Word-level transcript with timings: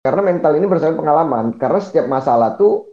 karena 0.00 0.20
mental 0.24 0.52
ini 0.56 0.64
berdasarkan 0.64 0.96
pengalaman 0.96 1.44
karena 1.60 1.80
setiap 1.80 2.08
masalah 2.08 2.56
tuh 2.56 2.88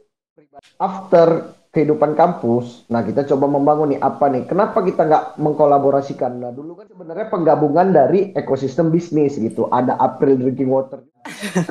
after 0.76 1.56
kehidupan 1.72 2.20
kampus 2.20 2.84
nah 2.92 3.00
kita 3.00 3.24
coba 3.24 3.48
membangun 3.48 3.96
nih 3.96 4.02
apa 4.04 4.28
nih 4.28 4.44
kenapa 4.44 4.84
kita 4.84 5.08
nggak 5.08 5.24
mengkolaborasikan 5.40 6.36
nah 6.36 6.52
dulu 6.52 6.84
kan 6.84 6.88
sebenarnya 6.92 7.32
penggabungan 7.32 7.88
dari 7.96 8.36
ekosistem 8.36 8.92
bisnis 8.92 9.40
gitu 9.40 9.72
ada 9.72 9.96
April 9.96 10.36
Drinking 10.36 10.68
Water 10.68 11.00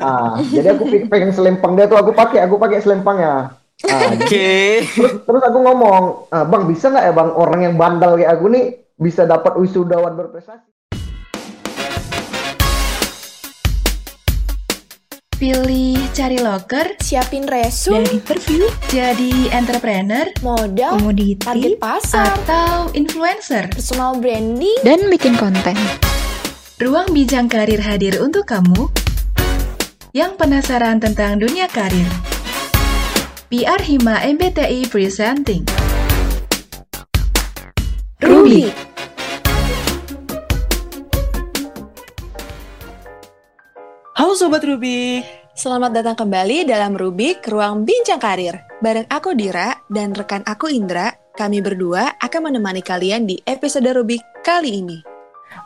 ah 0.01 0.41
jadi 0.57 0.73
aku 0.73 0.89
pengen 1.13 1.37
selempang 1.37 1.77
dia 1.77 1.85
tuh 1.85 2.01
aku 2.01 2.17
pakai 2.17 2.41
aku 2.41 2.57
pakai 2.57 2.81
selempangnya 2.81 3.53
Ah, 3.85 4.09
Oke. 4.09 4.25
Okay. 4.25 4.73
Terus, 4.89 5.21
terus 5.21 5.43
aku 5.45 5.59
ngomong, 5.61 6.33
ah, 6.33 6.49
bang 6.49 6.65
bisa 6.65 6.89
nggak 6.89 7.05
ya 7.05 7.13
bang 7.13 7.31
orang 7.37 7.61
yang 7.61 7.75
bandel 7.77 8.17
kayak 8.17 8.41
aku 8.41 8.49
nih 8.49 8.65
bisa 8.97 9.29
dapat 9.29 9.53
wisudawan 9.61 10.17
berprestasi? 10.17 10.76
Pilih 15.37 16.01
cari 16.17 16.41
loker, 16.41 16.97
siapin 16.97 17.45
resume, 17.45 18.01
dan 18.01 18.09
interview, 18.09 18.65
jadi 18.89 19.53
entrepreneur, 19.53 20.25
modal, 20.41 20.97
komoditi, 20.97 21.45
target 21.45 21.77
pasar, 21.77 22.33
atau 22.49 22.89
influencer, 22.97 23.69
personal 23.69 24.17
branding, 24.17 24.81
dan 24.81 25.13
bikin 25.13 25.37
konten. 25.37 25.77
Ruang 26.81 27.13
Bincang 27.13 27.53
Karir 27.53 27.85
hadir 27.85 28.17
untuk 28.25 28.49
kamu 28.49 28.89
yang 30.17 30.41
penasaran 30.41 31.05
tentang 31.05 31.37
dunia 31.37 31.69
karir. 31.69 32.09
PR 33.53 33.85
Hima 33.85 34.25
MBTI 34.25 34.89
Presenting. 34.89 35.69
Ruby 38.25 38.96
Halo 44.27 44.35
Sobat 44.35 44.67
Ruby. 44.67 45.23
Selamat 45.55 45.95
datang 45.95 46.19
kembali 46.19 46.67
dalam 46.67 46.99
Rubik 46.99 47.47
Ruang 47.47 47.87
Bincang 47.87 48.19
Karir. 48.19 48.59
Bareng 48.83 49.07
aku 49.07 49.39
Dira 49.39 49.79
dan 49.87 50.19
rekan 50.19 50.43
aku 50.43 50.67
Indra 50.67 51.15
Kami 51.31 51.63
berdua 51.63 52.19
akan 52.19 52.51
menemani 52.51 52.83
kalian 52.83 53.31
di 53.31 53.39
episode 53.47 53.87
Rubik 53.87 54.19
kali 54.43 54.83
ini. 54.83 54.99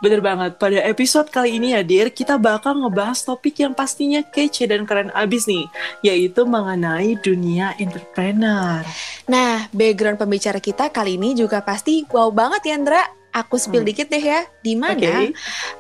Bener 0.05 0.21
banget, 0.21 0.61
pada 0.61 0.77
episode 0.85 1.33
kali 1.33 1.57
ini 1.57 1.73
ya 1.73 1.81
Dir, 1.81 2.13
kita 2.13 2.37
bakal 2.37 2.85
ngebahas 2.85 3.25
topik 3.25 3.65
yang 3.65 3.73
pastinya 3.73 4.21
kece 4.29 4.69
dan 4.69 4.85
keren 4.85 5.09
abis 5.17 5.49
nih, 5.49 5.65
yaitu 6.05 6.45
mengenai 6.45 7.17
dunia 7.17 7.73
entrepreneur. 7.81 8.85
Nah, 9.25 9.73
background 9.73 10.21
pembicara 10.21 10.61
kita 10.61 10.93
kali 10.93 11.17
ini 11.17 11.33
juga 11.33 11.65
pasti 11.65 12.05
wow 12.13 12.29
banget 12.29 12.69
ya 12.69 12.77
Indra 12.77 13.03
Aku 13.31 13.63
spill 13.63 13.87
hmm. 13.87 13.91
dikit 13.95 14.07
deh 14.11 14.23
ya, 14.23 14.43
di 14.59 14.75
mana 14.75 14.99
okay. 14.99 15.31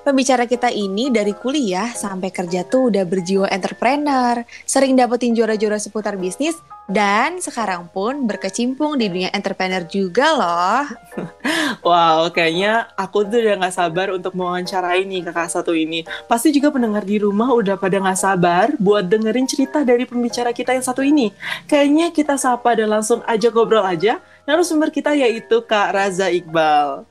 pembicara 0.06 0.46
kita 0.46 0.70
ini 0.70 1.10
dari 1.10 1.34
kuliah 1.34 1.90
sampai 1.90 2.30
kerja 2.30 2.62
tuh 2.62 2.94
udah 2.94 3.02
berjiwa 3.02 3.50
entrepreneur, 3.50 4.46
sering 4.62 4.94
dapetin 4.94 5.34
juara-juara 5.34 5.82
seputar 5.82 6.14
bisnis, 6.14 6.54
dan 6.90 7.38
sekarang 7.38 7.86
pun 7.86 8.26
berkecimpung 8.26 8.98
di 8.98 9.06
dunia 9.06 9.30
entrepreneur 9.30 9.86
juga 9.86 10.26
loh. 10.34 10.82
wow, 11.86 12.26
kayaknya 12.34 12.90
aku 12.98 13.26
tuh 13.30 13.38
udah 13.38 13.66
gak 13.66 13.74
sabar 13.78 14.10
untuk 14.10 14.34
mewawancarai 14.34 15.06
nih 15.06 15.22
kakak 15.26 15.54
satu 15.54 15.70
ini. 15.70 16.02
Pasti 16.26 16.50
juga 16.50 16.74
pendengar 16.74 17.06
di 17.06 17.22
rumah 17.22 17.54
udah 17.54 17.78
pada 17.78 17.98
gak 17.98 18.18
sabar 18.18 18.74
buat 18.78 19.06
dengerin 19.06 19.46
cerita 19.46 19.86
dari 19.86 20.02
pembicara 20.02 20.50
kita 20.50 20.74
yang 20.74 20.82
satu 20.82 21.06
ini. 21.06 21.30
Kayaknya 21.70 22.10
kita 22.10 22.34
sapa 22.34 22.74
dan 22.74 22.90
langsung 22.90 23.22
aja 23.22 23.50
ngobrol 23.54 23.86
aja. 23.86 24.18
Narasumber 24.42 24.90
kita 24.90 25.14
yaitu 25.14 25.62
Kak 25.62 25.94
Raza 25.94 26.26
Iqbal. 26.26 27.09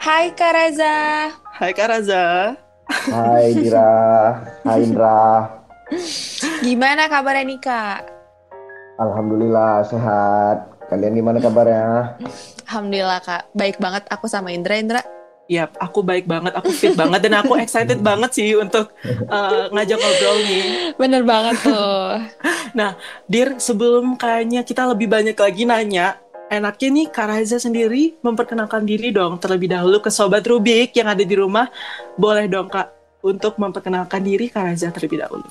Hai 0.00 0.30
Kak 0.34 0.52
Raza. 0.54 0.96
Hai 1.56 1.70
Kak 1.74 1.88
Raza. 1.90 2.54
Hai 2.86 3.50
Dira. 3.54 3.94
Hai 4.62 4.82
Indra. 4.86 5.50
Gimana 6.62 7.10
kabarnya 7.10 7.44
nih 7.46 7.60
Kak? 7.62 8.00
Alhamdulillah 9.02 9.82
sehat. 9.86 10.58
Kalian 10.86 11.18
gimana 11.18 11.38
kabarnya? 11.42 12.14
Alhamdulillah 12.70 13.20
Kak. 13.22 13.50
Baik 13.54 13.82
banget 13.82 14.06
aku 14.10 14.30
sama 14.30 14.54
Indra. 14.54 14.78
Indra? 14.78 15.02
Yap, 15.46 15.78
aku 15.78 16.02
baik 16.02 16.26
banget, 16.26 16.58
aku 16.58 16.74
fit 16.74 16.98
banget, 16.98 17.22
dan 17.22 17.38
aku 17.38 17.54
excited 17.62 18.02
banget 18.02 18.34
sih 18.34 18.58
untuk 18.58 18.90
uh, 19.30 19.70
ngajak 19.70 19.94
ngobrol 19.94 20.42
nih. 20.42 20.62
Bener 20.98 21.22
banget 21.22 21.62
tuh. 21.62 22.18
nah, 22.78 22.98
Dir, 23.30 23.54
sebelum 23.54 24.18
kayaknya 24.18 24.66
kita 24.66 24.90
lebih 24.90 25.06
banyak 25.06 25.38
lagi 25.38 25.62
nanya, 25.62 26.18
enaknya 26.50 26.88
nih 26.92 27.06
Kak 27.10 27.26
Reza 27.30 27.58
sendiri 27.58 28.14
memperkenalkan 28.22 28.86
diri 28.86 29.10
dong 29.10 29.38
terlebih 29.42 29.70
dahulu 29.70 29.98
ke 29.98 30.10
Sobat 30.10 30.46
Rubik 30.46 30.94
yang 30.94 31.10
ada 31.10 31.22
di 31.22 31.34
rumah. 31.34 31.66
Boleh 32.14 32.46
dong 32.46 32.70
Kak 32.70 32.92
untuk 33.26 33.58
memperkenalkan 33.58 34.22
diri 34.22 34.46
Kak 34.46 34.70
Reza 34.70 34.88
terlebih 34.94 35.26
dahulu. 35.26 35.48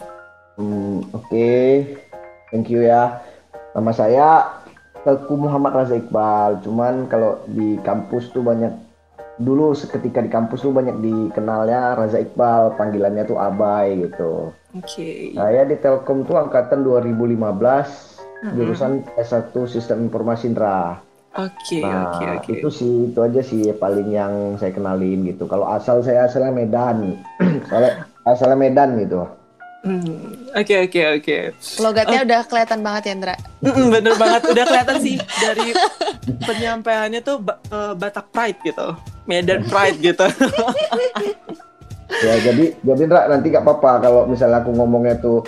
Hmm, 0.55 1.03
Oke, 1.11 1.28
okay. 1.28 1.69
thank 2.47 2.72
you 2.72 2.88
ya. 2.88 3.19
Nama 3.75 3.91
saya 3.91 4.28
Teku 5.03 5.35
Muhammad 5.35 5.75
Raza 5.75 6.00
Iqbal. 6.00 6.63
Cuman 6.63 7.11
kalau 7.11 7.44
di 7.51 7.75
kampus 7.84 8.31
tuh 8.31 8.41
banyak 8.41 8.72
dulu 9.35 9.75
seketika 9.75 10.23
di 10.23 10.31
kampus 10.31 10.63
tuh 10.63 10.72
banyak 10.72 10.95
dikenalnya 11.03 12.00
Raza 12.00 12.23
Iqbal, 12.23 12.79
panggilannya 12.79 13.28
tuh 13.28 13.35
Abai 13.35 14.00
gitu. 14.00 14.55
Oke. 14.73 14.88
Okay. 14.88 15.19
Saya 15.35 15.67
di 15.67 15.75
Telkom 15.75 16.23
tuh 16.23 16.39
angkatan 16.39 16.88
2015 16.88 18.16
jurusan 18.44 19.06
S1 19.16 19.56
Sistem 19.69 20.12
Informasi 20.12 20.51
Indra. 20.51 21.00
Oke, 21.35 21.84
nah, 21.84 22.16
oke, 22.16 22.25
oke. 22.40 22.51
Itu 22.63 22.69
sih 22.72 23.12
itu 23.12 23.19
aja 23.19 23.41
sih 23.44 23.68
paling 23.75 24.07
yang 24.07 24.56
saya 24.56 24.72
kenalin 24.72 25.28
gitu. 25.28 25.44
Kalau 25.51 25.68
asal 25.68 26.00
saya 26.00 26.31
asalnya 26.31 26.56
Medan, 26.56 27.19
soalnya 27.68 28.07
asalnya 28.23 28.56
Medan 28.56 28.96
gitu. 29.03 29.28
Hmm, 29.85 30.50
oke 30.56 30.75
oke 30.90 31.01
oke. 31.19 31.38
Logatnya 31.84 32.19
oh. 32.23 32.25
udah 32.25 32.41
kelihatan 32.47 32.79
banget 32.81 33.01
ya 33.06 33.12
Indra. 33.19 33.35
bener 33.62 34.16
banget, 34.16 34.41
udah 34.47 34.66
kelihatan 34.66 34.97
sih 35.03 35.16
dari 35.38 35.75
penyampaiannya 36.50 37.22
tuh 37.22 37.38
uh, 37.69 37.94
Batak 37.94 38.31
Pride 38.31 38.59
gitu, 38.63 38.96
Medan 39.28 39.67
Pride 39.67 40.00
gitu. 40.00 40.25
ya 42.25 42.34
jadi 42.47 42.66
jadi 42.79 43.02
Indra 43.06 43.28
nanti 43.28 43.52
gak 43.52 43.66
apa-apa 43.66 44.07
kalau 44.07 44.22
misalnya 44.29 44.63
aku 44.63 44.72
ngomongnya 44.72 45.19
tuh 45.19 45.44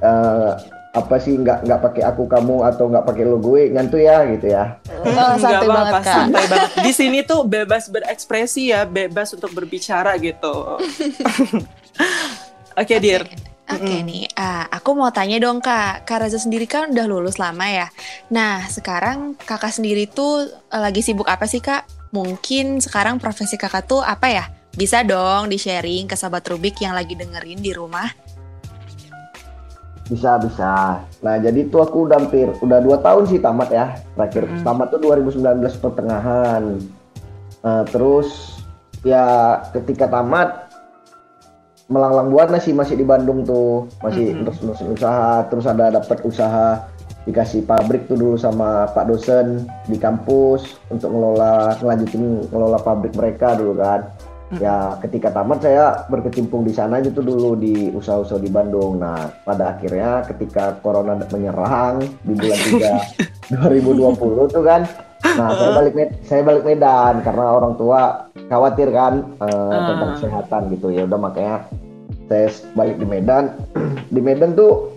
uh, 0.00 0.54
apa 0.92 1.16
sih 1.16 1.40
nggak 1.40 1.64
nggak 1.64 1.80
pakai 1.80 2.04
aku 2.04 2.28
kamu 2.28 2.68
atau 2.68 2.92
nggak 2.92 3.08
pakai 3.08 3.24
lo 3.24 3.40
gue 3.40 3.72
ngantu 3.72 3.96
ya 3.96 4.28
gitu 4.28 4.52
ya 4.52 4.76
oh, 5.00 5.40
santai 5.40 5.64
banget 5.64 5.94
apa, 5.96 6.04
santai 6.04 6.44
banget 6.44 6.70
di 6.84 6.92
sini 6.92 7.24
tuh 7.24 7.48
bebas 7.48 7.88
berekspresi 7.88 8.76
ya 8.76 8.84
bebas 8.84 9.32
untuk 9.32 9.56
berbicara 9.56 10.20
gitu 10.20 10.52
oke 10.76 11.64
okay, 12.76 13.00
dir 13.00 13.24
Oke 13.72 13.88
okay, 13.88 14.00
mm. 14.02 14.04
nih, 14.04 14.24
uh, 14.36 14.68
aku 14.68 14.92
mau 14.92 15.08
tanya 15.14 15.40
dong 15.40 15.64
kak, 15.64 16.04
Kak 16.04 16.20
Raza 16.20 16.36
sendiri 16.36 16.68
kan 16.68 16.92
udah 16.92 17.06
lulus 17.08 17.40
lama 17.40 17.64
ya. 17.64 17.88
Nah 18.28 18.68
sekarang 18.68 19.32
kakak 19.38 19.72
sendiri 19.72 20.04
tuh 20.10 20.50
uh, 20.68 20.80
lagi 20.82 21.00
sibuk 21.00 21.24
apa 21.24 21.48
sih 21.48 21.64
kak? 21.64 21.88
Mungkin 22.12 22.84
sekarang 22.84 23.16
profesi 23.16 23.56
kakak 23.56 23.88
tuh 23.88 24.04
apa 24.04 24.28
ya? 24.28 24.44
Bisa 24.76 25.00
dong 25.06 25.48
di 25.48 25.56
sharing 25.56 26.04
ke 26.04 26.18
sahabat 26.18 26.44
Rubik 26.52 26.84
yang 26.84 26.92
lagi 26.92 27.16
dengerin 27.16 27.64
di 27.64 27.72
rumah. 27.72 28.12
Bisa 30.10 30.40
bisa. 30.42 31.02
Nah 31.22 31.34
jadi 31.38 31.66
itu 31.66 31.76
aku 31.78 32.10
udah 32.10 32.18
hampir 32.18 32.50
udah 32.58 32.78
dua 32.82 32.98
tahun 32.98 33.28
sih 33.30 33.38
tamat 33.38 33.68
ya 33.70 33.86
terakhir 34.18 34.50
hmm. 34.50 34.64
tamat 34.66 34.86
tuh 34.90 35.00
2019 35.00 35.62
pertengahan. 35.78 36.62
Nah, 37.62 37.84
terus 37.86 38.58
ya 39.06 39.58
ketika 39.70 40.10
tamat 40.10 40.72
melanglang 41.90 42.32
buat 42.32 42.48
sih 42.62 42.72
masih 42.72 42.96
di 42.96 43.06
Bandung 43.06 43.44
tuh 43.44 43.90
masih 44.00 44.32
hmm. 44.32 44.48
terus 44.48 44.58
terus 44.62 44.80
usaha 44.98 45.44
terus 45.50 45.66
ada 45.68 45.92
dapat 45.92 46.18
usaha 46.24 46.88
dikasih 47.22 47.62
pabrik 47.62 48.10
tuh 48.10 48.18
dulu 48.18 48.34
sama 48.34 48.90
Pak 48.90 49.06
dosen 49.06 49.62
di 49.86 49.94
kampus 49.94 50.82
untuk 50.90 51.14
ngelola 51.14 51.78
ngelanjutin 51.78 52.50
ngelola 52.50 52.78
pabrik 52.82 53.14
mereka 53.14 53.54
dulu 53.54 53.78
kan 53.78 54.10
ya 54.60 54.98
ketika 55.00 55.32
tamat 55.32 55.64
saya 55.64 56.04
berkecimpung 56.12 56.66
di 56.66 56.74
sana 56.74 57.00
gitu 57.00 57.24
dulu 57.24 57.56
di 57.56 57.88
usaha-usaha 57.94 58.40
di 58.42 58.50
Bandung. 58.52 59.00
Nah, 59.00 59.30
pada 59.46 59.76
akhirnya 59.76 60.26
ketika 60.28 60.76
corona 60.84 61.16
menyerang 61.30 62.04
di 62.26 62.34
bulan 62.36 62.60
3 63.56 63.62
2020 63.70 64.48
tuh 64.56 64.64
kan 64.64 64.82
Nah, 65.22 65.54
saya 65.54 65.70
balik 65.78 65.94
saya 66.26 66.42
balik 66.42 66.64
Medan 66.66 67.22
karena 67.22 67.44
orang 67.54 67.78
tua 67.78 68.26
khawatir 68.50 68.90
kan 68.90 69.22
uh, 69.38 69.80
tentang 69.86 70.10
kesehatan 70.18 70.62
gitu 70.74 70.90
ya. 70.90 71.06
Udah 71.06 71.18
makanya 71.18 71.56
saya 72.26 72.50
balik 72.74 72.98
di 72.98 73.06
Medan. 73.06 73.44
di 74.14 74.20
Medan 74.20 74.58
tuh 74.58 74.90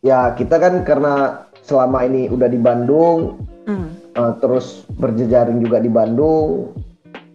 ya 0.00 0.32
kita 0.38 0.62
kan 0.62 0.86
karena 0.86 1.42
selama 1.66 2.06
ini 2.06 2.30
udah 2.30 2.48
di 2.48 2.58
Bandung, 2.58 3.42
mm. 3.66 4.14
uh, 4.14 4.32
terus 4.38 4.86
berjejaring 4.94 5.58
juga 5.58 5.82
di 5.82 5.90
Bandung, 5.90 6.72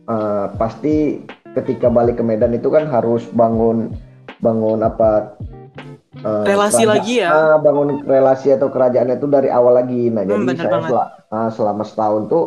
uh, 0.08 0.48
pasti 0.56 1.22
ketika 1.64 1.90
balik 1.90 2.20
ke 2.20 2.24
Medan 2.24 2.54
itu 2.54 2.70
kan 2.70 2.86
harus 2.88 3.26
bangun 3.34 3.94
bangun 4.42 4.86
apa 4.86 5.34
uh, 6.22 6.46
relasi 6.46 6.86
lagi 6.86 7.26
ya? 7.26 7.30
Uh, 7.34 7.58
bangun 7.62 8.06
relasi 8.06 8.54
atau 8.54 8.70
kerajaannya 8.70 9.18
itu 9.18 9.28
dari 9.30 9.50
awal 9.50 9.78
lagi. 9.78 10.10
Nah 10.14 10.24
hmm, 10.26 10.46
jadi 10.46 10.70
saya 10.70 10.82
sel 10.86 10.98
uh, 10.98 11.50
selama 11.54 11.84
setahun 11.86 12.30
tuh 12.30 12.46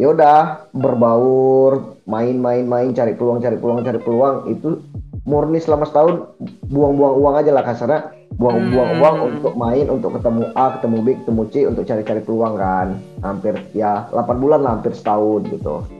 ya 0.00 0.12
udah 0.16 0.70
berbaur 0.72 2.00
main-main-main 2.08 2.96
cari 2.96 3.12
peluang 3.14 3.44
cari 3.44 3.56
peluang 3.60 3.84
cari 3.84 4.00
peluang. 4.00 4.36
Itu 4.48 4.80
murni 5.28 5.60
selama 5.60 5.84
setahun 5.84 6.32
buang-buang 6.68 7.14
uang 7.20 7.34
aja 7.36 7.50
lah 7.52 7.64
kasarnya. 7.64 8.00
Buang-buang 8.40 8.96
Hmm. 8.96 9.00
uang 9.04 9.16
untuk 9.36 9.52
main 9.52 9.84
untuk 9.92 10.16
ketemu 10.16 10.48
A 10.56 10.80
ketemu 10.80 10.96
B 11.04 11.06
ketemu 11.20 11.42
C 11.52 11.54
untuk 11.68 11.84
cari-cari 11.84 12.20
peluang 12.24 12.54
kan. 12.56 12.96
Hampir 13.20 13.52
ya 13.76 14.08
8 14.08 14.40
bulan 14.40 14.64
lah 14.64 14.80
hampir 14.80 14.96
setahun 14.96 15.44
gitu 15.52 15.99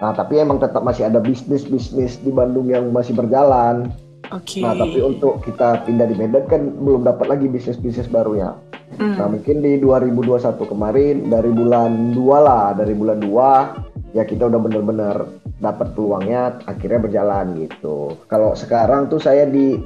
nah 0.00 0.16
tapi 0.16 0.40
emang 0.40 0.58
tetap 0.58 0.80
masih 0.80 1.06
ada 1.06 1.20
bisnis 1.20 1.68
bisnis 1.68 2.16
di 2.24 2.32
Bandung 2.32 2.66
yang 2.72 2.88
masih 2.90 3.12
berjalan 3.12 3.92
Oke. 4.32 4.64
nah 4.64 4.72
tapi 4.72 5.04
untuk 5.04 5.44
kita 5.44 5.84
pindah 5.84 6.08
di 6.08 6.16
Medan 6.16 6.44
kan 6.48 6.72
belum 6.80 7.04
dapat 7.04 7.28
lagi 7.28 7.46
bisnis 7.46 7.76
bisnis 7.76 8.08
barunya 8.08 8.56
Hmm. 8.98 9.14
Nah 9.14 9.26
mungkin 9.30 9.62
di 9.62 9.78
2021 9.78 10.60
kemarin 10.66 11.30
dari 11.30 11.50
bulan 11.54 12.10
2 12.10 12.20
lah 12.42 12.74
dari 12.74 12.92
bulan 12.92 13.22
2 13.22 14.12
ya 14.18 14.26
kita 14.26 14.50
udah 14.50 14.58
bener-bener 14.58 15.16
dapat 15.62 15.94
peluangnya 15.94 16.58
akhirnya 16.66 16.98
berjalan 16.98 17.46
gitu. 17.64 18.18
Kalau 18.26 18.58
sekarang 18.58 19.06
tuh 19.06 19.22
saya 19.22 19.46
di 19.46 19.78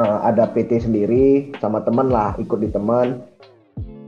eh, 0.00 0.18
ada 0.24 0.48
PT 0.48 0.88
sendiri 0.88 1.52
sama 1.60 1.84
teman 1.84 2.08
lah 2.08 2.32
ikut 2.40 2.58
di 2.64 2.72
teman 2.72 3.20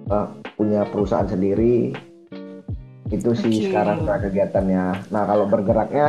eh, 0.09 0.27
punya 0.57 0.89
perusahaan 0.89 1.29
sendiri 1.29 1.93
itu 3.11 3.31
sih 3.39 3.55
Oke. 3.63 3.65
sekarang 3.71 4.03
nah, 4.03 4.19
kegiatannya. 4.19 4.85
Nah 5.15 5.23
kalau 5.27 5.47
bergeraknya 5.47 6.07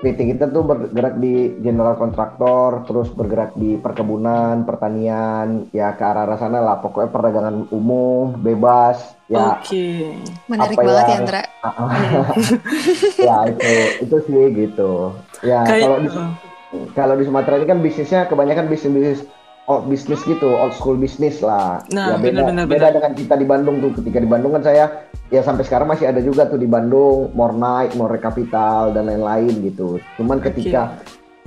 PT 0.00 0.32
kita 0.32 0.48
tuh 0.48 0.64
bergerak 0.64 1.20
di 1.20 1.60
general 1.60 1.92
kontraktor, 2.00 2.88
terus 2.88 3.12
bergerak 3.12 3.52
di 3.52 3.76
perkebunan, 3.76 4.64
pertanian, 4.64 5.68
ya 5.76 5.92
ke 5.92 6.00
arah 6.00 6.24
arah 6.24 6.40
sana 6.40 6.64
lah. 6.64 6.80
Pokoknya 6.80 7.12
perdagangan 7.12 7.68
umum, 7.68 8.32
bebas, 8.40 9.12
ya, 9.28 9.60
Oke. 9.60 10.16
Menarik 10.48 10.80
Apa 10.80 10.82
banget 10.88 11.04
ya 11.04 11.12
yang- 11.12 11.20
Andra. 11.20 11.42
ya 13.28 13.36
itu 13.52 13.68
itu 14.08 14.16
sih 14.24 14.44
gitu. 14.56 14.92
Ya 15.44 15.68
Kayak 15.68 15.84
kalau 15.84 15.98
di 16.00 16.08
kalau 16.96 17.14
di 17.20 17.24
Sumatera 17.28 17.60
ini 17.60 17.66
kan 17.68 17.78
bisnisnya 17.84 18.24
kebanyakan 18.24 18.72
bisnis 18.72 18.92
bisnis 18.96 19.20
old 19.70 19.86
bisnis 19.86 20.18
gitu, 20.26 20.50
old 20.50 20.74
school 20.74 20.98
bisnis 20.98 21.38
lah. 21.38 21.78
Nah, 21.94 22.14
ya 22.14 22.16
beda 22.18 22.42
benar, 22.42 22.66
beda 22.66 22.90
benar. 22.90 22.92
dengan 22.98 23.12
kita 23.14 23.34
di 23.38 23.46
Bandung 23.46 23.78
tuh. 23.78 23.94
Ketika 24.02 24.18
di 24.18 24.26
Bandung 24.26 24.58
kan 24.58 24.66
saya 24.66 25.06
ya 25.30 25.46
sampai 25.46 25.62
sekarang 25.62 25.86
masih 25.86 26.10
ada 26.10 26.18
juga 26.18 26.50
tuh 26.50 26.58
di 26.58 26.66
Bandung, 26.66 27.30
More 27.38 27.54
Night, 27.54 27.94
More 27.94 28.18
Capital 28.18 28.90
dan 28.90 29.06
lain-lain 29.06 29.54
gitu. 29.62 30.02
Cuman 30.18 30.42
ketika 30.42 30.98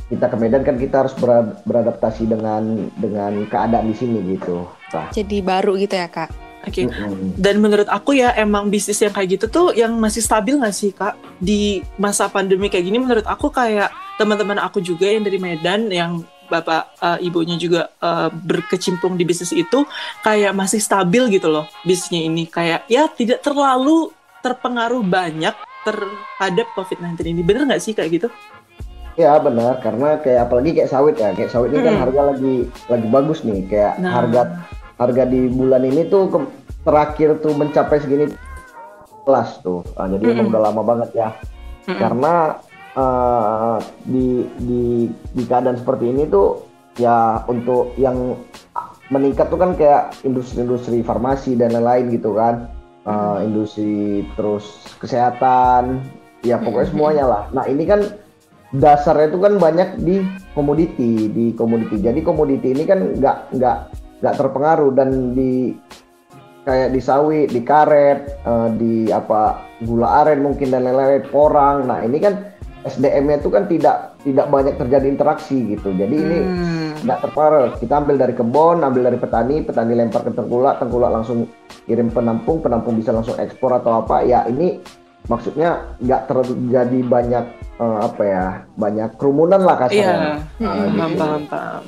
kita 0.07 0.31
ke 0.31 0.37
Medan 0.39 0.63
kan 0.63 0.79
kita 0.79 1.03
harus 1.03 1.15
berad- 1.19 1.59
beradaptasi 1.67 2.31
dengan 2.31 2.87
dengan 2.95 3.43
keadaan 3.51 3.91
di 3.91 3.95
sini 3.99 4.39
gitu. 4.39 4.63
Nah, 4.95 5.11
Jadi 5.11 5.43
baru 5.43 5.75
gitu 5.75 5.99
ya 5.99 6.07
kak. 6.07 6.31
Oke. 6.63 6.87
mm-mm. 6.87 7.35
Dan 7.35 7.59
menurut 7.59 7.91
aku 7.91 8.15
ya 8.15 8.31
emang 8.39 8.71
bisnis 8.71 9.03
yang 9.03 9.11
kayak 9.11 9.35
gitu 9.35 9.45
tuh 9.51 9.67
yang 9.75 9.91
masih 9.99 10.23
stabil 10.23 10.55
nggak 10.55 10.71
sih 10.71 10.95
kak 10.95 11.19
di 11.43 11.83
masa 11.99 12.31
pandemi 12.31 12.71
kayak 12.71 12.87
gini 12.87 13.03
menurut 13.03 13.27
aku 13.27 13.51
kayak 13.51 13.91
teman-teman 14.15 14.55
aku 14.63 14.79
juga 14.79 15.11
yang 15.11 15.27
dari 15.27 15.43
Medan 15.43 15.91
yang 15.91 16.23
bapak 16.53 16.81
eh, 16.95 17.25
ibunya 17.25 17.57
juga 17.57 17.89
eh, 17.97 18.29
berkecimpung 18.29 19.13
di 19.13 19.23
bisnis 19.23 19.49
itu 19.51 19.81
kayak 20.21 20.53
masih 20.53 20.77
stabil 20.77 21.25
gitu 21.31 21.49
loh 21.49 21.65
bisnisnya 21.81 22.21
ini 22.21 22.45
kayak 22.45 22.85
ya 22.85 23.09
tidak 23.09 23.41
terlalu 23.41 24.13
terpengaruh 24.39 25.01
banyak 25.01 25.55
terhadap 25.81 26.67
COVID-19 26.71 27.15
ini 27.27 27.41
bener 27.41 27.65
nggak 27.65 27.81
sih 27.81 27.91
kayak 27.91 28.11
gitu? 28.13 28.27
Ya 29.13 29.37
benar 29.37 29.77
karena 29.77 30.17
kayak 30.17 30.47
apalagi 30.47 30.73
kayak 30.73 30.89
sawit 30.89 31.15
ya 31.15 31.31
kayak 31.31 31.47
sawit 31.47 31.69
ini 31.69 31.81
kan 31.81 31.93
Mm. 31.93 32.01
harga 32.01 32.21
lagi 32.27 32.55
lagi 32.87 33.07
bagus 33.07 33.39
nih 33.41 33.61
kayak 33.67 33.93
Nah. 33.99 34.11
harga 34.11 34.41
harga 34.95 35.23
di 35.23 35.47
bulan 35.47 35.83
ini 35.83 36.07
tuh 36.07 36.23
ke- 36.27 36.49
terakhir 36.81 37.37
tuh 37.37 37.53
mencapai 37.53 37.97
segini 37.97 38.25
kelas 39.21 39.61
tuh 39.61 39.85
Ah, 39.93 40.07
jadi 40.07 40.23
emang 40.29 40.47
Mm-mm. 40.47 40.51
udah 40.51 40.61
lama 40.63 40.81
banget 40.81 41.09
ya 41.13 41.29
Mm-mm. 41.85 41.95
karena 41.95 42.33
eh, 42.93 43.77
di 44.07 44.47
di 44.61 44.83
di 45.09 45.43
keadaan 45.45 45.77
seperti 45.77 46.09
ini 46.09 46.29
tuh 46.29 46.63
ya 47.01 47.41
untuk 47.49 47.97
yang 47.97 48.37
meningkat 49.09 49.49
tuh 49.49 49.59
kan 49.59 49.73
kayak 49.73 50.13
industri-industri 50.25 51.01
farmasi 51.01 51.57
dan 51.57 51.73
lain-lain 51.73 52.13
gitu 52.13 52.37
kan. 52.37 52.69
Eh, 53.03 53.37
industri 53.43 54.23
terus 54.39 54.87
kesehatan 55.03 55.99
ya 56.43 56.55
pokoknya 56.59 56.87
semuanya 56.87 57.25
lah. 57.27 57.43
Nah 57.51 57.67
ini 57.67 57.83
kan 57.83 57.99
dasarnya 58.73 59.29
itu 59.29 59.39
kan 59.43 59.59
banyak 59.59 59.99
di 59.99 60.23
komoditi 60.55 61.27
di 61.27 61.51
komoditi. 61.51 61.99
Jadi 61.99 62.19
komoditi 62.23 62.71
ini 62.71 62.83
kan 62.87 63.19
nggak 63.19 63.59
nggak 63.59 63.77
nggak 64.23 64.35
terpengaruh 64.39 64.91
dan 64.95 65.35
di 65.35 65.75
kayak 66.63 66.95
di 66.95 67.01
sawit 67.03 67.51
di 67.51 67.59
karet 67.59 68.39
eh, 68.47 68.69
di 68.79 68.93
apa 69.11 69.59
gula 69.83 70.23
aren 70.23 70.39
mungkin 70.39 70.71
dan 70.71 70.87
lain-lain 70.87 71.27
porang. 71.27 71.83
Nah 71.91 72.07
ini 72.07 72.23
kan 72.23 72.52
SDM-nya 72.83 73.39
itu 73.39 73.47
kan 73.47 73.63
tidak 73.65 73.95
tidak 74.19 74.47
banyak 74.47 74.75
terjadi 74.75 75.07
interaksi 75.07 75.55
gitu 75.69 75.91
jadi 75.91 76.11
ini 76.13 76.39
Hmm. 76.43 76.91
nggak 77.01 77.19
terpengaruh 77.21 77.71
kita 77.77 77.93
ambil 77.97 78.15
dari 78.17 78.33
kebun 78.33 78.77
ambil 78.79 79.01
dari 79.03 79.17
petani 79.17 79.59
petani 79.59 79.93
lempar 79.93 80.21
ke 80.21 80.31
tengkulak 80.31 80.77
tengkulak 80.77 81.09
langsung 81.09 81.47
kirim 81.83 82.07
penampung 82.07 82.59
penampung 82.59 82.95
bisa 82.95 83.09
langsung 83.09 83.35
ekspor 83.35 83.73
atau 83.73 83.99
apa 83.99 84.21
ya 84.21 84.43
ini 84.45 84.79
maksudnya 85.23 85.95
nggak 85.97 86.21
terjadi 86.25 86.99
banyak 87.01 87.45
eh, 87.73 87.97
apa 88.01 88.21
ya 88.21 88.45
banyak 88.73 89.09
kerumunan 89.15 89.59
lah 89.59 89.75
Iya, 89.81 89.83
kasarnya 89.87 90.31
Hmm, 90.53 90.63
Ah, 90.63 90.73
paham, 90.75 90.91
gitu. 91.09 91.17
paham, 91.17 91.41
paham. 91.47 91.83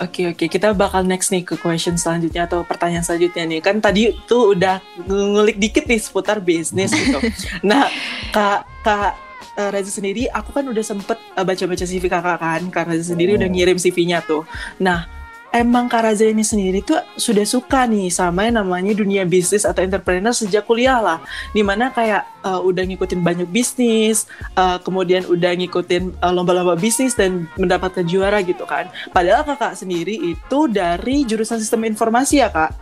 Oke, 0.00 0.22
oke. 0.26 0.44
Kita 0.48 0.72
bakal 0.72 1.04
next 1.04 1.30
nih 1.30 1.44
ke 1.44 1.54
question 1.54 1.94
selanjutnya 1.94 2.48
atau 2.48 2.64
pertanyaan 2.64 3.04
selanjutnya 3.04 3.44
nih. 3.46 3.60
Kan 3.60 3.78
tadi 3.78 4.10
tuh 4.26 4.56
udah 4.56 4.80
ngulik 5.06 5.60
dikit 5.60 5.84
nih 5.84 6.00
seputar 6.00 6.40
bisnis 6.40 6.90
gitu. 6.90 7.20
nah, 7.62 7.86
Kak, 8.32 8.66
Kak 8.82 9.12
eh, 9.54 9.70
Reza 9.70 9.92
sendiri, 9.92 10.28
aku 10.28 10.50
kan 10.52 10.64
udah 10.64 10.84
sempet 10.84 11.18
eh, 11.18 11.44
baca-baca 11.44 11.84
CV 11.84 12.04
kakak 12.06 12.38
kan. 12.38 12.62
Kak 12.68 12.88
Reza 12.88 13.12
sendiri 13.12 13.36
udah 13.36 13.48
Oh. 13.48 13.52
ngirim 13.52 13.76
CV-nya 13.76 14.24
tuh. 14.24 14.48
Nah, 14.78 15.04
emang 15.52 15.84
Kak 15.86 16.08
Reza 16.08 16.24
ini 16.24 16.40
sendiri 16.40 16.80
tuh 16.80 16.96
sudah 17.14 17.44
suka 17.44 17.84
nih 17.84 18.08
sama 18.08 18.48
yang 18.48 18.64
namanya 18.64 18.96
dunia 18.96 19.28
bisnis 19.28 19.68
atau 19.68 19.84
entrepreneur 19.84 20.32
sejak 20.32 20.64
kuliah 20.64 20.96
lah. 20.98 21.20
Di 21.52 21.60
mana 21.60 21.92
kayak 21.92 22.24
eh, 22.42 22.60
udah 22.64 22.82
ngikutin 22.88 23.20
banyak 23.22 23.48
bisnis, 23.52 24.26
uh, 24.56 24.80
kemudian 24.82 25.22
udah 25.28 25.52
ngikutin 25.54 26.18
uh, 26.18 26.32
lomba-lomba 26.34 26.74
bisnis 26.74 27.14
dan 27.14 27.46
mendapatkan 27.54 28.02
juara 28.02 28.42
gitu 28.42 28.66
kan. 28.66 28.90
Padahal 29.12 29.44
kakak 29.46 29.78
sendiri 29.78 30.16
itu 30.16 30.58
dari 30.66 31.22
jurusan 31.22 31.62
sistem 31.62 31.86
informasi 31.86 32.42
ya 32.42 32.50
kak. 32.50 32.72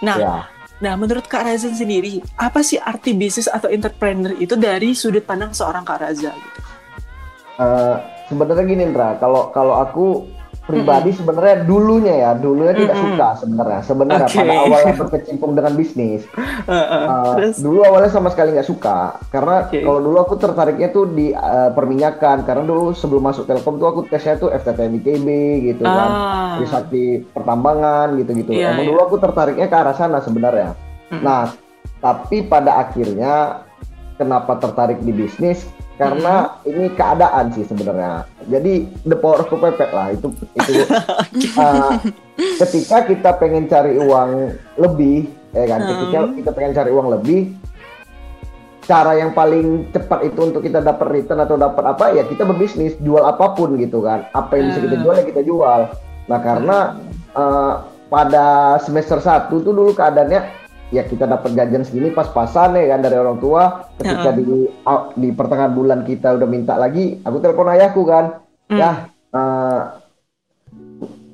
Nah, 0.00 0.16
ya 0.16 0.59
nah 0.80 0.96
menurut 0.96 1.28
kak 1.28 1.44
Raza 1.44 1.68
sendiri 1.70 2.24
apa 2.40 2.64
sih 2.64 2.80
arti 2.80 3.12
bisnis 3.12 3.46
atau 3.46 3.68
entrepreneur 3.68 4.32
itu 4.40 4.56
dari 4.56 4.96
sudut 4.96 5.22
pandang 5.22 5.52
seorang 5.52 5.84
kak 5.84 6.00
Raza 6.00 6.32
gitu? 6.32 6.60
Eh, 7.60 7.96
sebenarnya 8.32 8.64
gini 8.64 8.82
Indra, 8.88 9.20
kalau 9.20 9.52
kalau 9.52 9.76
aku 9.76 10.24
pribadi 10.70 11.10
sebenarnya 11.12 11.66
dulunya 11.66 12.14
ya, 12.14 12.30
dulunya 12.38 12.72
tidak 12.72 12.96
Mm-mm. 12.96 13.06
suka 13.12 13.28
sebenarnya. 13.42 13.80
Sebenarnya 13.82 14.26
Oke. 14.30 14.38
pada 14.38 14.54
awalnya 14.62 14.94
berkecimpung 14.96 15.52
dengan 15.58 15.72
bisnis, 15.74 16.22
Uh, 16.70 16.76
uh, 16.76 17.34
terus, 17.40 17.56
dulu 17.58 17.82
awalnya 17.82 18.12
sama 18.12 18.28
sekali 18.30 18.54
nggak 18.54 18.68
suka. 18.68 19.16
Karena 19.32 19.66
Oke. 19.66 19.80
kalau 19.80 19.98
dulu 19.98 20.16
aku 20.22 20.34
tertariknya 20.38 20.92
tuh 20.92 21.08
di 21.08 21.32
eh, 21.32 21.70
perminyakan. 21.72 22.44
Karena 22.46 22.62
dulu 22.62 22.92
sebelum 22.92 23.26
masuk 23.26 23.48
Telkom 23.48 23.80
tuh 23.80 23.88
aku 23.90 24.00
tesnya 24.06 24.36
tuh 24.38 24.52
FTTM 24.52 25.00
ITB 25.02 25.26
gitu 25.72 25.82
kan. 25.82 26.10
ah, 26.10 26.50
Trisakti 26.60 27.24
pertambangan 27.32 28.14
gitu-gitu. 28.20 28.54
Iya, 28.54 28.76
Emang 28.76 28.86
iya. 28.86 28.90
dulu 28.92 29.00
aku 29.02 29.16
tertariknya 29.18 29.66
ke 29.66 29.76
arah 29.76 29.96
sana 29.96 30.20
sebenarnya. 30.20 30.76
Mm. 31.10 31.22
Nah, 31.24 31.50
tapi 31.98 32.44
pada 32.46 32.86
akhirnya 32.86 33.64
kenapa 34.20 34.60
tertarik 34.60 35.00
di 35.00 35.10
bisnis? 35.16 35.64
Karena 36.00 36.34
ini 36.64 36.88
keadaan 36.96 37.52
sih 37.52 37.68
sebenarnya. 37.68 38.24
Jadi 38.48 38.88
the 39.04 39.20
power 39.20 39.44
of 39.44 39.52
kepepet 39.52 39.92
lah 39.92 40.16
itu 40.16 40.32
itu 40.32 40.72
uh, 41.60 42.00
ketika 42.56 43.04
kita 43.04 43.30
pengen 43.36 43.68
cari 43.68 44.00
uang 44.00 44.56
lebih, 44.80 45.28
ya 45.52 45.68
kan? 45.68 45.80
Ketika 45.84 46.18
Hmm. 46.24 46.34
kita 46.40 46.50
pengen 46.56 46.72
cari 46.72 46.90
uang 46.90 47.08
lebih, 47.12 47.52
cara 48.88 49.12
yang 49.14 49.30
paling 49.30 49.92
cepat 49.92 50.26
itu 50.26 50.40
untuk 50.40 50.64
kita 50.64 50.80
dapat 50.80 51.06
return 51.14 51.44
atau 51.44 51.54
dapat 51.54 51.84
apa 51.84 52.10
ya 52.10 52.26
kita 52.26 52.42
berbisnis 52.42 52.98
jual 52.98 53.22
apa 53.22 53.54
pun 53.54 53.78
gitu 53.78 54.02
kan 54.02 54.26
apa 54.34 54.58
yang 54.58 54.74
bisa 54.74 54.80
kita 54.82 54.96
Hmm. 54.98 55.04
jual 55.06 55.14
ya 55.14 55.24
kita 55.30 55.42
jual 55.46 55.80
nah 56.26 56.38
karena 56.42 56.78
eh, 57.30 57.72
pada 58.10 58.46
semester 58.82 59.22
1 59.22 59.62
tuh 59.62 59.70
dulu 59.70 59.94
keadaannya 59.94 60.59
ya 60.90 61.06
kita 61.06 61.24
dapat 61.24 61.54
jajan 61.54 61.86
segini 61.86 62.10
pas-pasan 62.10 62.74
ya 62.74 62.94
kan 62.94 63.00
dari 63.00 63.16
orang 63.16 63.38
tua 63.38 63.90
ketika 63.98 64.30
Hmm. 64.34 64.38
di 64.38 64.44
ah, 64.82 65.02
di 65.14 65.28
pertengahan 65.30 65.72
bulan 65.72 66.02
kita 66.02 66.34
udah 66.34 66.48
minta 66.50 66.74
lagi 66.74 67.22
aku 67.22 67.38
telepon 67.38 67.70
ayahku 67.70 68.02
kan 68.02 68.42
Hmm. 68.66 68.78
ya 68.78 68.90
eh, 69.30 69.80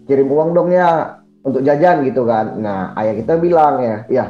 kirim 0.07 0.29
uang 0.29 0.55
dong 0.55 0.69
ya 0.71 1.19
untuk 1.43 1.65
jajan 1.65 2.05
gitu 2.05 2.29
kan 2.29 2.61
nah 2.61 2.93
ayah 2.97 3.15
kita 3.17 3.41
bilang 3.41 3.81
ya 3.81 3.97
ya 4.09 4.27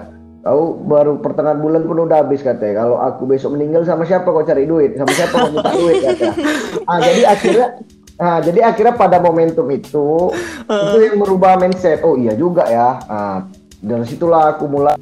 Kau 0.47 0.79
baru 0.79 1.19
pertengahan 1.19 1.59
bulan 1.59 1.91
pun 1.91 2.07
udah 2.07 2.23
habis 2.23 2.39
katanya. 2.39 2.87
Kalau 2.87 3.03
aku 3.03 3.27
besok 3.27 3.59
meninggal 3.59 3.83
sama 3.83 4.07
siapa 4.07 4.31
kau 4.31 4.47
cari 4.47 4.63
duit? 4.63 4.95
Sama 4.95 5.11
siapa 5.11 5.43
kau 5.43 5.51
minta 5.51 5.75
duit 5.83 6.07
katanya. 6.07 6.39
Ah, 6.87 6.99
jadi 7.03 7.23
akhirnya 7.27 7.67
ah, 8.15 8.39
jadi 8.39 8.61
akhirnya 8.63 8.95
pada 8.95 9.19
momentum 9.19 9.67
itu 9.75 10.31
itu 10.71 10.99
yang 11.03 11.19
merubah 11.19 11.59
mindset. 11.59 11.99
Oh 12.07 12.15
iya 12.15 12.39
juga 12.39 12.63
ya. 12.71 12.95
Ah, 13.11 13.43
dari 13.83 14.07
situlah 14.07 14.55
aku 14.55 14.71
mulai 14.71 14.95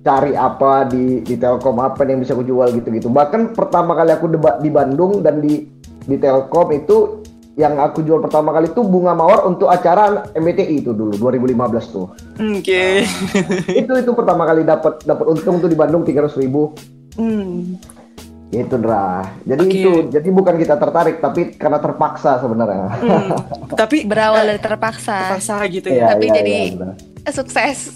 cari 0.00 0.32
apa 0.32 0.88
di 0.88 1.20
di 1.20 1.36
Telkom 1.36 1.76
apa 1.76 2.02
yang 2.04 2.20
bisa 2.20 2.32
aku 2.32 2.42
jual 2.42 2.72
gitu-gitu. 2.72 3.08
Bahkan 3.08 3.52
pertama 3.52 3.92
kali 3.92 4.10
aku 4.10 4.26
debat 4.28 4.56
di 4.58 4.72
Bandung 4.72 5.20
dan 5.20 5.40
di 5.40 5.68
di 6.00 6.16
Telkom 6.16 6.72
itu 6.72 7.20
yang 7.54 7.76
aku 7.76 8.00
jual 8.00 8.24
pertama 8.24 8.56
kali 8.56 8.72
itu 8.72 8.80
bunga 8.80 9.12
mawar 9.12 9.44
untuk 9.44 9.68
acara 9.68 10.24
MBTI 10.32 10.80
itu 10.80 10.96
dulu 10.96 11.12
2015 11.20 11.92
tuh. 11.92 12.08
Oke. 12.40 13.04
itu 13.68 13.92
itu 13.92 14.10
pertama 14.16 14.48
kali 14.48 14.64
dapat 14.64 15.04
dapat 15.04 15.26
untung 15.28 15.60
tuh 15.60 15.68
di 15.68 15.76
Bandung 15.76 16.00
300 16.00 16.40
ribu. 16.40 16.72
Hmm. 17.20 17.76
Itu 18.48 18.80
Dra. 18.80 19.22
Jadi 19.44 19.62
Oke. 19.62 19.76
itu 19.76 19.90
jadi 20.08 20.28
bukan 20.32 20.56
kita 20.56 20.80
tertarik 20.80 21.20
tapi 21.20 21.52
karena 21.54 21.76
terpaksa 21.78 22.40
sebenarnya. 22.40 22.88
Hmm. 22.96 23.28
Tapi 23.76 24.08
Berawal 24.08 24.46
dari 24.56 24.60
terpaksa. 24.64 25.36
terpaksa 25.36 25.54
gitu 25.68 25.92
Iya, 25.92 26.00
ya. 26.00 26.06
Tapi 26.16 26.26
iya, 26.26 26.34
jadi-. 26.40 26.66
Eh, 27.28 27.32
Sukses. 27.36 27.92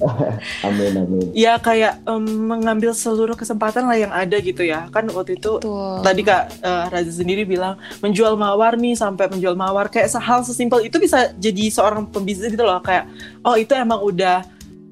amin 0.66 0.92
amin. 0.96 1.26
Ya 1.36 1.60
kayak 1.60 2.00
em, 2.04 2.24
mengambil 2.24 2.96
seluruh 2.96 3.36
kesempatan 3.36 3.84
lah 3.86 3.96
yang 3.96 4.12
ada 4.12 4.36
gitu 4.40 4.64
ya. 4.64 4.88
Kan 4.88 5.08
waktu 5.12 5.36
itu 5.36 5.60
Betul. 5.60 6.00
tadi 6.02 6.20
Kak 6.24 6.44
eh, 6.60 6.84
Raza 6.88 7.12
sendiri 7.12 7.44
bilang 7.44 7.76
menjual 8.00 8.34
mawar 8.34 8.76
nih 8.80 8.96
sampai 8.96 9.28
menjual 9.28 9.54
mawar 9.54 9.92
kayak 9.92 10.12
hal 10.16 10.40
sesimpel 10.42 10.84
itu 10.84 10.96
bisa 10.96 11.32
jadi 11.36 11.68
seorang 11.68 12.08
pembisnis 12.08 12.52
gitu 12.52 12.64
loh 12.64 12.80
kayak 12.80 13.08
oh 13.44 13.54
itu 13.56 13.72
emang 13.76 14.00
udah 14.00 14.44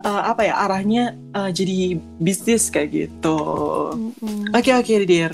eh, 0.04 0.22
apa 0.28 0.42
ya 0.44 0.54
arahnya 0.68 1.16
eh, 1.34 1.50
jadi 1.52 1.98
bisnis 2.20 2.68
kayak 2.68 2.88
gitu. 2.92 3.38
Oke 4.52 4.70
oke 4.76 4.92
Dir. 5.08 5.32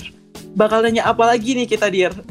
Bakal 0.55 0.87
nanya 0.87 1.11
apa 1.11 1.27
lagi 1.27 1.51
nih 1.51 1.67
kita 1.67 1.91
Dir? 1.91 2.15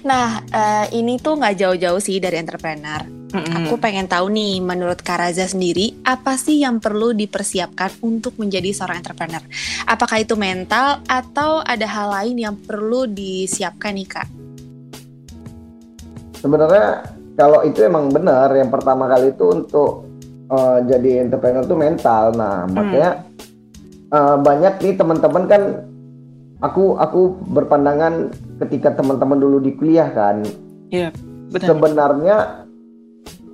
Nah, 0.00 0.40
eh, 0.48 0.96
ini 0.96 1.20
tuh 1.20 1.36
nggak 1.36 1.60
jauh-jauh 1.60 2.00
sih 2.00 2.16
dari 2.24 2.40
entrepreneur. 2.40 3.19
Mm-mm. 3.30 3.66
Aku 3.66 3.78
pengen 3.78 4.10
tahu 4.10 4.26
nih, 4.34 4.58
menurut 4.58 4.98
Kak 5.06 5.22
Raza 5.22 5.46
sendiri, 5.46 5.94
apa 6.02 6.34
sih 6.34 6.58
yang 6.58 6.82
perlu 6.82 7.14
dipersiapkan 7.14 8.02
untuk 8.02 8.34
menjadi 8.42 8.74
seorang 8.74 9.06
entrepreneur? 9.06 9.42
Apakah 9.86 10.18
itu 10.18 10.34
mental 10.34 10.98
atau 11.06 11.62
ada 11.62 11.86
hal 11.86 12.10
lain 12.10 12.36
yang 12.42 12.54
perlu 12.58 13.06
disiapkan 13.06 13.94
nih 13.94 14.08
Kak? 14.10 14.28
Sebenarnya 16.42 17.06
kalau 17.38 17.62
itu 17.62 17.86
emang 17.86 18.10
benar 18.10 18.50
yang 18.56 18.68
pertama 18.68 19.06
kali 19.06 19.30
itu 19.30 19.46
untuk 19.46 20.10
eh, 20.50 20.78
jadi 20.90 21.30
entrepreneur 21.30 21.62
itu 21.62 21.76
mental. 21.78 22.34
Nah, 22.34 22.66
makanya 22.66 23.22
eh, 24.10 24.36
banyak 24.42 24.74
nih 24.82 24.94
teman-teman 24.98 25.44
kan 25.46 25.62
aku 26.60 26.98
aku 27.00 27.40
berpandangan 27.48 28.34
ketika 28.66 28.92
teman-teman 28.92 29.40
dulu 29.40 29.58
di 29.64 29.72
kuliah 29.74 30.12
kan 30.12 30.44
Iya, 30.92 31.08
benar. 31.48 31.66
sebenarnya 31.72 32.36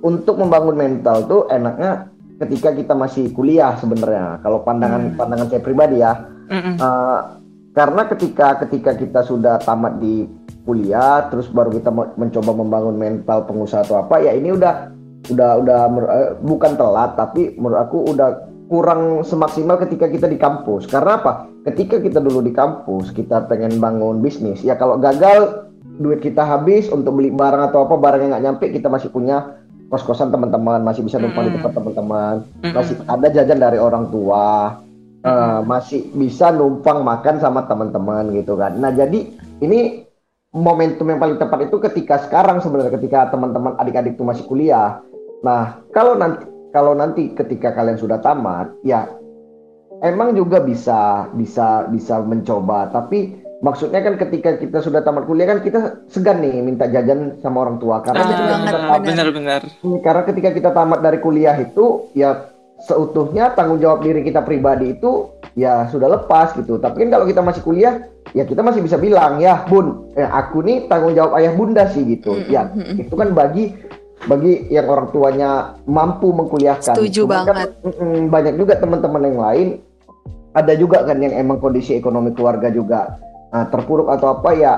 untuk 0.01 0.37
membangun 0.37 0.77
mental 0.77 1.25
tuh 1.25 1.41
enaknya 1.49 2.11
ketika 2.37 2.69
kita 2.73 2.93
masih 2.93 3.33
kuliah 3.33 3.73
sebenarnya. 3.81 4.37
Kalau 4.45 4.61
pandangan 4.61 5.13
Hmm. 5.13 5.17
pandangan 5.17 5.47
saya 5.49 5.61
pribadi 5.61 6.01
ya, 6.05 6.13
Mm-mm. 6.47 6.75
Uh, 6.79 7.19
karena 7.73 8.05
ketika 8.09 8.57
ketika 8.65 8.93
kita 8.97 9.21
sudah 9.25 9.57
tamat 9.61 9.97
di 10.01 10.29
kuliah, 10.65 11.29
terus 11.29 11.49
baru 11.49 11.73
kita 11.73 11.89
mencoba 11.93 12.51
membangun 12.53 12.95
mental 12.97 13.45
pengusaha 13.45 13.85
atau 13.85 14.01
apa, 14.01 14.21
ya 14.21 14.33
ini 14.37 14.53
udah 14.53 14.93
udah 15.27 15.51
udah 15.59 15.79
eh, 16.07 16.29
bukan 16.41 16.77
telat, 16.77 17.17
tapi 17.17 17.57
menurut 17.57 17.79
aku 17.83 17.97
udah 18.15 18.29
kurang 18.67 19.23
semaksimal 19.23 19.79
ketika 19.79 20.11
kita 20.11 20.27
di 20.27 20.35
kampus. 20.35 20.87
Karena 20.91 21.19
apa? 21.19 21.47
Ketika 21.67 21.99
kita 21.99 22.19
dulu 22.19 22.43
di 22.43 22.51
kampus, 22.51 23.15
kita 23.15 23.47
pengen 23.47 23.79
bangun 23.79 24.19
bisnis, 24.19 24.63
ya 24.63 24.75
kalau 24.75 24.99
gagal 24.99 25.67
duit 25.97 26.21
kita 26.21 26.43
habis 26.45 26.87
untuk 26.91 27.17
beli 27.17 27.33
barang 27.33 27.73
atau 27.73 27.87
apa 27.87 27.95
barang 27.97 28.21
yang 28.23 28.31
nggak 28.35 28.45
nyampe, 28.45 28.65
kita 28.71 28.87
masih 28.91 29.09
punya 29.09 29.57
kos-kosan 29.87 30.29
teman-teman, 30.29 30.83
masih 30.83 31.03
bisa 31.03 31.17
numpang 31.17 31.47
di 31.47 31.55
Mm-mm. 31.55 31.63
tempat 31.63 31.73
teman-teman, 31.75 32.35
Mm-mm. 32.63 32.73
masih 32.75 32.95
ada 33.07 33.27
jajan 33.31 33.59
dari 33.59 33.79
orang 33.79 34.11
tua. 34.11 34.77
Eh, 35.27 35.59
masih 35.67 36.07
bisa 36.15 36.55
numpang 36.55 37.03
makan 37.03 37.43
sama 37.43 37.67
teman-teman 37.67 38.31
gitu 38.31 38.55
kan. 38.55 38.79
Nah 38.79 38.95
jadi 38.95 39.27
ini 39.59 40.07
momentum 40.55 41.03
yang 41.09 41.19
paling 41.19 41.35
tepat 41.35 41.67
itu 41.67 41.83
ketika 41.83 42.23
sekarang 42.23 42.63
sebenarnya 42.63 42.95
ketika 42.95 43.27
teman-teman 43.35 43.75
adik-adik 43.75 44.15
itu 44.15 44.23
masih 44.23 44.47
kuliah. 44.47 45.03
Nah 45.43 45.83
kalau 45.91 46.15
nanti 46.15 46.47
kalau 46.71 46.95
nanti 46.95 47.35
ketika 47.35 47.75
kalian 47.75 47.99
sudah 47.99 48.23
tamat 48.23 48.71
ya 48.87 49.09
emang 49.99 50.31
juga 50.31 50.63
bisa 50.63 51.27
bisa 51.35 51.89
bisa 51.91 52.23
mencoba 52.23 52.87
tapi 52.93 53.41
maksudnya 53.57 54.05
kan 54.05 54.15
ketika 54.21 54.57
kita 54.61 54.79
sudah 54.85 55.01
tamat 55.01 55.25
kuliah 55.25 55.49
kan 55.49 55.59
kita 55.65 56.05
segan 56.13 56.45
nih 56.45 56.61
minta 56.61 56.85
jajan 56.85 57.41
sama 57.41 57.65
orang 57.65 57.81
tua 57.81 58.05
karena 58.05 58.21
Ah, 58.21 58.29
kita 58.29 59.01
benar-benar. 59.01 59.61
Hmm, 59.81 59.97
Karena 60.05 60.21
ketika 60.29 60.49
kita 60.53 60.69
tamat 60.73 60.99
dari 61.01 61.17
kuliah 61.17 61.57
itu 61.57 62.09
ya 62.13 62.53
seutuhnya 62.77 63.57
tanggung 63.57 63.81
jawab 63.81 64.05
diri 64.05 64.21
kita 64.21 64.45
pribadi 64.45 64.93
itu 64.93 65.33
ya 65.57 65.89
sudah 65.89 66.21
lepas 66.21 66.53
gitu. 66.53 66.77
Tapi 66.77 67.01
kan 67.05 67.09
kalau 67.09 67.25
kita 67.25 67.41
masih 67.41 67.61
kuliah 67.65 68.05
ya 68.37 68.45
kita 68.45 68.61
masih 68.61 68.85
bisa 68.85 69.01
bilang 69.01 69.41
ya 69.41 69.65
bun, 69.65 70.13
eh, 70.13 70.27
aku 70.27 70.61
nih 70.61 70.85
tanggung 70.85 71.17
jawab 71.17 71.41
ayah 71.41 71.53
bunda 71.57 71.89
sih 71.89 72.05
gitu. 72.05 72.37
Mm, 72.37 72.45
Ya 72.53 72.61
mm, 72.69 72.77
mm. 72.77 72.95
itu 73.01 73.13
kan 73.17 73.33
bagi 73.33 73.73
bagi 74.29 74.69
yang 74.69 74.85
orang 74.85 75.09
tuanya 75.09 75.73
mampu 75.89 76.29
mengkuliahkan. 76.29 76.93
Setuju 76.93 77.25
Cuman 77.25 77.49
banget. 77.49 77.69
Kan, 77.81 77.89
mm, 77.89 78.21
banyak 78.29 78.53
juga 78.53 78.73
teman-teman 78.77 79.21
yang 79.25 79.39
lain 79.41 79.67
ada 80.53 80.73
juga 80.77 81.05
kan 81.05 81.17
yang 81.21 81.33
emang 81.33 81.57
kondisi 81.57 81.97
ekonomi 81.97 82.33
keluarga 82.33 82.69
juga 82.69 83.17
ah, 83.51 83.65
terpuruk 83.69 84.07
atau 84.11 84.39
apa 84.39 84.51
ya 84.55 84.73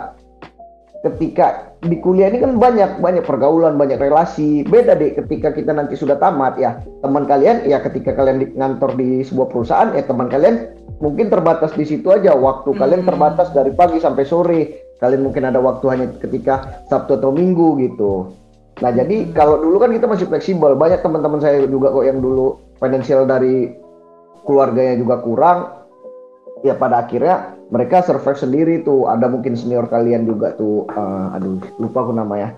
ketika 0.99 1.71
di 1.79 1.95
kuliah 2.03 2.27
ini 2.27 2.43
kan 2.43 2.59
banyak 2.59 2.99
banyak 2.99 3.23
pergaulan 3.23 3.79
banyak 3.79 3.99
relasi. 3.99 4.67
Beda 4.67 4.99
deh 4.99 5.15
ketika 5.15 5.55
kita 5.55 5.71
nanti 5.71 5.95
sudah 5.95 6.19
tamat 6.19 6.59
ya. 6.59 6.83
Teman 6.99 7.23
kalian 7.23 7.63
ya 7.63 7.79
ketika 7.79 8.11
kalian 8.11 8.43
di 8.43 8.47
ngantor 8.51 8.99
di 8.99 9.23
sebuah 9.23 9.47
perusahaan 9.47 9.95
ya 9.95 10.03
teman 10.03 10.27
kalian 10.27 10.75
mungkin 10.99 11.31
terbatas 11.31 11.71
di 11.79 11.87
situ 11.87 12.11
aja. 12.11 12.35
Waktu 12.35 12.75
kalian 12.75 13.07
Hmm. 13.07 13.09
terbatas 13.15 13.47
dari 13.55 13.71
pagi 13.71 14.03
sampai 14.03 14.27
sore. 14.27 14.61
Kalian 14.99 15.23
mungkin 15.23 15.47
ada 15.47 15.63
waktu 15.63 15.85
hanya 15.87 16.11
ketika 16.19 16.83
Sabtu 16.91 17.15
atau 17.15 17.31
Minggu 17.31 17.79
gitu. 17.79 18.35
Nah 18.83 18.91
jadi 18.91 19.31
kalau 19.31 19.63
dulu 19.63 19.79
kan 19.79 19.95
kita 19.95 20.11
masih 20.11 20.27
fleksibel. 20.27 20.75
Banyak 20.75 20.99
teman-teman 20.99 21.39
saya 21.39 21.63
juga 21.63 21.95
kok 21.95 22.03
yang 22.03 22.19
dulu 22.19 22.59
finansial 22.83 23.23
dari 23.23 23.71
keluarganya 24.43 24.99
juga 24.99 25.23
kurang 25.23 25.78
ya 26.65 26.75
pada 26.75 27.07
akhirnya 27.07 27.55
mereka 27.69 28.01
survive 28.01 28.39
sendiri 28.39 28.75
tuh. 28.81 29.07
Ada 29.07 29.29
mungkin 29.29 29.53
senior 29.53 29.87
kalian 29.87 30.25
juga 30.25 30.55
tuh. 30.57 30.89
Eh, 30.89 31.35
aduh 31.37 31.61
lupa 31.77 32.05
aku 32.05 32.13
namanya. 32.13 32.57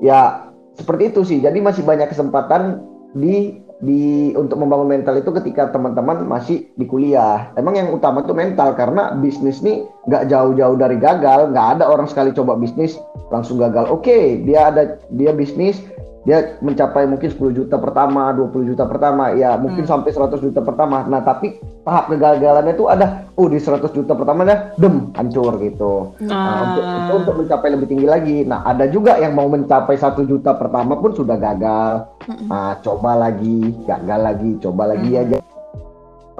Ya 0.00 0.50
seperti 0.78 1.14
itu 1.14 1.20
sih. 1.26 1.38
Jadi 1.42 1.58
masih 1.62 1.82
banyak 1.86 2.10
kesempatan 2.10 2.82
di 3.14 3.62
di 3.82 4.32
untuk 4.38 4.56
membangun 4.62 4.86
mental 4.86 5.18
itu 5.18 5.28
ketika 5.34 5.68
teman-teman 5.74 6.24
masih 6.24 6.70
di 6.78 6.86
kuliah. 6.88 7.52
Emang 7.58 7.76
yang 7.76 7.92
utama 7.92 8.22
tuh 8.24 8.32
mental 8.32 8.72
karena 8.78 9.12
bisnis 9.18 9.60
nih 9.60 9.84
nggak 10.08 10.30
jauh-jauh 10.30 10.78
dari 10.78 10.96
gagal. 10.96 11.50
Nggak 11.52 11.68
ada 11.78 11.84
orang 11.90 12.08
sekali 12.08 12.30
coba 12.32 12.56
bisnis 12.56 12.96
langsung 13.28 13.60
gagal. 13.60 13.90
Oke 13.90 14.40
dia 14.46 14.70
ada 14.72 14.96
dia 15.12 15.34
bisnis 15.34 15.82
dia 16.24 16.56
mencapai 16.64 17.04
mungkin 17.04 17.28
10 17.28 17.52
juta 17.52 17.76
pertama, 17.76 18.32
20 18.32 18.64
juta 18.72 18.88
pertama, 18.88 19.36
ya 19.36 19.60
mungkin 19.60 19.84
sampai 19.84 20.08
100 20.08 20.40
juta 20.40 20.64
pertama. 20.64 21.04
Nah, 21.04 21.20
tapi 21.20 21.60
tahap 21.84 22.08
kegagalannya 22.08 22.72
itu 22.72 22.88
ada, 22.88 23.28
oh 23.36 23.44
di 23.44 23.60
100 23.60 23.92
juta 23.92 24.16
pertama 24.16 24.48
dah, 24.48 24.72
dem, 24.80 25.12
hancur 25.12 25.60
gitu. 25.60 26.16
Nah, 26.24 26.72
untuk, 26.72 26.84
Ah. 26.84 26.96
itu 27.04 27.12
untuk 27.12 27.34
mencapai 27.44 27.68
lebih 27.76 27.86
tinggi 27.92 28.08
lagi. 28.08 28.36
Nah, 28.48 28.64
ada 28.64 28.88
juga 28.88 29.20
yang 29.20 29.36
mau 29.36 29.52
mencapai 29.52 30.00
1 30.00 30.24
juta 30.24 30.56
pertama 30.56 30.96
pun 30.96 31.12
sudah 31.12 31.36
gagal. 31.36 32.08
Nah, 32.48 32.80
coba 32.80 33.20
lagi, 33.20 33.76
gagal 33.84 34.20
lagi, 34.24 34.50
coba 34.64 34.96
lagi 34.96 35.10
aja. 35.20 35.38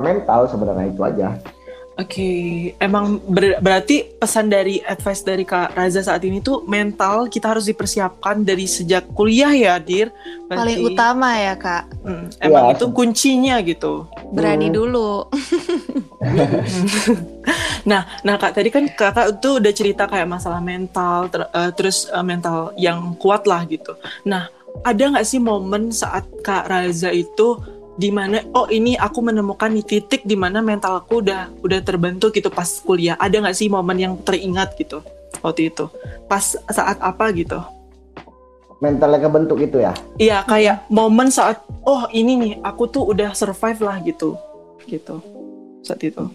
Mental 0.00 0.48
sebenarnya 0.48 0.90
itu 0.90 1.02
aja. 1.04 1.28
Oke, 1.94 2.26
emang 2.82 3.22
ber- 3.22 3.62
berarti 3.62 4.02
pesan 4.18 4.50
dari 4.50 4.82
advice 4.82 5.22
dari 5.22 5.46
Kak 5.46 5.78
Raza 5.78 6.02
saat 6.02 6.26
ini 6.26 6.42
tuh 6.42 6.66
mental 6.66 7.30
kita 7.30 7.54
harus 7.54 7.70
dipersiapkan 7.70 8.42
dari 8.42 8.66
sejak 8.66 9.06
kuliah 9.14 9.54
ya, 9.54 9.78
Dir. 9.78 10.10
Berarti, 10.50 10.58
Paling 10.58 10.80
utama 10.82 11.38
ya 11.38 11.54
Kak, 11.54 11.82
Hmm, 12.02 12.26
emang 12.42 12.64
Ya, 12.66 12.74
itu 12.74 12.86
kuncinya 12.90 13.56
gitu. 13.62 14.10
berani 14.34 14.68
Hmm. 14.68 14.76
dulu. 14.76 15.10
Nah, 17.84 18.08
nah 18.24 18.40
Kak 18.40 18.56
tadi 18.56 18.72
kan 18.72 18.88
Kakak 18.88 19.44
tuh 19.44 19.60
udah 19.60 19.68
cerita 19.68 20.08
kayak 20.08 20.24
masalah 20.24 20.56
mental, 20.58 21.28
ter- 21.28 21.52
eh, 21.52 21.70
terus 21.76 22.08
eh, 22.08 22.24
mental 22.24 22.72
yang 22.80 23.12
kuat 23.20 23.44
lah 23.44 23.60
gitu. 23.68 23.92
Nah, 24.24 24.48
ada 24.80 25.12
nggak 25.12 25.22
sih 25.22 25.36
momen 25.36 25.92
saat 25.92 26.24
Kak 26.40 26.64
Raza 26.64 27.12
itu 27.12 27.60
di 27.94 28.10
mana 28.10 28.42
oh 28.54 28.66
ini 28.66 28.98
aku 28.98 29.22
menemukan 29.22 29.70
nih 29.70 29.86
titik 29.86 30.26
di 30.26 30.34
mana 30.34 30.58
mentalku 30.58 31.22
udah 31.22 31.50
udah 31.62 31.80
terbentuk 31.82 32.34
gitu 32.34 32.50
pas 32.50 32.66
kuliah. 32.82 33.14
Ada 33.18 33.42
nggak 33.42 33.56
sih 33.56 33.70
momen 33.70 33.98
yang 33.98 34.14
teringat 34.22 34.74
gitu 34.78 35.00
waktu 35.42 35.70
itu? 35.70 35.86
Pas 36.26 36.58
saat 36.70 36.98
apa 36.98 37.30
gitu? 37.34 37.62
Mentalnya 38.82 39.22
kebentuk 39.22 39.58
itu 39.62 39.80
ya. 39.80 39.94
Iya, 40.18 40.44
kayak 40.44 40.90
momen 40.90 41.30
saat 41.30 41.62
oh 41.86 42.04
ini 42.10 42.36
nih 42.36 42.52
aku 42.60 42.90
tuh 42.90 43.06
udah 43.14 43.32
survive 43.32 43.80
lah 43.80 43.96
gitu. 44.02 44.36
Gitu. 44.84 45.16
Saat 45.86 46.02
itu. 46.02 46.26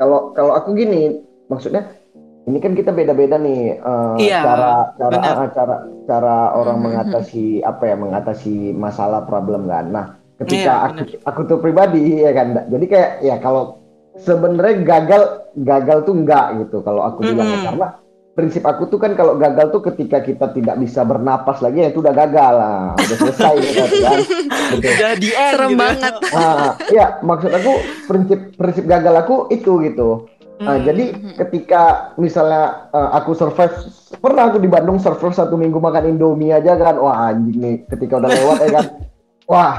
Kalau 0.00 0.34
kalau 0.34 0.52
aku 0.58 0.74
gini, 0.74 1.22
maksudnya 1.46 2.01
ini 2.42 2.58
kan 2.58 2.72
kita 2.72 2.90
beda-beda 2.90 3.36
nih 3.36 3.76
eh, 3.76 4.16
Iya, 4.20 4.40
cara 4.42 4.70
cara 4.96 5.10
benar. 5.12 5.34
ah, 5.36 5.48
cara 5.48 5.76
cara 6.02 6.36
orang 6.52 6.76
Mhm. 6.76 6.84
mengatasi 6.84 7.44
apa 7.62 7.82
ya 7.84 7.94
mengatasi 7.94 8.54
masalah 8.72 9.22
problem 9.22 9.66
kan. 9.66 9.86
Nah, 9.88 10.06
ketika 10.36 10.72
Iya, 10.72 10.86
aku 10.88 11.00
aku 11.22 11.40
tuh 11.46 11.58
pribadi 11.58 12.18
ya 12.18 12.32
kan. 12.32 12.66
Jadi 12.66 12.84
kayak 12.84 13.10
ya 13.20 13.38
kalau 13.38 13.78
sebenarnya 14.14 14.82
gagal 14.82 15.22
gagal 15.56 15.98
tuh 16.02 16.14
enggak 16.14 16.46
gitu 16.60 16.80
kalau 16.80 17.02
aku 17.02 17.22
bilang 17.22 17.46
ya. 17.46 17.56
Mhm. 17.56 17.66
karena 17.66 17.88
prinsip 18.32 18.64
aku 18.64 18.88
tuh 18.88 18.96
kan 18.96 19.12
kalau 19.12 19.36
gagal 19.36 19.68
tuh 19.70 19.84
ketika 19.84 20.18
kita 20.18 20.48
tidak 20.50 20.80
bisa 20.80 21.04
bernapas 21.04 21.60
lagi 21.60 21.84
ya 21.84 21.92
itu 21.92 22.00
udah 22.00 22.16
gagal 22.16 22.52
lah, 22.54 22.96
udah 22.96 23.16
selesai 23.18 23.54
gitu 23.60 23.84
kan. 24.00 24.18
Gitu. 24.72 24.88
Udah 24.88 25.12
di 25.14 25.28
end 25.28 25.52
Serem 25.52 25.68
gitu. 25.68 25.80
banget. 25.84 26.14
Ah, 26.32 26.72
ya 26.88 27.20
maksud 27.20 27.52
aku 27.52 27.72
prinsip 28.08 28.56
prinsip 28.56 28.88
gagal 28.88 29.14
aku 29.20 29.52
itu 29.52 29.84
gitu. 29.84 30.31
Ah, 30.62 30.78
Hmm. 30.78 30.84
Jadi 30.86 31.04
ketika 31.34 31.82
misalnya 32.16 32.88
ah, 32.90 33.18
aku 33.18 33.34
survive, 33.34 33.74
pernah 34.18 34.48
aku 34.48 34.58
di 34.58 34.70
Bandung 34.70 34.96
survive 34.96 35.34
satu 35.34 35.54
minggu 35.54 35.76
makan 35.76 36.14
Indomie 36.14 36.54
aja 36.54 36.78
kan, 36.78 36.96
wah 36.96 37.30
anjing 37.30 37.58
nih 37.58 37.74
ketika 37.90 38.22
udah 38.22 38.30
lewat 38.30 38.56
ya 38.62 38.68
kan, 38.70 38.84
wah 39.52 39.74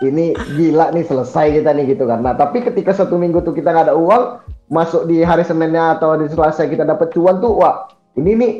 ini 0.00 0.32
gila 0.56 0.90
nih 0.90 1.04
selesai 1.04 1.60
kita 1.60 1.70
nih 1.70 1.94
gitu 1.94 2.08
kan. 2.08 2.24
Nah 2.24 2.34
tapi 2.34 2.64
ketika 2.64 2.90
satu 2.90 3.14
minggu 3.14 3.44
tuh 3.44 3.54
kita 3.54 3.70
nggak 3.70 3.92
ada 3.92 3.96
uang, 3.96 4.22
masuk 4.68 5.06
di 5.06 5.22
hari 5.22 5.46
Seninnya 5.46 5.94
atau 5.94 6.16
di 6.16 6.26
Selasa 6.26 6.66
kita 6.66 6.82
dapat 6.82 7.12
cuan 7.12 7.38
tuh, 7.38 7.54
wah 7.54 7.86
ini 8.18 8.32
nih 8.34 8.52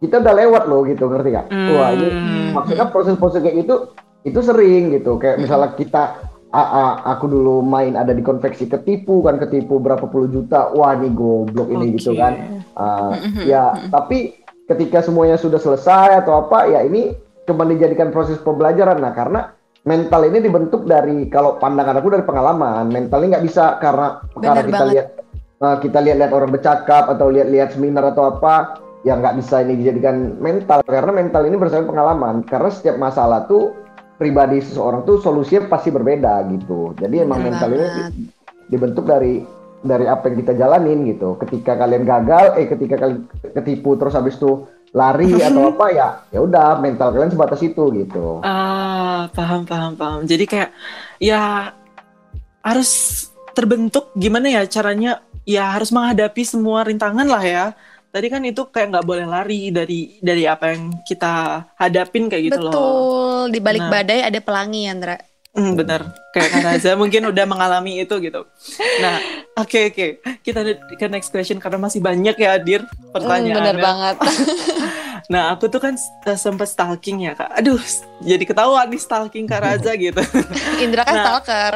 kita 0.00 0.20
udah 0.20 0.34
lewat 0.36 0.62
loh 0.68 0.84
gitu 0.84 1.08
ngerti 1.08 1.28
gak? 1.32 1.46
Wah 1.48 1.88
ini 1.96 2.08
Hmm. 2.12 2.48
maksudnya 2.52 2.86
proses-proses 2.92 3.40
kayak 3.40 3.64
gitu 3.64 3.88
itu 4.26 4.40
sering 4.42 4.90
gitu 4.90 5.16
kayak 5.16 5.38
misalnya 5.38 5.72
kita 5.78 6.25
a- 6.56 6.70
a- 6.72 6.98
aku 7.12 7.28
dulu 7.28 7.60
main 7.60 7.92
ada 8.00 8.16
di 8.16 8.24
konveksi 8.24 8.64
ketipu 8.64 9.20
kan 9.20 9.36
ketipu 9.36 9.76
berapa 9.76 10.08
puluh 10.08 10.32
juta. 10.32 10.72
Wah 10.72 10.96
ini 10.96 11.12
goblok 11.12 11.68
ini 11.68 12.00
gitu 12.00 12.16
Oke. 12.16 12.24
kan. 12.24 12.32
Ah, 12.72 13.12
ya 13.44 13.76
tapi 13.92 14.40
ketika 14.64 15.04
semuanya 15.04 15.36
sudah 15.36 15.60
selesai 15.60 16.24
atau 16.24 16.48
apa 16.48 16.64
ya 16.72 16.80
ini 16.80 17.12
cuma 17.44 17.68
dijadikan 17.68 18.08
proses 18.08 18.40
pembelajaran. 18.40 18.98
Nah 19.04 19.12
karena 19.12 19.52
mental 19.86 20.26
ini 20.26 20.42
dibentuk 20.42 20.82
dari 20.82 21.30
kalau 21.30 21.60
pandangan 21.62 22.02
aku 22.02 22.10
dari 22.10 22.24
pengalaman 22.26 22.90
mental 22.90 23.22
ini 23.22 23.36
nggak 23.36 23.46
bisa 23.46 23.78
karena 23.78 24.18
karena 24.34 24.58
Benar 24.58 24.66
kita 24.66 24.76
banget. 24.82 24.90
lihat 24.90 25.06
uh, 25.62 25.76
kita 25.78 25.98
lihat-lihat 26.02 26.32
orang 26.34 26.50
bercakap 26.50 27.04
atau 27.06 27.26
lihat-lihat 27.30 27.68
seminar 27.76 28.10
atau 28.10 28.34
apa 28.34 28.82
ya 29.06 29.14
nggak 29.14 29.38
bisa 29.38 29.62
ini 29.62 29.78
dijadikan 29.78 30.34
mental. 30.42 30.82
Karena 30.82 31.14
mental 31.14 31.46
ini 31.46 31.54
berdasarkan 31.54 31.86
pengalaman. 31.86 32.42
Karena 32.42 32.66
setiap 32.74 32.98
masalah 32.98 33.46
tuh 33.46 33.70
pribadi 34.16 34.64
seseorang 34.64 35.04
tuh 35.04 35.20
solusinya 35.20 35.68
pasti 35.68 35.92
berbeda 35.92 36.44
gitu. 36.52 36.96
Jadi 36.96 37.22
emang 37.22 37.44
Benar 37.44 37.68
mental 37.68 37.70
ini 37.76 37.88
dibentuk 38.66 39.04
dari 39.04 39.44
dari 39.84 40.08
apa 40.08 40.32
yang 40.32 40.36
kita 40.42 40.52
jalanin 40.56 41.04
gitu. 41.06 41.36
Ketika 41.38 41.76
kalian 41.76 42.04
gagal 42.08 42.56
eh 42.56 42.66
ketika 42.66 42.96
kalian 42.96 43.28
ketipu 43.54 43.94
terus 44.00 44.16
habis 44.16 44.40
itu 44.40 44.66
lari 44.96 45.36
atau 45.46 45.76
apa 45.76 45.86
ya 45.92 46.08
ya 46.32 46.40
udah 46.42 46.80
mental 46.80 47.12
kalian 47.12 47.32
sebatas 47.32 47.60
itu 47.60 47.84
gitu. 47.92 48.40
Ah, 48.42 49.28
paham, 49.36 49.68
paham, 49.68 49.92
paham. 49.94 50.20
Jadi 50.24 50.44
kayak 50.48 50.70
ya 51.20 51.72
harus 52.64 52.90
terbentuk 53.52 54.10
gimana 54.16 54.48
ya 54.50 54.62
caranya? 54.66 55.22
Ya 55.46 55.70
harus 55.70 55.94
menghadapi 55.94 56.42
semua 56.42 56.82
rintangan 56.82 57.28
lah 57.28 57.44
ya. 57.44 57.64
Tadi 58.08 58.26
kan 58.26 58.40
itu 58.42 58.62
kayak 58.64 58.88
nggak 58.90 59.06
boleh 59.06 59.24
lari 59.24 59.68
dari 59.68 60.16
dari 60.18 60.44
apa 60.44 60.72
yang 60.72 60.88
kita 61.02 61.32
hadapin 61.74 62.26
kayak 62.26 62.48
gitu 62.48 62.60
loh. 62.60 62.72
Betul, 62.72 63.40
di 63.50 63.60
balik 63.60 63.82
Nah. 63.82 63.92
badai 63.92 64.20
ada 64.22 64.40
pelangi, 64.40 64.86
Andra. 64.86 65.16
Hmm, 65.52 65.72
bener. 65.72 66.04
Kayak 66.30 66.48
Kak 66.50 66.62
Raza 66.62 66.90
mungkin 66.94 67.24
udah 67.26 67.44
mengalami 67.44 67.98
itu 67.98 68.12
gitu. 68.18 68.44
Nah, 68.98 69.16
oke 69.54 69.88
oke. 69.88 70.06
Kita 70.40 70.60
ke 70.90 71.06
next 71.06 71.28
question 71.28 71.56
karena 71.56 71.76
masih 71.78 71.98
banyak 71.98 72.36
ya 72.36 72.56
Adir 72.56 72.84
Hmm, 72.84 73.12
pertanyaannya. 73.12 73.54
bener 73.54 73.76
banget. 73.78 74.16
Nah, 75.26 75.50
aku 75.50 75.66
tuh 75.66 75.82
kan 75.82 75.98
uh, 76.22 76.38
sempet 76.38 76.70
stalking 76.70 77.26
ya 77.26 77.34
kak. 77.34 77.50
Aduh, 77.50 77.82
jadi 78.22 78.46
ketahuan 78.46 78.86
nih 78.86 79.00
stalking 79.00 79.42
Kak 79.44 79.58
Raza 79.58 79.98
gitu. 79.98 80.22
Indra 80.78 81.02
kan 81.02 81.14
Nah. 81.14 81.24
stalker. 81.42 81.72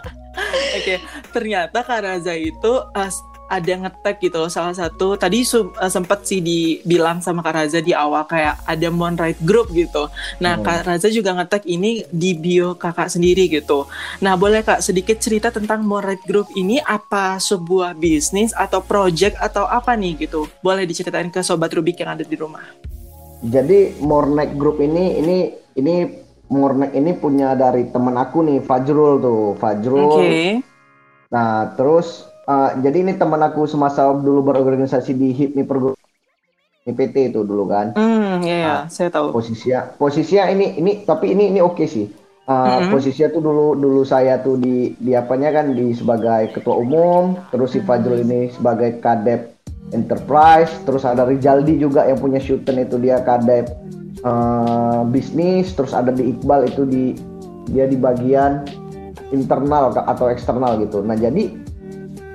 Oke, 0.78 0.94
ternyata 1.28 1.82
Kak 1.82 2.00
Raza 2.00 2.30
itu 2.32 2.72
uh, 2.78 3.10
ada 3.48 3.72
ngetek 3.88 4.20
gitu 4.20 4.36
loh 4.36 4.52
salah 4.52 4.76
satu 4.76 5.16
tadi 5.16 5.40
uh, 5.42 5.88
sempet 5.88 6.28
sih 6.28 6.44
dibilang 6.44 7.24
sama 7.24 7.40
Kak 7.40 7.54
Raza 7.56 7.80
di 7.80 7.96
awal 7.96 8.28
kayak 8.28 8.60
ada 8.68 8.88
Moonlight 8.92 9.40
Group 9.42 9.72
gitu. 9.72 10.12
Nah, 10.38 10.60
Hmm. 10.60 10.64
Kak 10.64 10.84
Raza 10.84 11.08
juga 11.08 11.32
ngetek 11.32 11.64
ini 11.64 12.04
di 12.12 12.36
bio 12.36 12.76
kakak 12.76 13.08
sendiri 13.08 13.48
gitu. 13.48 13.88
Nah, 14.20 14.36
boleh 14.36 14.60
Kak 14.60 14.84
sedikit 14.84 15.16
cerita 15.16 15.48
tentang 15.48 15.80
Moonlight 15.82 16.22
Group 16.28 16.52
ini 16.54 16.76
apa 16.84 17.40
sebuah 17.40 17.96
bisnis 17.96 18.52
atau 18.52 18.84
project 18.84 19.40
atau 19.40 19.64
apa 19.64 19.96
nih 19.96 20.28
gitu? 20.28 20.44
Boleh 20.60 20.84
diceritain 20.84 21.32
ke 21.32 21.40
sobat 21.40 21.72
Rubik 21.72 21.98
yang 22.04 22.14
ada 22.14 22.24
di 22.26 22.36
rumah. 22.36 22.64
Jadi 23.38 24.02
Mornek 24.02 24.58
Group 24.58 24.82
ini 24.82 25.14
ini 25.22 25.38
ini 25.78 25.94
Mornek 26.50 26.90
ini 26.96 27.14
punya 27.14 27.54
dari 27.54 27.86
temen 27.92 28.18
aku 28.18 28.42
nih 28.42 28.58
Fajrul 28.66 29.22
tuh 29.22 29.42
Fajrul. 29.62 30.04
Oke. 30.10 30.58
Nah 31.30 31.70
terus 31.78 32.26
uh, 32.48 32.70
jadi 32.80 33.04
ini 33.04 33.12
temen 33.20 33.38
aku 33.44 33.68
semasa 33.68 34.08
dulu 34.08 34.40
berorganisasi 34.48 35.12
di 35.12 35.36
HIPMI 35.36 35.62
Perguruan 35.68 36.00
PT 36.88 37.36
itu 37.36 37.44
dulu 37.44 37.68
kan. 37.68 37.92
Hmm, 38.00 38.40
ya, 38.40 38.56
ya, 38.64 38.76
saya 38.88 39.12
tahu. 39.12 39.36
Posisinya 39.36 39.92
posisinya 40.00 40.48
ini 40.48 40.80
ini 40.80 41.04
tapi 41.04 41.36
ini 41.36 41.52
ini 41.52 41.60
oke 41.60 41.84
sih. 41.84 42.08
Uh, 42.48 42.88
Mhm. 42.88 42.96
Posisinya 42.96 43.28
tuh 43.28 43.42
dulu 43.44 43.66
dulu 43.76 44.02
saya 44.08 44.40
tuh 44.40 44.56
di 44.56 44.96
di 44.96 45.12
apanya 45.12 45.52
kan 45.52 45.76
di 45.76 45.92
sebagai 45.92 46.48
ketua 46.56 46.80
umum, 46.80 47.36
terus 47.52 47.76
si 47.76 47.84
Fajrul 47.84 48.24
ini 48.24 48.48
sebagai 48.56 49.04
kadep 49.04 49.52
enterprise, 49.92 50.72
terus 50.88 51.04
ada 51.04 51.28
Rijaldi 51.28 51.76
juga 51.76 52.08
yang 52.08 52.16
punya 52.16 52.40
Shooten 52.40 52.80
itu 52.80 52.96
dia 52.96 53.20
kadep 53.20 53.68
uh, 54.24 55.04
bisnis, 55.12 55.76
terus 55.76 55.92
ada 55.92 56.08
di 56.08 56.32
Iqbal 56.32 56.72
itu 56.72 56.88
di 56.88 57.12
dia 57.68 57.84
di 57.84 58.00
bagian 58.00 58.64
internal 59.28 59.92
atau 59.92 60.32
eksternal 60.32 60.80
gitu. 60.80 61.04
Nah 61.04 61.20
jadi 61.20 61.52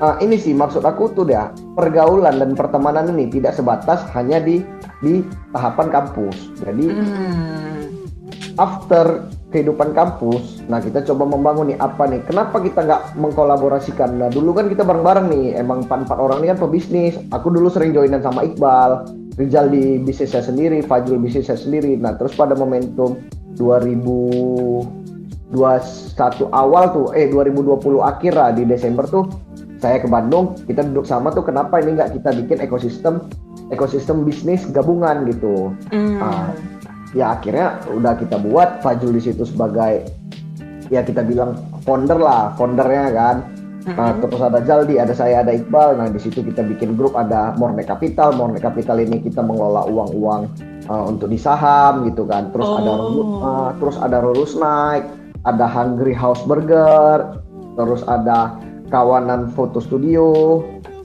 uh, 0.01 0.15
ini 0.23 0.39
sih 0.39 0.55
maksud 0.55 0.87
aku 0.87 1.11
tuh 1.13 1.29
ya 1.29 1.51
pergaulan 1.75 2.39
dan 2.39 2.55
pertemanan 2.57 3.11
ini 3.13 3.29
tidak 3.29 3.53
sebatas 3.53 4.01
hanya 4.15 4.39
di 4.41 4.63
di 5.03 5.21
tahapan 5.51 5.91
kampus. 5.91 6.35
Jadi 6.63 6.87
Hmm. 6.93 8.05
after 8.55 9.27
kehidupan 9.49 9.93
kampus, 9.93 10.61
nah 10.65 10.81
kita 10.81 11.01
coba 11.05 11.25
membangun 11.29 11.67
nih 11.73 11.79
apa 11.81 12.05
nih? 12.09 12.21
Kenapa 12.25 12.59
kita 12.61 12.81
nggak 12.85 13.15
mengkolaborasikan? 13.17 14.17
Nah 14.17 14.29
dulu 14.29 14.53
kan 14.57 14.69
kita 14.69 14.83
bareng-bareng 14.85 15.29
nih, 15.29 15.53
emang 15.57 15.83
empat 15.85 15.99
empat 16.09 16.17
orang 16.17 16.39
ini 16.41 16.47
kan 16.53 16.59
pebisnis. 16.61 17.17
Aku 17.33 17.49
dulu 17.53 17.69
sering 17.69 17.93
joinan 17.93 18.21
sama 18.25 18.43
Iqbal, 18.45 19.05
Rizal 19.37 19.69
di 19.73 19.97
bisnisnya 20.01 20.41
sendiri, 20.45 20.81
Fajrul 20.85 21.19
bisnisnya 21.21 21.57
sendiri. 21.57 21.97
Nah 21.97 22.13
terus 22.17 22.35
pada 22.37 22.55
momentum 22.57 23.17
2021 23.57 26.49
awal 26.53 26.83
tuh, 26.93 27.13
eh 27.13 27.29
2020 27.29 28.01
akhir 28.01 28.33
lah 28.37 28.51
di 28.53 28.65
Desember 28.65 29.05
tuh, 29.09 29.25
saya 29.83 29.99
ke 29.99 30.07
Bandung, 30.07 30.55
kita 30.63 30.87
duduk 30.87 31.03
sama 31.03 31.35
tuh 31.35 31.43
kenapa 31.43 31.83
ini 31.83 31.99
nggak 31.99 32.15
kita 32.15 32.31
bikin 32.39 32.63
ekosistem 32.63 33.19
ekosistem 33.67 34.23
bisnis 34.23 34.63
gabungan 34.71 35.27
gitu. 35.27 35.75
Hmm. 35.91 36.23
Ah, 36.23 36.47
ya 37.11 37.35
akhirnya 37.35 37.83
udah 37.91 38.15
kita 38.15 38.39
buat 38.39 38.79
Fajul 38.79 39.11
di 39.11 39.21
situ 39.27 39.43
sebagai 39.43 40.07
ya 40.87 41.03
kita 41.03 41.19
bilang 41.27 41.59
founder 41.83 42.15
lah 42.15 42.55
foundernya 42.55 43.11
kan. 43.11 43.37
Nah, 43.83 44.15
terus 44.15 44.39
ada 44.39 44.63
Jaldi 44.63 44.95
ada 44.95 45.11
saya 45.11 45.43
ada 45.43 45.51
Iqbal. 45.51 45.99
Nah 45.99 46.07
di 46.07 46.15
situ 46.15 46.39
kita 46.39 46.63
bikin 46.63 46.95
grup 46.95 47.19
ada 47.19 47.51
Morne 47.59 47.83
Capital. 47.83 48.31
Morne 48.31 48.55
Capital 48.55 49.03
ini 49.03 49.19
kita 49.19 49.43
mengelola 49.43 49.83
uang-uang 49.83 50.41
uh, 50.87 51.03
untuk 51.11 51.27
di 51.27 51.35
saham 51.35 52.07
gitu 52.07 52.23
kan. 52.23 52.47
Terus 52.55 52.71
ada 52.79 52.91
Oh. 52.95 52.99
Rulu- 53.11 53.27
uh, 53.43 53.69
terus 53.83 53.99
ada 53.99 54.23
Rulus 54.23 54.55
Night 54.55 55.03
ada 55.43 55.67
Hungry 55.67 56.15
House 56.15 56.39
Burger 56.47 57.43
terus 57.75 57.99
ada 58.07 58.55
kawanan 58.91 59.51
foto 59.53 59.79
studio 59.79 60.59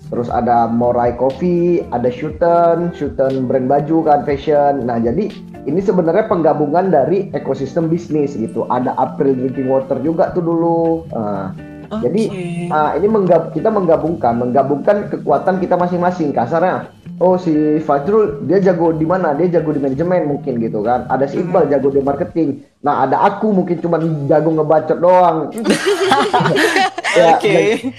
terus 0.08 0.32
ada 0.32 0.66
Morai 0.68 1.12
Coffee, 1.20 1.84
ada 1.92 2.08
Shooten, 2.08 2.96
Shooten 2.96 3.44
brand 3.44 3.68
baju 3.68 4.08
kan 4.08 4.24
fashion. 4.24 4.88
Nah 4.88 4.96
jadi 4.96 5.28
ini 5.68 5.80
sebenarnya 5.84 6.24
penggabungan 6.32 6.88
dari 6.88 7.28
ekosistem 7.36 7.92
bisnis 7.92 8.32
gitu. 8.32 8.64
Ada 8.72 8.96
April 8.96 9.36
Drinking 9.36 9.68
Water 9.68 10.00
juga 10.00 10.32
tuh 10.32 10.44
dulu. 10.44 11.04
Nah, 11.12 11.52
Jadi 11.88 12.28
Oke. 12.28 12.68
ah, 12.68 12.92
ini 13.00 13.08
menggab 13.08 13.56
kita 13.56 13.72
menggabungkan, 13.72 14.36
menggabungkan 14.36 15.08
kekuatan 15.08 15.56
kita 15.56 15.72
masing-masing. 15.72 16.36
Kasarnya, 16.36 16.92
oh 17.16 17.40
si 17.40 17.80
Fajrul 17.80 18.44
dia 18.44 18.60
jago 18.60 18.92
di 18.92 19.08
mana? 19.08 19.32
Dia 19.32 19.56
jago 19.56 19.72
di 19.72 19.80
manajemen 19.80 20.28
mungkin 20.28 20.60
gitu 20.60 20.84
kan. 20.84 21.08
Ada 21.08 21.24
si 21.32 21.40
Iqbal 21.40 21.72
jago 21.72 21.88
di 21.88 22.04
marketing. 22.04 22.60
Nah 22.84 23.08
ada 23.08 23.24
aku 23.24 23.56
mungkin 23.56 23.80
cuma 23.80 23.96
jago 24.04 24.52
ngebacot 24.52 24.98
doang. 25.00 25.48
Ya, 27.18 27.34
Oke. 27.34 27.50
dan- 27.50 27.92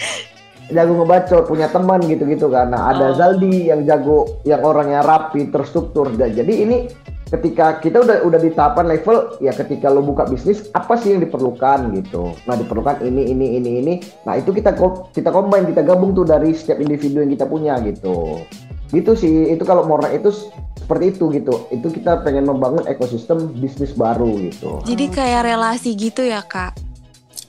jago 0.70 1.02
ngebacot 1.02 1.50
punya 1.50 1.68
teman 1.68 2.00
gitu-gitu 2.06 2.48
kan. 2.48 2.70
Nah 2.70 2.94
ada 2.94 3.10
Oh. 3.10 3.16
Zaldi 3.18 3.68
yang 3.68 3.84
jago 3.84 4.38
yang 4.46 4.62
orangnya 4.62 5.02
rapi 5.02 5.50
terstruktur. 5.50 6.14
Dan 6.14 6.38
jadi 6.38 6.54
ini 6.62 6.86
ketika 7.30 7.78
kita 7.78 8.02
udah 8.02 8.26
udah 8.26 8.40
di 8.42 8.50
tahapan 8.50 8.86
level 8.90 9.38
ya 9.38 9.54
ketika 9.54 9.90
lo 9.90 10.02
buka 10.02 10.26
bisnis 10.26 10.70
apa 10.74 10.98
sih 10.98 11.14
yang 11.14 11.22
diperlukan 11.22 11.94
gitu? 11.98 12.38
Nah 12.46 12.54
diperlukan 12.54 13.02
ini 13.02 13.34
ini 13.34 13.58
ini 13.58 13.70
ini. 13.82 13.94
Nah 14.26 14.38
itu 14.38 14.54
kita 14.54 14.78
kita 15.10 15.30
combine 15.30 15.66
kita 15.70 15.82
gabung 15.82 16.14
tuh 16.14 16.26
dari 16.26 16.54
setiap 16.54 16.78
individu 16.78 17.26
yang 17.26 17.34
kita 17.34 17.50
punya 17.50 17.74
gitu. 17.82 18.46
Gitu 18.94 19.12
sih. 19.14 19.50
Itu 19.50 19.66
kalau 19.66 19.86
Morna 19.86 20.10
itu 20.10 20.30
seperti 20.78 21.18
itu 21.18 21.34
gitu. 21.34 21.66
Itu 21.70 21.90
kita 21.90 22.22
pengen 22.22 22.46
membangun 22.46 22.86
ekosistem 22.86 23.58
bisnis 23.58 23.94
baru 23.94 24.38
gitu. 24.38 24.82
Jadi 24.86 25.06
kayak 25.10 25.50
relasi 25.50 25.94
gitu 25.94 26.26
ya, 26.26 26.42
Kak. 26.42 26.89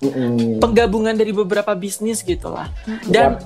Mm-mm. 0.01 0.59
penggabungan 0.65 1.13
dari 1.13 1.33
beberapa 1.33 1.77
bisnis 1.77 2.25
gitu 2.25 2.49
lah. 2.53 2.73
Dan 3.05 3.37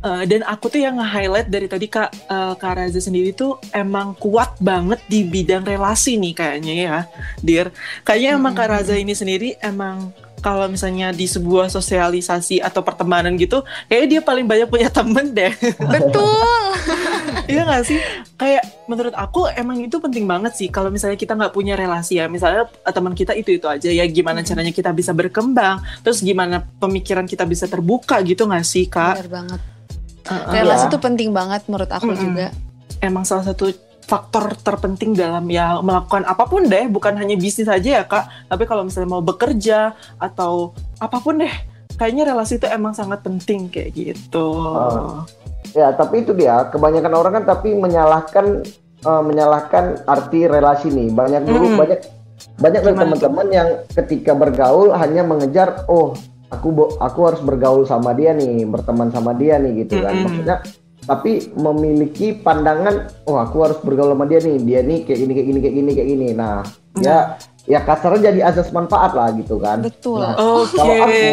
Uh, 0.00 0.24
dan 0.24 0.40
aku 0.48 0.72
tuh 0.72 0.80
yang 0.80 0.96
nge-highlight 0.96 1.52
dari 1.52 1.68
tadi 1.68 1.84
Kak, 1.84 2.32
uh, 2.32 2.56
Kak 2.56 2.72
Raza 2.72 3.04
sendiri 3.04 3.36
tuh 3.36 3.60
emang 3.68 4.16
kuat 4.16 4.56
banget 4.56 4.96
di 5.12 5.28
bidang 5.28 5.60
relasi 5.60 6.16
nih 6.16 6.32
kayaknya 6.32 6.72
ya, 6.72 6.98
Dir. 7.44 7.68
Kayaknya 8.00 8.30
emang 8.40 8.56
Kak 8.56 8.72
Raza 8.72 8.96
ini 8.96 9.12
sendiri 9.12 9.60
emang 9.60 10.08
kalau 10.40 10.66
misalnya 10.66 11.12
di 11.12 11.28
sebuah 11.28 11.68
sosialisasi 11.68 12.64
atau 12.64 12.80
pertemanan 12.80 13.36
gitu, 13.36 13.62
kayaknya 13.86 14.08
dia 14.08 14.20
paling 14.24 14.46
banyak 14.48 14.68
punya 14.68 14.88
temen 14.88 15.36
deh. 15.36 15.52
Betul. 15.76 16.64
iya 17.52 17.62
gak 17.68 17.84
sih? 17.84 18.00
Kayak 18.40 18.64
menurut 18.88 19.14
aku 19.14 19.46
emang 19.52 19.84
itu 19.84 20.00
penting 20.00 20.24
banget 20.24 20.56
sih 20.56 20.72
kalau 20.72 20.88
misalnya 20.88 21.20
kita 21.20 21.36
nggak 21.36 21.52
punya 21.52 21.76
relasi 21.76 22.18
ya. 22.18 22.26
Misalnya 22.26 22.66
eh, 22.66 22.92
teman 22.92 23.12
kita 23.12 23.36
itu 23.36 23.54
itu 23.60 23.66
aja 23.68 23.92
ya. 23.92 24.04
Gimana 24.08 24.40
caranya 24.40 24.72
kita 24.72 24.90
bisa 24.96 25.12
berkembang? 25.12 25.84
Terus 26.00 26.24
gimana 26.24 26.64
pemikiran 26.80 27.28
kita 27.28 27.44
bisa 27.44 27.68
terbuka 27.68 28.18
gitu 28.24 28.48
gak 28.48 28.64
sih 28.64 28.88
kak? 28.88 29.20
Benar 29.20 29.30
banget. 29.30 29.60
Uh, 30.24 30.32
uh, 30.36 30.52
relasi 30.52 30.84
itu 30.88 30.98
ya. 30.98 31.04
penting 31.04 31.28
banget 31.32 31.60
menurut 31.68 31.90
aku 31.92 32.10
mm 32.10 32.16
-mm. 32.16 32.22
juga. 32.24 32.46
Emang 33.00 33.24
salah 33.24 33.44
satu 33.44 33.89
faktor 34.10 34.58
terpenting 34.58 35.14
dalam 35.14 35.46
ya 35.46 35.78
melakukan 35.78 36.26
apa 36.26 36.50
pun 36.50 36.66
deh, 36.66 36.90
bukan 36.90 37.14
hanya 37.14 37.38
bisnis 37.38 37.70
aja 37.70 38.02
ya 38.02 38.04
kak, 38.10 38.26
tapi 38.50 38.66
kalau 38.66 38.82
misalnya 38.82 39.14
mau 39.14 39.22
bekerja 39.22 39.94
atau 40.18 40.74
apa 40.98 41.22
pun 41.22 41.38
deh, 41.38 41.54
kayaknya 41.94 42.34
relasi 42.34 42.58
itu 42.58 42.66
emang 42.66 42.90
sangat 42.90 43.22
penting 43.22 43.70
kayak 43.70 43.94
gitu. 43.94 44.50
Uh, 44.50 45.22
ya, 45.70 45.94
tapi 45.94 46.26
itu 46.26 46.34
dia 46.34 46.66
kebanyakan 46.74 47.12
orang 47.14 47.32
kan 47.38 47.44
tapi 47.54 47.70
menyalahkan 47.78 48.66
uh, 49.06 49.22
menyalahkan 49.22 50.02
arti 50.10 50.50
relasi 50.50 50.90
nih. 50.90 51.14
Banyak 51.14 51.46
dulu 51.46 51.66
hmm. 51.70 51.78
banyak 51.78 52.00
banyak 52.58 52.80
dari 52.82 52.96
teman-teman 52.98 53.46
yang 53.54 53.68
ketika 53.94 54.34
bergaul 54.34 54.90
hanya 54.96 55.22
mengejar 55.22 55.86
oh 55.86 56.18
aku 56.50 56.98
aku 56.98 57.20
harus 57.30 57.40
bergaul 57.46 57.86
sama 57.86 58.10
dia 58.10 58.34
nih, 58.34 58.66
berteman 58.66 59.14
sama 59.14 59.38
dia 59.38 59.54
nih 59.62 59.86
gitu 59.86 60.02
kan. 60.02 60.18
Maksudnya 60.18 60.56
tapi 61.08 61.48
memiliki 61.56 62.36
pandangan 62.36 63.08
oh 63.24 63.40
aku 63.40 63.56
harus 63.64 63.78
bergaul 63.80 64.12
sama 64.12 64.28
dia 64.28 64.40
nih. 64.44 64.56
Dia 64.62 64.80
nih 64.84 64.98
kayak 65.08 65.18
gini 65.18 65.32
kayak 65.32 65.46
gini 65.48 65.60
kayak 65.60 65.74
gini 65.74 65.90
kayak 65.96 66.08
gini. 66.08 66.28
Nah 66.36 66.56
hmm. 66.64 67.02
ya 67.02 67.18
ya 67.68 67.80
kasarnya 67.84 68.32
jadi 68.32 68.40
asas 68.50 68.72
manfaat 68.72 69.12
lah 69.12 69.30
gitu 69.36 69.60
kan. 69.60 69.84
Betul. 69.84 70.20
Nah, 70.24 70.34
okay. 70.36 70.66
kalau 70.74 70.96
aku 71.04 71.28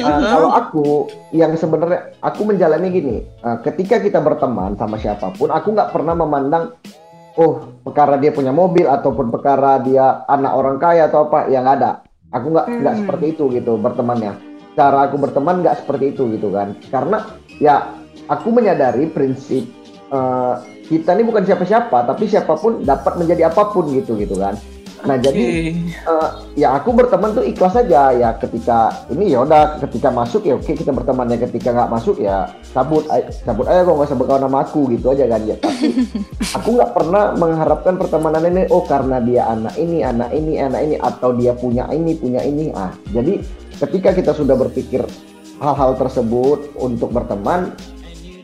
uh, 0.00 0.20
kalau 0.34 0.50
aku 0.50 0.86
yang 1.34 1.52
sebenarnya 1.58 2.00
aku 2.22 2.40
menjalani 2.46 2.88
gini 2.88 3.16
uh, 3.42 3.58
ketika 3.60 3.98
kita 3.98 4.18
berteman 4.22 4.74
sama 4.78 4.96
siapa 4.96 5.34
pun 5.34 5.50
aku 5.50 5.74
nggak 5.74 5.90
pernah 5.90 6.14
memandang 6.14 6.74
oh 7.36 7.80
perkara 7.82 8.20
dia 8.20 8.32
punya 8.32 8.52
mobil 8.52 8.84
ataupun 8.84 9.32
perkara 9.32 9.80
dia 9.80 10.24
anak 10.28 10.52
orang 10.52 10.76
kaya 10.80 11.08
atau 11.08 11.28
apa 11.30 11.48
yang 11.48 11.66
ada. 11.66 12.04
Aku 12.32 12.48
nggak 12.48 12.66
nggak 12.80 12.94
hmm. 12.96 13.02
seperti 13.04 13.24
itu 13.36 13.44
gitu 13.52 13.72
bertemannya. 13.76 14.32
Cara 14.72 15.04
aku 15.04 15.20
berteman 15.20 15.60
nggak 15.60 15.84
seperti 15.84 16.16
itu 16.16 16.32
gitu 16.32 16.48
kan. 16.48 16.72
Karena 16.88 17.28
ya 17.60 18.01
aku 18.28 18.48
menyadari 18.54 19.08
prinsip 19.10 19.66
uh, 20.12 20.60
kita 20.86 21.16
ini 21.16 21.24
bukan 21.24 21.42
siapa-siapa, 21.46 22.04
tapi 22.04 22.28
siapa 22.28 22.52
pun 22.58 22.84
dapat 22.84 23.16
menjadi 23.16 23.48
apa 23.48 23.72
pun 23.72 23.88
gitu 23.90 24.18
gitu 24.18 24.36
kan. 24.36 24.58
Nah 25.02 25.18
okay. 25.18 25.24
jadi 25.26 25.44
uh, 26.06 26.28
ya 26.54 26.78
aku 26.78 26.94
berteman 26.94 27.34
tuh 27.34 27.42
ikhlas 27.42 27.74
aja 27.74 28.14
ya 28.14 28.38
ketika 28.38 29.02
ini 29.10 29.34
ya 29.34 29.42
udah 29.42 29.82
ketika 29.82 30.14
masuk 30.14 30.46
ya 30.46 30.54
oke 30.54 30.70
kita 30.78 30.94
berteman 30.94 31.26
ya 31.26 31.42
ketika 31.42 31.74
nggak 31.74 31.90
masuk 31.90 32.22
ya 32.22 32.46
cabut 32.70 33.02
cabut 33.42 33.66
aja 33.66 33.82
kok 33.82 33.94
nggak 33.98 34.08
usah 34.14 34.18
berkawan 34.18 34.46
sama 34.46 34.58
aku 34.62 34.80
gitu 34.94 35.10
aja 35.10 35.26
kan 35.26 35.42
ya 35.42 35.56
tapi 35.58 36.06
aku 36.62 36.68
nggak 36.78 36.92
pernah 36.94 37.24
mengharapkan 37.34 37.94
pertemanan 37.98 38.46
ini 38.46 38.62
oh 38.70 38.86
karena 38.86 39.18
dia 39.18 39.42
anak 39.50 39.74
ini 39.74 40.06
anak 40.06 40.30
ini 40.30 40.52
anak 40.62 40.80
ini 40.86 40.96
atau 41.02 41.34
dia 41.34 41.52
punya 41.58 41.90
ini 41.90 42.12
punya 42.14 42.40
ini 42.46 42.70
ah 42.70 42.94
jadi 43.10 43.42
ketika 43.82 44.14
kita 44.14 44.30
sudah 44.38 44.54
berpikir 44.54 45.02
hal-hal 45.58 45.98
tersebut 45.98 46.78
untuk 46.78 47.10
berteman 47.10 47.74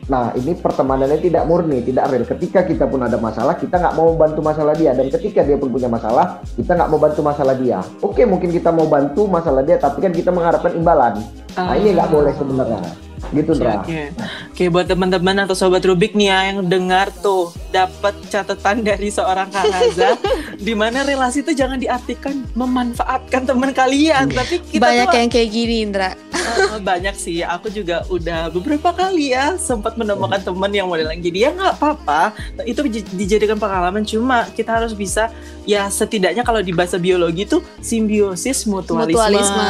Nah, 0.09 0.33
ini 0.33 0.57
pertemanannya 0.57 1.21
tidak 1.21 1.45
murni, 1.45 1.85
tidak 1.85 2.09
real. 2.09 2.25
Ketika 2.25 2.65
kita 2.65 2.89
pun 2.89 3.05
ada 3.05 3.21
masalah, 3.21 3.53
kita 3.53 3.77
nggak 3.77 3.93
mau 3.93 4.17
bantu 4.17 4.41
masalah 4.41 4.73
dia. 4.73 4.97
Dan 4.97 5.13
ketika 5.13 5.45
dia 5.45 5.55
pun 5.55 5.69
punya 5.69 5.85
masalah, 5.85 6.41
kita 6.57 6.73
nggak 6.73 6.89
mau 6.89 6.97
bantu 6.97 7.21
masalah 7.21 7.53
dia. 7.53 7.79
Oke, 8.01 8.25
mungkin 8.25 8.49
kita 8.49 8.73
mau 8.73 8.89
bantu 8.89 9.29
masalah 9.29 9.61
dia, 9.61 9.77
tapi 9.77 10.01
kan 10.01 10.09
kita 10.09 10.33
mengharapkan 10.33 10.73
imbalan. 10.73 11.21
Nah, 11.53 11.77
ini 11.77 11.93
nggak 11.93 12.09
boleh 12.09 12.33
sebenarnya 12.33 13.08
gitu 13.35 13.51
okay, 13.53 13.67
Oke, 13.67 13.75
okay. 13.79 14.05
okay, 14.53 14.67
buat 14.71 14.87
teman-teman 14.89 15.45
atau 15.45 15.53
sobat 15.53 15.83
Rubik 15.85 16.17
nih 16.17 16.27
ya 16.31 16.39
yang 16.53 16.59
dengar 16.65 17.11
tuh 17.11 17.53
dapat 17.69 18.17
catatan 18.27 18.81
dari 18.81 19.13
seorang 19.13 19.47
Kak 19.53 19.65
Raza 19.69 20.09
di 20.67 20.73
mana 20.73 21.05
relasi 21.05 21.45
itu 21.45 21.53
jangan 21.53 21.77
diartikan 21.77 22.43
memanfaatkan 22.57 23.45
teman 23.45 23.71
kalian, 23.71 24.27
tapi 24.33 24.59
kita 24.65 24.81
banyak 24.81 25.07
tuh, 25.07 25.17
yang 25.21 25.29
kayak 25.29 25.49
gini 25.49 25.75
Indra. 25.85 26.11
Uh, 26.33 26.81
banyak 26.81 27.13
sih, 27.13 27.45
aku 27.45 27.69
juga 27.69 28.03
udah 28.09 28.49
beberapa 28.49 28.89
kali 28.91 29.31
ya 29.37 29.55
sempat 29.61 29.95
menemukan 29.95 30.41
teman 30.41 30.71
yang 30.73 30.89
modelan 30.89 31.21
gini 31.21 31.45
ya 31.45 31.53
nggak 31.53 31.77
apa-apa, 31.77 32.33
itu 32.65 32.81
dijadikan 33.13 33.61
pengalaman 33.61 34.01
cuma 34.03 34.49
kita 34.51 34.81
harus 34.81 34.97
bisa 34.97 35.29
ya 35.69 35.85
setidaknya 35.87 36.41
kalau 36.41 36.65
di 36.65 36.73
bahasa 36.73 36.97
biologi 36.97 37.45
tuh 37.45 37.61
simbiosis 37.79 38.65
mutualisme. 38.65 39.15
mutualisme. 39.15 39.65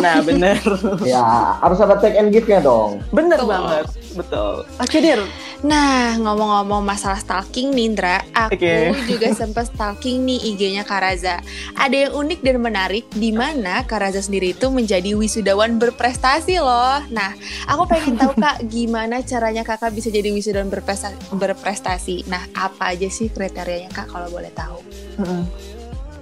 Nah 0.00 0.16
bener. 0.24 0.60
ya 1.12 1.60
harus 1.60 1.78
ada 1.78 2.00
take 2.00 2.16
and 2.16 2.32
give-nya 2.32 2.64
dong. 2.64 2.91
Bener 3.14 3.38
betul. 3.38 3.50
banget, 3.50 3.84
betul. 4.16 4.54
Oke, 4.80 4.96
Dir. 4.98 5.22
Nah, 5.62 6.18
ngomong-ngomong 6.18 6.82
masalah 6.82 7.22
stalking 7.22 7.70
Nindra, 7.70 8.18
aku 8.34 8.58
okay. 8.58 8.90
juga 9.14 9.30
sempat 9.30 9.70
stalking 9.70 10.26
nih 10.26 10.52
IG-nya 10.52 10.82
Karaza. 10.82 11.38
Ada 11.78 12.10
yang 12.10 12.12
unik 12.18 12.42
dan 12.42 12.58
menarik 12.58 13.06
di 13.14 13.30
mana 13.30 13.86
Karaza 13.86 14.18
sendiri 14.18 14.58
itu 14.58 14.66
menjadi 14.74 15.14
wisudawan 15.14 15.78
berprestasi 15.78 16.58
loh. 16.58 16.98
Nah, 17.14 17.30
aku 17.70 17.86
pengen 17.86 18.18
tahu 18.18 18.34
Kak, 18.34 18.66
gimana 18.74 19.22
caranya 19.22 19.62
Kakak 19.62 19.94
bisa 19.94 20.10
jadi 20.10 20.34
wisudawan 20.34 20.66
berprestasi? 20.66 22.26
Nah, 22.26 22.42
apa 22.58 22.98
aja 22.98 23.06
sih 23.06 23.30
kriterianya 23.30 23.94
Kak 23.94 24.10
kalau 24.10 24.26
boleh 24.34 24.50
tahu? 24.50 24.82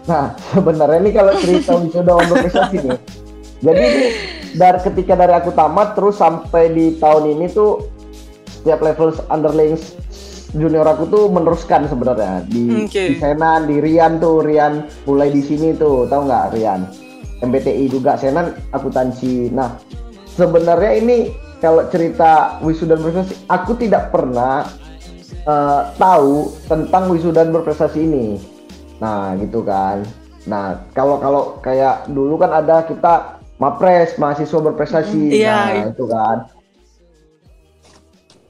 Nah, 0.04 0.36
sebenarnya 0.52 1.00
ini 1.00 1.10
kalau 1.16 1.32
cerita 1.40 1.80
wisudawan 1.80 2.28
berprestasi 2.28 2.76
nih. 2.84 3.00
Jadi 3.60 3.82
ini 3.84 4.06
dari 4.56 4.78
ketika 4.80 5.14
dari 5.14 5.36
aku 5.36 5.52
tamat 5.52 5.94
terus 5.94 6.16
sampai 6.18 6.72
di 6.72 6.96
tahun 6.96 7.36
ini 7.38 7.46
tuh 7.52 7.84
setiap 8.48 8.80
level 8.80 9.12
underling 9.28 9.76
junior 10.56 10.82
aku 10.82 11.06
tuh 11.06 11.30
meneruskan 11.30 11.86
sebenarnya 11.86 12.42
di 12.50 12.88
okay. 12.88 13.14
di 13.14 13.22
Senan, 13.22 13.70
di 13.70 13.78
Rian 13.78 14.18
tuh 14.18 14.42
Rian 14.42 14.84
mulai 15.06 15.30
di 15.30 15.42
sini 15.44 15.76
tuh 15.78 16.10
tahu 16.10 16.26
nggak 16.26 16.46
Rian 16.56 16.80
MBTI 17.40 17.88
juga 17.88 18.18
Senan 18.20 18.52
akuntansi. 18.74 19.48
Nah 19.54 19.80
sebenarnya 20.36 20.92
ini 21.00 21.18
kalau 21.60 21.86
cerita 21.88 22.60
wisuda 22.64 22.96
berprestasi 22.96 23.44
aku 23.48 23.76
tidak 23.76 24.12
pernah 24.12 24.68
uh, 25.48 25.92
tahu 25.96 26.52
tentang 26.68 27.08
wisuda 27.08 27.48
berprestasi 27.48 28.00
ini. 28.04 28.36
Nah 29.00 29.36
gitu 29.40 29.64
kan. 29.64 30.04
Nah 30.44 30.84
kalau 30.92 31.16
kalau 31.20 31.42
kayak 31.64 32.08
dulu 32.12 32.36
kan 32.36 32.52
ada 32.52 32.84
kita 32.84 33.39
Mapres 33.60 34.16
mahasiswa 34.16 34.58
berprestasi. 34.72 35.20
Mm, 35.20 35.36
iya, 35.36 35.58
nah, 35.84 35.92
itu 35.92 36.04
kan. 36.08 36.36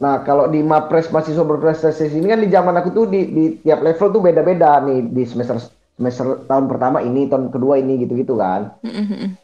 Nah, 0.01 0.23
kalau 0.23 0.47
di 0.47 0.63
Mapres 0.63 1.11
mahasiswa 1.11 1.43
berprestasi 1.43 2.15
ini 2.15 2.31
kan 2.31 2.41
di 2.41 2.49
zaman 2.49 2.79
aku 2.79 2.95
tuh 2.95 3.05
di, 3.11 3.27
di 3.29 3.45
tiap 3.61 3.83
level 3.83 4.15
tuh 4.15 4.23
beda-beda 4.23 4.81
nih 4.87 5.11
di 5.11 5.27
semester 5.27 5.59
semester 5.99 6.47
tahun 6.49 6.71
pertama 6.71 7.03
ini, 7.03 7.27
tahun 7.29 7.51
kedua 7.51 7.83
ini 7.83 8.01
gitu-gitu 8.07 8.39
kan. 8.39 8.73
Mm-hmm. 8.87 9.37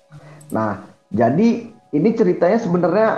Nah, 0.54 0.86
jadi 1.12 1.68
ini 1.92 2.08
ceritanya 2.14 2.62
sebenarnya 2.62 3.08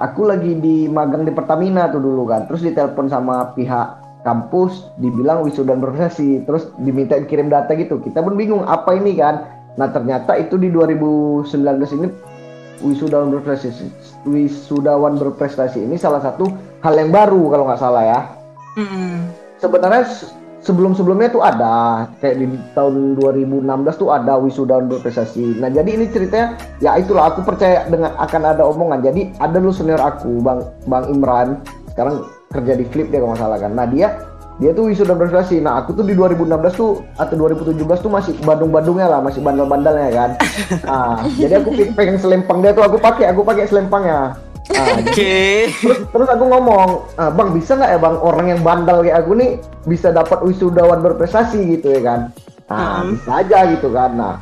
aku 0.00 0.26
lagi 0.26 0.56
di 0.56 0.88
magang 0.88 1.28
di 1.28 1.30
Pertamina 1.30 1.92
tuh 1.92 2.00
dulu 2.00 2.26
kan. 2.26 2.48
Terus 2.48 2.64
ditelepon 2.64 3.12
sama 3.12 3.52
pihak 3.52 4.02
kampus 4.26 4.90
dibilang 4.98 5.46
wisuda 5.46 5.78
berprestasi, 5.78 6.42
terus 6.48 6.72
diminta 6.82 7.14
kirim 7.28 7.46
data 7.52 7.76
gitu. 7.78 8.02
Kita 8.02 8.24
pun 8.24 8.34
bingung 8.34 8.66
apa 8.66 8.98
ini 8.98 9.14
kan 9.14 9.55
Nah 9.76 9.88
ternyata 9.92 10.36
itu 10.40 10.56
di 10.56 10.72
2019 10.72 11.48
ini 12.00 12.08
wisudawan 12.84 13.32
berprestasi 13.32 13.88
wisudawan 14.28 15.16
berprestasi 15.16 15.80
ini 15.80 15.96
salah 15.96 16.20
satu 16.20 16.44
hal 16.84 16.92
yang 16.96 17.08
baru 17.08 17.48
kalau 17.48 17.64
nggak 17.68 17.80
salah 17.80 18.04
ya. 18.04 18.20
Mm-hmm. 18.76 19.12
Sebenarnya 19.56 20.04
sebelum-sebelumnya 20.60 21.32
tuh 21.32 21.40
ada 21.46 22.04
kayak 22.20 22.36
di 22.42 22.46
tahun 22.76 23.16
2016 23.16 24.02
tuh 24.02 24.10
ada 24.12 24.36
wisudawan 24.36 24.90
berprestasi. 24.90 25.56
Nah 25.62 25.72
jadi 25.72 25.88
ini 25.96 26.10
ceritanya 26.12 26.58
ya 26.82 26.98
itulah 27.00 27.32
aku 27.32 27.46
percaya 27.46 27.86
dengan 27.88 28.12
akan 28.20 28.42
ada 28.44 28.66
omongan. 28.66 29.00
Jadi 29.00 29.32
ada 29.40 29.56
dulu 29.56 29.72
senior 29.72 30.02
aku 30.02 30.42
Bang 30.44 30.66
Bang 30.90 31.08
Imran 31.08 31.62
sekarang 31.94 32.28
kerja 32.52 32.72
di 32.76 32.84
Flip 32.92 33.08
dia 33.08 33.24
kalau 33.24 33.32
nggak 33.32 33.40
salah 33.40 33.58
kan. 33.62 33.72
Nah 33.72 33.86
dia 33.88 34.12
dia 34.56 34.72
tuh 34.72 34.88
wisuda 34.88 35.12
berprestasi. 35.12 35.60
Nah 35.60 35.84
aku 35.84 35.92
tuh 35.92 36.04
di 36.04 36.16
2016 36.16 36.48
tuh 36.76 37.04
atau 37.20 37.34
2017 37.36 37.76
tuh 38.00 38.12
masih 38.12 38.32
Bandung-Bandungnya 38.40 39.06
lah, 39.08 39.20
masih 39.20 39.44
bandel-bandelnya 39.44 40.10
kan. 40.12 40.30
Nah, 40.88 41.28
jadi 41.36 41.60
aku 41.60 41.70
pengen 41.92 42.16
selempang 42.16 42.64
dia 42.64 42.72
tuh 42.72 42.84
aku 42.84 42.96
pakai, 42.96 43.28
aku 43.30 43.44
pakai 43.44 43.68
selempangnya. 43.68 44.34
Nah, 44.66 44.86
Oke. 44.98 45.12
Okay. 45.12 45.56
Terus, 45.78 45.98
terus 46.10 46.28
aku 46.32 46.44
ngomong, 46.48 47.06
ah, 47.20 47.30
bang 47.30 47.54
bisa 47.54 47.78
nggak 47.78 47.90
ya 47.92 47.98
bang 48.00 48.16
orang 48.18 48.46
yang 48.50 48.60
bandel 48.66 49.04
kayak 49.04 49.22
aku 49.22 49.38
nih 49.38 49.50
bisa 49.86 50.10
dapat 50.10 50.42
wisudawan 50.42 51.04
berprestasi 51.04 51.78
gitu 51.78 51.92
ya 51.92 52.00
kan? 52.02 52.20
Nah 52.66 53.02
hmm. 53.02 53.10
bisa 53.14 53.30
aja 53.44 53.58
gitu 53.70 53.88
kan. 53.94 54.10
Nah 54.18 54.34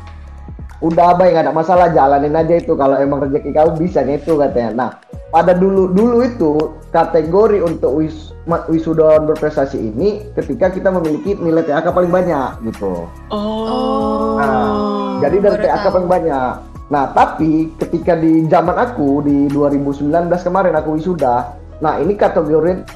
udah 0.83 1.15
abang 1.15 1.31
nggak 1.31 1.47
ada 1.47 1.55
masalah 1.55 1.91
jalanin 1.95 2.35
aja 2.35 2.59
itu 2.59 2.75
kalau 2.75 2.99
emang 2.99 3.23
rezeki 3.23 3.55
kamu 3.55 3.79
bisa 3.79 4.03
itu 4.07 4.35
katanya. 4.35 4.71
Nah 4.75 4.91
pada 5.35 5.51
dulu 5.51 5.91
dulu 5.91 6.23
itu 6.23 6.53
kategori 6.95 7.59
untuk 7.59 7.99
wis, 7.99 8.31
wisudawan 8.71 9.27
berprestasi 9.27 9.83
ini 9.83 10.31
ketika 10.39 10.71
kita 10.71 10.95
memiliki 10.95 11.35
nilai 11.35 11.67
TAK 11.67 11.91
paling 11.91 12.15
banyak 12.15 12.63
gitu. 12.71 13.11
Oh. 13.35 14.39
Nah, 14.39 15.19
jadi 15.19 15.43
dari 15.43 15.59
baru 15.59 15.67
TAK 15.67 15.83
tahu. 15.83 15.95
paling 15.99 16.11
banyak. 16.11 16.53
Nah, 16.85 17.05
tapi 17.11 17.75
ketika 17.83 18.15
di 18.15 18.47
zaman 18.47 18.79
aku 18.79 19.27
di 19.27 19.51
2019 19.51 20.07
kemarin 20.47 20.79
aku 20.79 21.01
wisuda. 21.01 21.59
Nah, 21.83 21.99
ini 21.99 22.15
kategori 22.15 22.87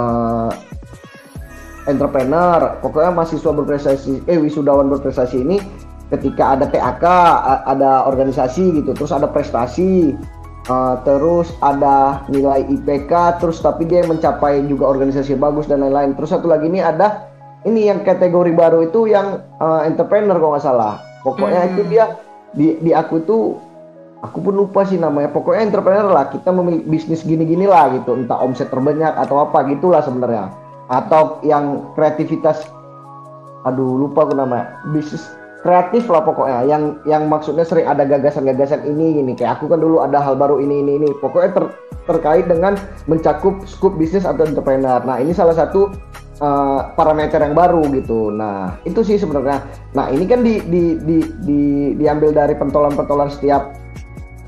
eh, 0.00 0.50
entrepreneur, 1.84 2.80
pokoknya 2.80 3.12
mahasiswa 3.12 3.52
berprestasi, 3.52 4.24
eh 4.24 4.40
wisudawan 4.40 4.88
berprestasi 4.88 5.44
ini 5.44 5.60
ketika 6.08 6.56
ada 6.56 6.64
TAK, 6.66 7.04
a- 7.04 7.62
ada 7.68 8.04
organisasi 8.08 8.80
gitu, 8.80 8.96
terus 8.96 9.12
ada 9.12 9.28
prestasi, 9.28 10.16
eh, 10.64 10.94
terus 11.04 11.52
ada 11.60 12.24
nilai 12.28 12.64
IPK, 12.64 13.40
terus 13.40 13.60
tapi 13.60 13.84
dia 13.84 14.04
mencapai 14.04 14.64
juga 14.64 14.88
organisasi 14.88 15.36
bagus 15.36 15.68
dan 15.68 15.84
lain-lain. 15.84 16.16
Terus 16.16 16.32
satu 16.32 16.48
lagi 16.48 16.68
ini 16.68 16.80
ada 16.80 17.28
ini 17.66 17.90
yang 17.90 18.06
kategori 18.06 18.52
baru 18.54 18.88
itu 18.88 19.10
yang 19.10 19.44
eh, 19.60 19.80
entrepreneur 19.84 20.36
kalau 20.36 20.56
nggak 20.56 20.64
salah. 20.64 21.00
Pokoknya 21.26 21.60
Hmm. 21.66 21.70
itu 21.74 21.82
dia 21.90 22.04
di 22.54 22.80
di 22.80 22.90
aku 22.96 23.20
tuh 23.26 23.58
aku 24.18 24.38
pun 24.40 24.54
lupa 24.56 24.86
sih 24.86 24.96
namanya. 24.96 25.28
Pokoknya 25.28 25.68
entrepreneur 25.68 26.08
lah. 26.08 26.30
Kita 26.32 26.50
memiliki 26.54 26.88
bisnis 26.88 27.20
gini-gini 27.22 27.68
lah 27.68 27.92
gitu. 27.92 28.16
Entah 28.16 28.40
omset 28.40 28.72
terbanyak 28.72 29.12
atau 29.12 29.42
apa 29.44 29.66
gitulah 29.68 30.00
sebenarnya. 30.00 30.50
Atau 30.88 31.42
yang 31.44 31.92
kreativitas 31.92 32.64
aduh 33.66 33.98
lupa 33.98 34.24
aku 34.24 34.38
namanya. 34.38 34.78
Bisnis 34.94 35.26
kreatif 35.62 36.06
lah 36.06 36.22
pokoknya. 36.22 36.66
Yang 36.66 36.82
yang 37.06 37.22
maksudnya 37.26 37.64
sering 37.66 37.86
ada 37.90 38.06
gagasan-gagasan 38.06 38.86
ini 38.86 39.22
gini 39.22 39.32
kayak 39.34 39.58
aku 39.58 39.70
kan 39.70 39.82
dulu 39.82 40.02
ada 40.02 40.22
hal 40.22 40.38
baru 40.38 40.62
ini 40.62 40.82
ini 40.82 40.92
ini. 41.02 41.08
Pokoknya 41.18 41.50
ter- 41.54 41.74
terkait 42.08 42.46
dengan 42.48 42.78
mencakup 43.04 43.66
scope 43.68 43.98
bisnis 43.98 44.24
atau 44.24 44.46
entrepreneur. 44.46 45.02
Nah 45.04 45.20
ini 45.20 45.36
salah 45.36 45.52
satu 45.52 45.92
uh, 46.40 46.94
parameter 46.94 47.42
yang 47.42 47.52
baru 47.52 47.84
gitu. 47.92 48.30
Nah 48.32 48.78
itu 48.86 49.02
sih 49.04 49.18
sebenarnya. 49.18 49.66
Nah 49.92 50.08
ini 50.08 50.24
kan 50.24 50.40
di 50.40 50.62
di 50.66 50.96
di, 51.02 51.18
di- 51.44 51.92
diambil 51.98 52.32
dari 52.32 52.54
pentolan-pentolan 52.56 53.28
setiap 53.28 53.74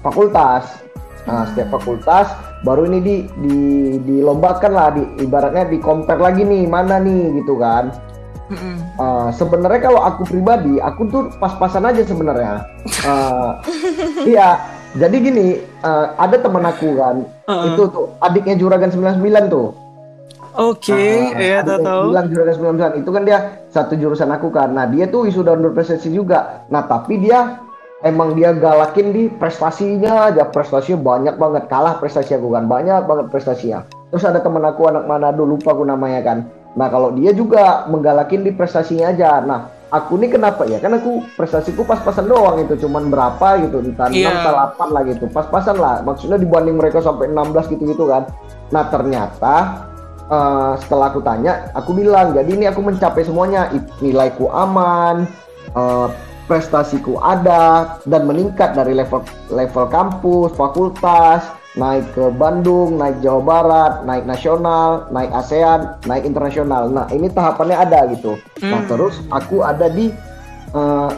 fakultas. 0.00 0.80
Nah 1.28 1.44
setiap 1.52 1.76
fakultas 1.76 2.32
baru 2.64 2.88
ini 2.88 2.98
di 3.02 3.16
di 3.44 3.58
dilombakan 4.08 4.72
lah. 4.72 4.88
Di 4.96 5.04
ibaratnya 5.20 5.68
di 5.68 5.76
compare 5.82 6.22
lagi 6.22 6.46
nih 6.46 6.64
mana 6.64 6.96
nih 6.96 7.44
gitu 7.44 7.60
kan 7.60 7.92
Uh, 8.98 9.30
sebenarnya 9.30 9.80
kalau 9.80 10.02
aku 10.02 10.26
pribadi, 10.26 10.82
aku 10.82 11.06
tuh 11.06 11.22
pas-pasan 11.38 11.86
aja 11.86 12.02
sebenarnya. 12.02 12.66
Uh, 13.06 13.56
iya, 14.34 14.58
jadi 14.98 15.16
gini, 15.22 15.62
uh, 15.86 16.12
ada 16.18 16.34
teman 16.34 16.66
aku 16.66 16.98
kan, 16.98 17.22
Uh-uh. 17.46 17.66
itu 17.70 17.82
tuh 17.94 18.06
adiknya 18.18 18.58
Juragan 18.58 18.90
99 18.90 19.54
tuh. 19.54 19.70
Oke, 20.58 20.90
Ah, 20.90 21.38
ya 21.38 21.62
adiknya 21.62 21.62
tahu 21.62 21.78
tahu. 21.86 22.02
Bilang 22.10 22.26
Juragan 22.34 22.54
99 22.98 23.00
itu 23.06 23.10
kan 23.14 23.22
dia 23.22 23.38
satu 23.70 23.94
jurusan 23.94 24.30
aku 24.34 24.50
kan. 24.50 24.74
Nah, 24.74 24.90
dia 24.90 25.06
tuh 25.06 25.30
wisuda 25.30 25.54
berprestasi 25.54 26.10
juga. 26.10 26.66
Nah, 26.74 26.90
tapi 26.90 27.22
dia 27.22 27.62
emang 28.02 28.34
dia 28.34 28.50
galakin 28.50 29.14
di 29.14 29.30
prestasinya 29.30 30.26
aja, 30.26 30.42
prestasinya 30.50 30.98
banyak 30.98 31.34
banget. 31.38 31.62
Kalah 31.70 32.02
prestasi 32.02 32.34
aku 32.34 32.50
kan, 32.50 32.66
banyak 32.66 33.06
banget 33.06 33.26
prestasinya. 33.30 33.86
Terus 34.10 34.26
ada 34.26 34.42
teman 34.42 34.66
aku 34.66 34.90
anak 34.90 35.06
Manado 35.06 35.46
lupa 35.46 35.70
aku 35.70 35.86
namanya 35.86 36.20
kan. 36.26 36.38
Nah, 36.78 36.86
kalau 36.86 37.10
dia 37.14 37.34
juga 37.34 37.86
menggalakin 37.90 38.46
di 38.46 38.54
prestasinya 38.54 39.10
aja. 39.10 39.42
Nah, 39.42 39.60
aku 39.90 40.14
nih 40.22 40.38
kenapa 40.38 40.62
ya? 40.70 40.78
Kan 40.78 40.94
aku 40.94 41.26
prestasiku 41.34 41.82
pas-pasan 41.82 42.30
doang 42.30 42.62
itu, 42.62 42.78
cuman 42.86 43.10
berapa 43.10 43.58
gitu, 43.66 43.82
entah 43.82 44.06
6 44.06 44.14
Iya. 44.14 44.30
atau 44.42 44.52
8 44.54 44.88
lah 44.94 45.02
gitu. 45.06 45.24
Pas-pasan 45.30 45.76
lah. 45.82 46.02
Maksudnya 46.06 46.38
dibanding 46.38 46.78
mereka 46.78 47.02
sampai 47.02 47.26
16 47.26 47.66
gitu-gitu 47.70 48.06
kan. 48.06 48.30
Nah, 48.70 48.86
ternyata 48.86 49.54
eh, 50.30 50.72
setelah 50.78 51.10
aku 51.10 51.18
tanya, 51.26 51.74
aku 51.74 51.90
bilang, 51.90 52.30
jadi 52.30 52.46
ini 52.54 52.70
aku 52.70 52.78
mencapai 52.86 53.26
semuanya, 53.26 53.66
nilaiku 53.98 54.46
aman, 54.46 55.26
eh, 55.74 56.08
prestasiku 56.46 57.18
ada 57.18 57.98
dan 58.06 58.26
meningkat 58.26 58.74
dari 58.74 58.94
level 58.94 59.22
level 59.50 59.86
kampus, 59.90 60.54
fakultas, 60.54 61.46
naik 61.72 62.10
ke 62.10 62.24
Bandung, 62.32 62.98
naik 62.98 63.20
Jawa 63.20 63.40
Barat, 63.40 63.92
naik 64.02 64.24
nasional, 64.24 65.06
naik 65.08 65.30
ASEAN, 65.30 66.02
naik 66.02 66.24
internasional. 66.24 66.86
Nah, 66.86 67.06
ini 67.08 67.26
tahapannya 67.26 67.78
ada 67.78 68.10
gitu. 68.10 68.34
Nah, 68.60 68.82
Hmm. 68.82 68.88
terus 68.88 69.22
aku 69.28 69.62
ada 69.62 69.86
di 69.86 70.10
eh, 70.70 71.10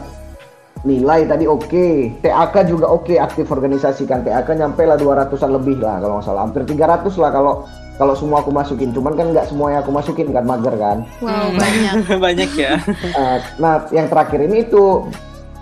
nilai 0.83 1.25
tadi 1.25 1.45
oke, 1.45 1.87
TAK 2.21 2.67
juga 2.67 2.89
oke, 2.89 3.15
aktif 3.15 3.47
organisasi 3.47 4.05
kan 4.05 4.21
TAK 4.21 4.57
nyampe 4.57 4.83
lah 4.83 4.97
200-an 4.97 5.53
lebih 5.53 5.77
lah 5.77 6.01
kalau 6.01 6.17
nggak 6.17 6.27
salah, 6.27 6.43
hampir 6.43 6.65
300 6.65 7.15
lah 7.17 7.31
kalau 7.31 7.55
kalau 7.93 8.17
semua 8.17 8.41
aku 8.41 8.49
masukin, 8.51 8.91
cuman 8.91 9.13
kan 9.13 9.31
nggak 9.31 9.47
semuanya 9.47 9.79
aku 9.81 9.93
masukin 9.93 10.33
kan 10.33 10.43
mager 10.43 10.75
kan. 10.75 11.05
Wow, 11.21 11.53
Hmm. 11.53 11.61
banyak. 11.61 11.95
Banyak 12.25 12.51
ya. 12.57 12.73
Eh, 12.89 13.39
nah, 13.57 13.85
yang 13.89 14.09
terakhir 14.09 14.41
ini 14.43 14.65
itu 14.65 15.07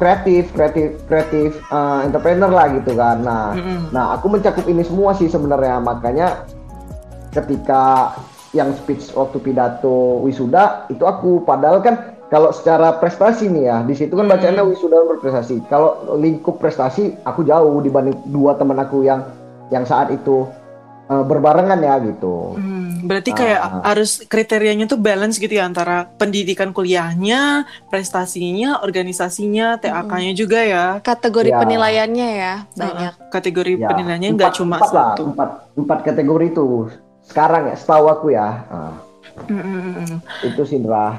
kreatif, 0.00 0.48
kreatif, 0.56 0.96
kreatif 1.04 1.60
eh, 1.68 1.98
entrepreneur 2.08 2.48
lah 2.48 2.72
gitu 2.72 2.96
kan. 2.96 3.20
Nah, 3.20 3.52
Mm-mm. 3.52 3.92
nah 3.92 4.16
aku 4.16 4.32
mencakup 4.32 4.64
ini 4.64 4.80
semua 4.80 5.12
sih 5.12 5.28
sebenarnya. 5.28 5.76
Makanya 5.84 6.48
ketika 7.36 8.16
yang 8.56 8.72
speech 8.74 9.12
waktu 9.14 9.38
pidato 9.38 10.24
wisuda 10.26 10.90
itu 10.90 11.06
aku 11.06 11.46
padahal 11.46 11.78
kan 11.78 12.18
kalau 12.32 12.50
secara 12.50 12.98
prestasi 12.98 13.46
nih 13.46 13.70
ya 13.70 13.76
di 13.86 13.94
situ 13.94 14.16
kan 14.16 14.26
bacanya 14.26 14.64
wisuda 14.64 15.04
berprestasi. 15.06 15.62
Kalau 15.68 16.16
lingkup 16.16 16.58
prestasi 16.58 17.14
aku 17.28 17.44
jauh 17.44 17.78
dibanding 17.84 18.16
dua 18.32 18.56
teman 18.56 18.80
aku 18.80 19.04
yang 19.04 19.22
yang 19.70 19.86
saat 19.86 20.10
itu 20.10 20.48
eh, 21.10 21.24
berbarengan 21.26 21.76
ya 21.76 21.94
gitu. 22.00 22.54
Hmm, 22.54 23.02
berarti 23.02 23.34
kayak 23.34 23.60
Ah. 23.60 23.82
harus 23.90 24.22
kriterianya 24.22 24.86
tuh 24.86 24.94
balance 24.94 25.36
gitu 25.36 25.50
ya 25.50 25.66
antara 25.66 26.06
pendidikan 26.14 26.70
kuliahnya, 26.70 27.66
prestasinya, 27.90 28.78
organisasinya, 28.80 29.74
TAK-nya 29.76 30.32
juga 30.32 30.62
ya. 30.62 30.86
Kategori 31.02 31.50
Ya. 31.50 31.58
penilaiannya 31.58 32.28
ya, 32.32 32.54
banyak. 32.72 33.12
Uh, 33.18 33.28
kategori 33.28 33.72
Ya, 33.76 33.88
penilaiannya 33.90 34.30
nggak 34.38 34.54
cuma 34.54 34.78
empat 34.78 34.90
lah, 34.94 35.08
satu. 35.12 35.22
empat, 35.34 35.50
empat 35.74 35.98
kategori 36.04 36.46
itu 36.48 36.66
sekarang 37.26 37.68
ya 37.68 37.76
setahu 37.76 38.06
aku 38.06 38.26
ya 38.30 38.48
Nah, 38.66 38.94
Mm, 39.46 39.56
mm, 39.56 39.62
mm, 39.62 39.94
mm. 40.04 40.18
itu 40.42 40.62
sih 40.64 40.76
Indra 40.76 41.14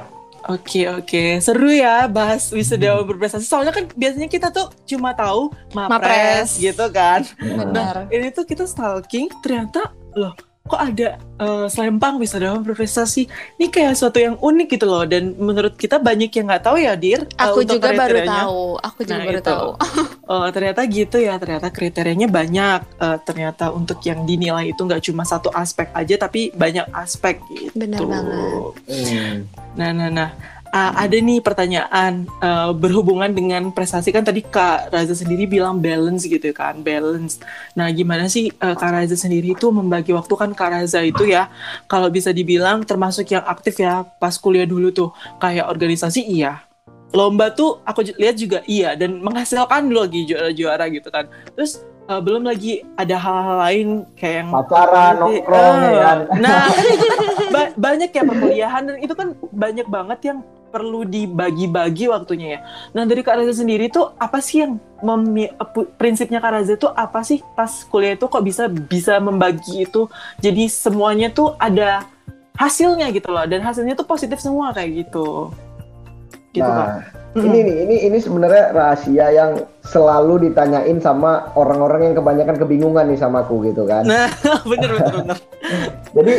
Oke 0.50 0.90
oke 0.90 1.38
seru 1.38 1.70
ya 1.70 2.10
bahas 2.10 2.50
wisuda 2.50 2.98
berprestasi. 3.06 3.46
Soalnya 3.46 3.74
kan 3.74 3.86
biasanya 3.94 4.26
kita 4.26 4.50
tuh 4.50 4.74
cuma 4.90 5.14
tahu 5.14 5.54
mapres, 5.74 6.02
Mapres. 6.02 6.50
gitu 6.58 6.86
kan. 6.90 7.22
Benar. 7.38 8.10
Ini 8.10 8.34
tuh 8.34 8.46
kita 8.50 8.66
stalking 8.66 9.30
ternyata 9.46 9.94
loh 10.18 10.34
kok 10.62 10.78
ada 10.78 11.18
eh, 11.18 11.68
selempang 11.68 12.16
wisuda 12.16 12.54
berprestasi. 12.56 13.26
Ini 13.58 13.68
kayak 13.68 13.94
suatu 13.94 14.18
yang 14.18 14.38
unik 14.38 14.68
gitu 14.72 14.86
loh 14.86 15.04
dan 15.04 15.34
menurut 15.36 15.76
kita 15.76 15.98
banyak 15.98 16.32
yang 16.32 16.48
nggak 16.48 16.64
tahu 16.64 16.78
ya 16.78 16.94
Dir. 16.96 17.26
Aku 17.36 17.66
untuk 17.66 17.76
juga 17.76 17.92
baru 17.92 18.16
kriterianya. 18.22 18.42
tahu. 18.46 18.62
Aku 18.80 19.00
juga 19.04 19.18
Nah, 19.18 19.26
baru 19.26 19.40
itu. 19.40 19.50
tahu. 19.50 19.70
Oh, 20.32 20.48
ternyata 20.48 20.88
gitu 20.88 21.18
ya. 21.20 21.36
Ternyata 21.36 21.68
kriterianya 21.68 22.26
banyak. 22.26 22.80
Eh, 22.98 23.18
ternyata 23.22 23.68
untuk 23.70 24.00
yang 24.02 24.24
dinilai 24.24 24.72
itu 24.72 24.80
nggak 24.80 25.04
cuma 25.04 25.28
satu 25.28 25.52
aspek 25.52 25.92
aja, 25.92 26.16
tapi 26.16 26.56
banyak 26.56 26.88
aspek 26.94 27.42
gitu. 27.52 27.76
Benar 27.76 28.00
banget. 28.00 28.72
Hmm. 28.88 29.36
Nah, 29.76 29.90
nah, 29.92 30.08
nah. 30.08 30.30
Ah, 30.72 31.04
ada 31.04 31.20
nih 31.20 31.44
pertanyaan 31.44 32.24
eh, 32.40 32.72
berhubungan 32.72 33.28
dengan 33.28 33.76
prestasi. 33.76 34.16
Kan 34.16 34.24
tadi 34.24 34.40
Kak 34.40 34.88
Raza 34.88 35.12
sendiri 35.12 35.44
bilang 35.44 35.84
balance 35.84 36.24
gitu 36.24 36.48
kan, 36.56 36.80
balance. 36.80 37.44
Nah, 37.76 37.92
gimana 37.92 38.32
sih 38.32 38.48
eh, 38.56 38.76
Kak 38.80 38.92
Raza 38.96 39.20
sendiri 39.20 39.52
itu 39.52 39.68
membagi 39.68 40.16
waktu? 40.16 40.32
Kan 40.32 40.56
Kak 40.56 40.72
Raza 40.72 41.04
itu 41.04 41.28
ya, 41.28 41.52
kalau 41.92 42.08
bisa 42.08 42.32
dibilang 42.32 42.88
termasuk 42.88 43.28
yang 43.36 43.44
aktif 43.44 43.84
ya 43.84 44.08
pas 44.16 44.40
kuliah 44.40 44.64
dulu 44.64 44.96
tuh, 44.96 45.12
kayak 45.44 45.68
organisasi 45.68 46.24
iya, 46.24 46.64
lomba 47.12 47.52
tuh 47.52 47.84
aku 47.84 48.08
lihat 48.16 48.40
juga 48.40 48.64
iya 48.64 48.96
dan 48.96 49.20
menghasilkan 49.20 49.92
dulu 49.92 50.08
lagi 50.08 50.24
juara-juara 50.24 50.88
gitu 50.88 51.12
kan. 51.12 51.28
Terus 51.52 51.84
eh, 52.08 52.22
belum 52.24 52.48
lagi 52.48 52.88
ada 52.96 53.20
hal-hal 53.20 53.58
lain 53.60 53.88
kayak 54.16 54.48
yang 54.48 54.50
pacaran 54.56 55.14
nongkrong 55.20 55.78
ya 55.84 56.00
kan? 56.00 56.20
Nah, 56.40 56.64
ba- 57.60 57.76
banyak 57.76 58.08
ya 58.08 58.24
perkuliahan 58.24 58.84
dan 58.88 58.96
itu 59.04 59.12
kan 59.12 59.36
banyak 59.52 59.88
banget 59.92 60.20
yang 60.32 60.40
perlu 60.72 61.04
dibagi-bagi 61.04 62.08
waktunya 62.08 62.48
ya. 62.56 62.60
Nah 62.96 63.04
dari 63.04 63.22
Kak 63.22 63.36
Reza 63.38 63.60
sendiri 63.60 63.92
tuh 63.92 64.16
apa 64.16 64.40
sih 64.40 64.64
yang 64.64 64.80
memi- 65.04 65.52
prinsipnya 65.96 66.40
Kak 66.40 66.52
Reza 66.56 66.80
tuh 66.80 66.90
apa 66.90 67.22
sih 67.22 67.44
pas 67.54 67.70
kuliah 67.86 68.16
itu 68.16 68.26
kok 68.26 68.40
bisa 68.40 68.66
bisa 68.66 69.20
membagi 69.20 69.84
itu 69.84 70.08
jadi 70.40 70.66
semuanya 70.66 71.28
tuh 71.30 71.54
ada 71.60 72.08
hasilnya 72.56 73.12
gitu 73.12 73.30
loh 73.30 73.44
dan 73.44 73.60
hasilnya 73.60 73.94
tuh 73.94 74.08
positif 74.08 74.40
semua 74.40 74.72
kayak 74.72 75.06
gitu. 75.06 75.52
Gitu 76.52 76.68
Kak. 76.68 76.88
nah 76.88 77.00
ini 77.32 77.64
nih 77.64 77.76
ini 77.88 77.96
ini 78.12 78.18
sebenarnya 78.20 78.76
rahasia 78.76 79.32
yang 79.32 79.52
selalu 79.88 80.52
ditanyain 80.52 81.00
sama 81.00 81.48
orang-orang 81.56 82.12
yang 82.12 82.16
kebanyakan 82.20 82.60
kebingungan 82.60 83.08
nih 83.08 83.16
sama 83.16 83.48
aku 83.48 83.64
gitu 83.72 83.88
kan 83.88 84.04
Nah, 84.04 84.28
bener 84.70 84.92
bener 85.00 85.14
bener. 85.16 85.38
jadi 86.20 86.34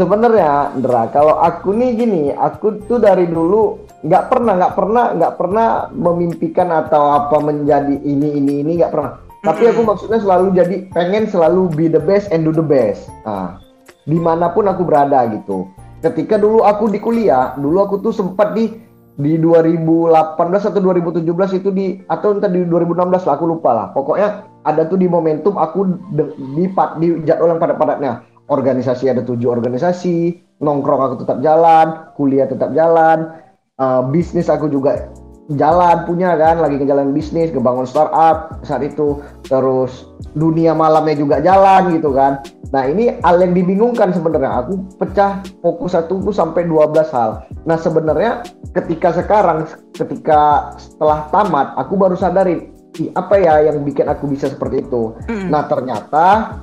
sebenarnya 0.00 0.72
Indra 0.72 1.12
kalau 1.12 1.36
aku 1.36 1.76
nih 1.76 1.92
gini 1.92 2.22
aku 2.32 2.80
tuh 2.88 2.96
dari 2.96 3.28
dulu 3.28 3.84
nggak 4.00 4.32
pernah 4.32 4.56
nggak 4.56 4.72
pernah 4.72 5.04
nggak 5.12 5.34
pernah 5.36 5.68
memimpikan 5.92 6.72
atau 6.72 7.20
apa 7.20 7.36
menjadi 7.44 8.00
ini 8.00 8.40
ini 8.40 8.64
ini 8.64 8.80
nggak 8.80 8.92
pernah 8.96 9.20
Tapi 9.40 9.72
aku 9.72 9.80
maksudnya 9.88 10.20
selalu 10.20 10.52
jadi 10.52 10.76
pengen 10.92 11.24
selalu 11.24 11.72
be 11.72 11.88
the 11.88 11.96
best 11.96 12.28
and 12.28 12.44
do 12.44 12.52
the 12.52 12.60
best. 12.60 13.08
Nah, 13.24 13.56
di 14.04 14.20
mana 14.20 14.52
pun 14.52 14.68
aku 14.68 14.84
berada 14.84 15.24
gitu. 15.32 15.64
Ketika 16.04 16.36
dulu 16.36 16.60
aku 16.60 16.92
di 16.92 17.00
kuliah, 17.00 17.56
dulu 17.56 17.80
aku 17.80 18.04
tuh 18.04 18.12
sempat 18.12 18.52
di 18.52 18.68
di 19.16 19.40
2018 19.40 20.12
atau 20.44 20.80
2017 20.80 21.56
itu 21.56 21.72
di 21.72 22.04
atau 22.04 22.36
entah 22.36 22.52
di 22.52 22.68
2016 22.68 23.00
lah 23.00 23.34
aku 23.40 23.48
lupa 23.48 23.70
lah. 23.72 23.86
Pokoknya 23.96 24.44
ada 24.68 24.84
tuh 24.84 25.00
di 25.00 25.08
momentum 25.08 25.56
aku 25.56 25.88
di, 26.12 26.24
di, 26.60 26.64
di 27.00 27.06
jadwal 27.24 27.56
yang 27.56 27.60
padat-padatnya. 27.64 28.20
Organisasi 28.50 29.06
ada 29.06 29.22
tujuh 29.22 29.46
organisasi, 29.46 30.42
nongkrong 30.58 31.00
aku 31.06 31.16
tetap 31.22 31.38
jalan, 31.38 32.10
kuliah 32.18 32.50
tetap 32.50 32.74
jalan, 32.74 33.38
uh, 33.78 34.02
bisnis 34.10 34.50
aku 34.50 34.66
juga 34.66 35.06
jalan 35.54 36.06
punya 36.06 36.38
kan 36.38 36.62
lagi 36.62 36.78
ngejalan 36.78 37.10
bisnis 37.10 37.50
ngebangun 37.50 37.86
startup 37.86 38.58
saat 38.62 38.86
itu. 38.86 39.22
Terus 39.46 40.06
dunia 40.34 40.74
malamnya 40.74 41.18
juga 41.18 41.42
jalan 41.42 41.94
gitu 41.94 42.14
kan. 42.14 42.42
Nah 42.70 42.86
ini 42.86 43.18
hal 43.22 43.42
yang 43.42 43.54
dibingungkan 43.54 44.14
sebenarnya. 44.14 44.66
Aku 44.66 44.78
pecah 44.98 45.42
fokus 45.58 45.94
satu 45.98 46.22
tuh 46.22 46.34
sampai 46.34 46.66
12 46.70 47.10
hal. 47.10 47.42
Nah 47.66 47.78
sebenarnya 47.78 48.46
ketika 48.74 49.10
sekarang 49.14 49.66
ketika 49.94 50.74
setelah 50.78 51.26
tamat 51.34 51.74
aku 51.74 51.98
baru 51.98 52.14
sadarin 52.14 52.70
apa 53.14 53.34
ya 53.38 53.70
yang 53.70 53.82
bikin 53.82 54.06
aku 54.06 54.30
bisa 54.30 54.50
seperti 54.50 54.82
itu? 54.82 55.14
Mm. 55.30 55.48
nah 55.50 55.64
ternyata 55.66 56.58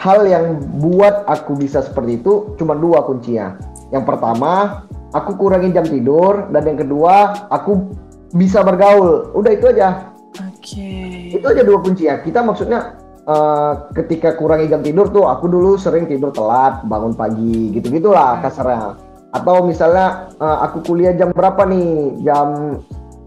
hal 0.00 0.24
yang 0.24 0.56
buat 0.80 1.28
aku 1.28 1.60
bisa 1.60 1.84
seperti 1.84 2.24
itu 2.24 2.56
cuma 2.56 2.72
dua 2.72 3.04
kuncinya. 3.04 3.60
Yang 3.92 4.04
pertama 4.08 4.84
aku 5.12 5.36
kurangin 5.36 5.76
jam 5.76 5.84
tidur 5.84 6.48
dan 6.48 6.64
yang 6.64 6.80
kedua 6.80 7.46
aku 7.52 7.92
bisa 8.32 8.64
bergaul. 8.64 9.28
Udah 9.36 9.52
itu 9.52 9.68
aja. 9.68 10.08
Oke. 10.40 10.76
Okay. 10.76 11.36
itu 11.36 11.44
aja 11.44 11.62
dua 11.66 11.82
kunci 11.82 12.06
ya 12.06 12.22
kita 12.22 12.40
maksudnya 12.40 12.94
uh, 13.26 13.90
ketika 13.92 14.38
kurangi 14.38 14.70
jam 14.70 14.80
tidur 14.80 15.10
tuh 15.10 15.26
aku 15.26 15.50
dulu 15.50 15.74
sering 15.74 16.06
tidur 16.06 16.30
telat 16.30 16.80
bangun 16.86 17.12
pagi 17.12 17.74
gitu 17.76 17.92
gitulah 17.92 18.40
hmm. 18.40 18.42
kasarnya. 18.48 18.96
Atau 19.30 19.62
misalnya 19.62 20.32
uh, 20.42 20.64
aku 20.64 20.82
kuliah 20.82 21.14
jam 21.14 21.30
berapa 21.30 21.62
nih? 21.68 22.24
Jam 22.24 22.80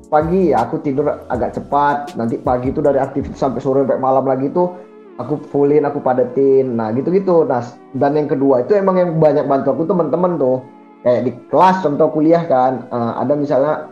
pagi 0.10 0.52
ya 0.52 0.66
aku 0.66 0.82
tidur 0.82 1.22
agak 1.30 1.54
cepat. 1.54 2.18
Nanti 2.18 2.42
pagi 2.42 2.74
itu 2.74 2.82
dari 2.82 2.98
aktivitas 2.98 3.38
sampai 3.38 3.62
sore 3.62 3.86
sampai 3.86 4.02
malam 4.02 4.26
lagi 4.26 4.50
tuh 4.50 4.93
aku 5.21 5.41
fullin 5.49 5.86
aku 5.86 5.99
padetin. 6.02 6.78
Nah 6.78 6.93
gitu 6.95 7.13
gitu 7.13 7.45
nah 7.45 7.62
dan 7.93 8.17
yang 8.17 8.30
kedua 8.30 8.65
itu 8.65 8.73
emang 8.78 8.97
yang 8.97 9.12
banyak 9.17 9.45
bantu 9.45 9.73
aku 9.73 9.84
teman-teman 9.86 10.38
tuh. 10.38 10.58
Kayak 11.04 11.21
di 11.28 11.32
kelas 11.52 11.84
contoh 11.84 12.08
kuliah 12.15 12.43
kan 12.47 12.88
uh, 12.88 13.19
ada 13.19 13.36
misalnya 13.36 13.91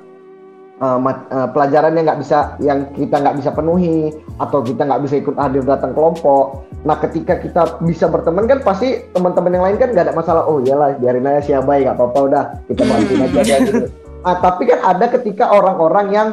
uh, 0.81 0.97
mat, 0.97 1.29
uh, 1.29 1.47
pelajaran 1.53 1.93
yang 1.95 2.05
nggak 2.09 2.21
bisa 2.23 2.57
yang 2.59 2.89
kita 2.97 3.21
nggak 3.21 3.37
bisa 3.37 3.49
penuhi 3.53 4.15
atau 4.41 4.59
kita 4.65 4.81
nggak 4.87 5.01
bisa 5.05 5.15
ikut 5.21 5.35
hadir 5.37 5.63
datang 5.63 5.93
kelompok. 5.93 6.65
Nah 6.81 6.97
ketika 6.97 7.37
kita 7.37 7.83
bisa 7.85 8.09
berteman 8.09 8.49
kan 8.49 8.59
pasti 8.65 9.05
teman-teman 9.13 9.53
yang 9.53 9.65
lain 9.69 9.77
kan 9.77 9.89
nggak 9.93 10.05
ada 10.09 10.15
masalah 10.17 10.43
oh 10.49 10.59
iyalah 10.65 10.97
biarin 10.97 11.29
aja 11.29 11.41
si 11.45 11.51
abai 11.53 11.85
nggak 11.85 11.95
apa-apa 11.95 12.19
udah 12.25 12.43
kita 12.71 12.83
bantuin 12.83 13.21
aja 13.29 13.55
gitu. 13.61 13.85
Nah 14.21 14.37
tapi 14.37 14.69
kan 14.69 14.77
ada 14.85 15.09
ketika 15.09 15.49
orang-orang 15.49 16.07
yang 16.13 16.27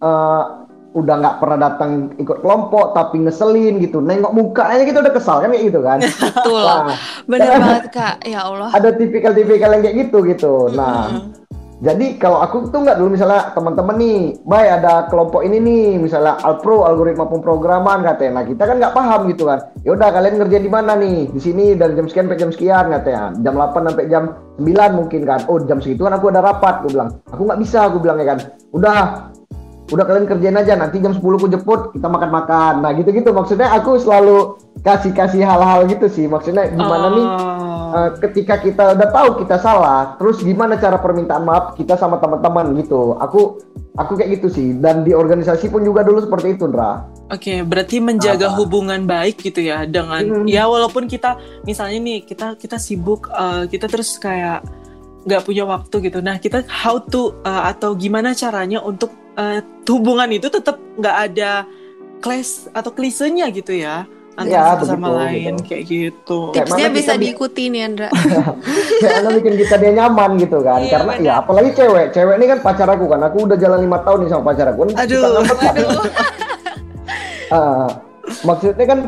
uh, 0.00 0.63
udah 0.94 1.14
nggak 1.18 1.36
pernah 1.42 1.58
datang 1.58 2.14
ikut 2.22 2.38
kelompok 2.38 2.94
tapi 2.94 3.26
ngeselin 3.26 3.82
gitu. 3.82 3.98
Nengok 3.98 4.32
mukanya 4.32 4.86
gitu 4.86 5.02
udah 5.02 5.14
kesal 5.14 5.42
kan 5.42 5.50
kayak 5.50 5.66
gitu 5.66 5.80
kan? 5.82 5.98
Betul. 6.22 6.62
Nah, 6.62 6.96
bener 7.26 7.50
banget 7.62 7.86
kak. 7.90 8.16
Ya 8.22 8.46
Allah. 8.46 8.70
Ada 8.70 8.94
tipikal-tipikal 8.94 9.74
yang 9.74 9.82
kayak 9.82 9.96
gitu 10.06 10.18
gitu. 10.22 10.54
Nah 10.70 11.10
mm-hmm. 11.10 11.42
jadi 11.82 12.06
kalau 12.22 12.38
aku 12.38 12.70
tuh 12.70 12.86
nggak 12.86 12.96
dulu 13.02 13.18
misalnya 13.18 13.50
teman-teman 13.52 13.98
nih 13.98 14.18
baik 14.46 14.70
ada 14.80 15.10
kelompok 15.10 15.42
ini 15.42 15.58
nih 15.58 15.84
misalnya 15.98 16.38
alpro 16.46 16.86
algoritma 16.86 17.26
pemrograman 17.26 18.06
katanya. 18.06 18.40
Nah 18.40 18.44
kita 18.46 18.62
kan 18.62 18.76
nggak 18.78 18.94
paham 18.94 19.20
gitu 19.34 19.50
kan. 19.50 19.66
Ya 19.82 19.98
udah 19.98 20.08
kalian 20.14 20.38
ngerjain 20.38 20.62
di 20.62 20.70
mana 20.70 20.94
nih? 20.94 21.26
Di 21.34 21.40
sini 21.42 21.74
dari 21.74 21.98
jam 21.98 22.06
sekian 22.06 22.30
sampai 22.30 22.38
jam 22.38 22.50
sekian 22.54 22.84
katanya. 22.94 23.34
Jam 23.42 23.58
8 23.58 23.90
sampai 23.90 24.06
jam 24.06 24.24
9 24.62 24.94
mungkin 24.94 25.20
kan. 25.26 25.42
Oh 25.50 25.58
jam 25.58 25.82
segitu 25.82 26.06
kan 26.06 26.14
aku 26.14 26.30
ada 26.30 26.38
rapat 26.38 26.86
gue 26.86 26.94
bilang. 26.94 27.18
Aku 27.34 27.42
nggak 27.42 27.58
bisa 27.58 27.90
aku 27.90 27.98
bilang 27.98 28.22
ya 28.22 28.26
kan. 28.30 28.38
Udah 28.70 29.33
udah 29.92 30.04
kalian 30.08 30.24
kerjain 30.24 30.56
aja 30.56 30.80
nanti 30.80 30.96
jam 30.96 31.12
10 31.12 31.20
ku 31.20 31.46
jemput 31.50 31.92
kita 31.92 32.08
makan-makan 32.08 32.80
nah 32.80 32.90
gitu-gitu 32.96 33.36
maksudnya 33.36 33.68
aku 33.76 34.00
selalu 34.00 34.56
kasih-kasih 34.80 35.44
hal-hal 35.44 35.84
gitu 35.84 36.08
sih 36.08 36.24
maksudnya 36.24 36.72
gimana 36.72 37.06
oh. 37.08 37.12
nih 37.12 37.26
uh, 37.92 38.10
ketika 38.24 38.56
kita 38.64 38.96
udah 38.96 39.08
tahu 39.12 39.28
kita 39.44 39.60
salah 39.60 40.16
terus 40.16 40.40
gimana 40.40 40.80
cara 40.80 40.96
permintaan 40.96 41.44
maaf 41.44 41.76
kita 41.76 42.00
sama 42.00 42.16
teman-teman 42.16 42.72
gitu 42.80 43.20
aku 43.20 43.60
aku 44.00 44.16
kayak 44.16 44.40
gitu 44.40 44.48
sih 44.48 44.68
dan 44.80 45.04
di 45.04 45.12
organisasi 45.12 45.68
pun 45.68 45.84
juga 45.84 46.00
dulu 46.00 46.24
seperti 46.24 46.56
itu 46.56 46.64
Ndra 46.64 47.12
Oke, 47.32 47.56
okay, 47.56 47.58
berarti 47.64 48.04
menjaga 48.04 48.52
Apa? 48.52 48.60
hubungan 48.60 49.08
baik 49.08 49.40
gitu 49.40 49.64
ya 49.64 49.88
dengan 49.88 50.44
hmm. 50.44 50.44
ya 50.44 50.68
walaupun 50.68 51.08
kita 51.08 51.40
misalnya 51.64 51.96
nih 51.96 52.20
kita 52.20 52.52
kita 52.60 52.76
sibuk 52.76 53.32
uh, 53.32 53.64
kita 53.64 53.88
terus 53.88 54.20
kayak 54.20 54.60
nggak 55.24 55.40
punya 55.40 55.64
waktu 55.64 56.04
gitu. 56.04 56.20
Nah 56.20 56.36
kita 56.36 56.68
how 56.68 57.00
to 57.00 57.32
uh, 57.48 57.72
atau 57.72 57.96
gimana 57.96 58.36
caranya 58.36 58.84
untuk 58.84 59.23
uh, 59.38 59.60
hubungan 59.88 60.30
itu 60.32 60.48
tetap 60.50 60.78
nggak 60.98 61.16
ada 61.30 61.66
clash 62.24 62.70
atau 62.72 62.90
klisenya 62.94 63.50
gitu 63.52 63.74
ya 63.76 64.08
antara 64.34 64.62
ya, 64.66 64.70
satu 64.74 64.84
sama 64.90 65.08
lain 65.14 65.54
gitu. 65.62 65.66
kayak 65.70 65.84
gitu. 65.86 66.38
Tipsnya 66.50 66.88
bisa 66.90 67.14
diikuti 67.14 67.70
nih 67.70 67.86
Andra. 67.86 68.08
Karena 69.02 69.30
bikin 69.30 69.54
kita 69.62 69.74
dia 69.78 69.92
nyaman 69.94 70.42
gitu 70.42 70.58
kan. 70.58 70.82
Iya, 70.82 70.98
Karena 70.98 71.12
bener. 71.14 71.26
ya 71.26 71.32
apalagi 71.38 71.70
cewek. 71.78 72.06
Cewek 72.10 72.34
ini 72.42 72.46
kan 72.50 72.58
pacar 72.58 72.88
aku 72.90 73.06
kan. 73.06 73.20
Aku 73.22 73.46
udah 73.46 73.54
jalan 73.54 73.86
lima 73.86 74.02
tahun 74.02 74.26
nih 74.26 74.30
sama 74.34 74.42
pacar 74.50 74.66
aku. 74.74 74.90
Aduh. 74.90 75.22
aduh. 75.38 75.90
uh, 77.54 77.88
maksudnya 78.48 78.86
kan 78.88 78.98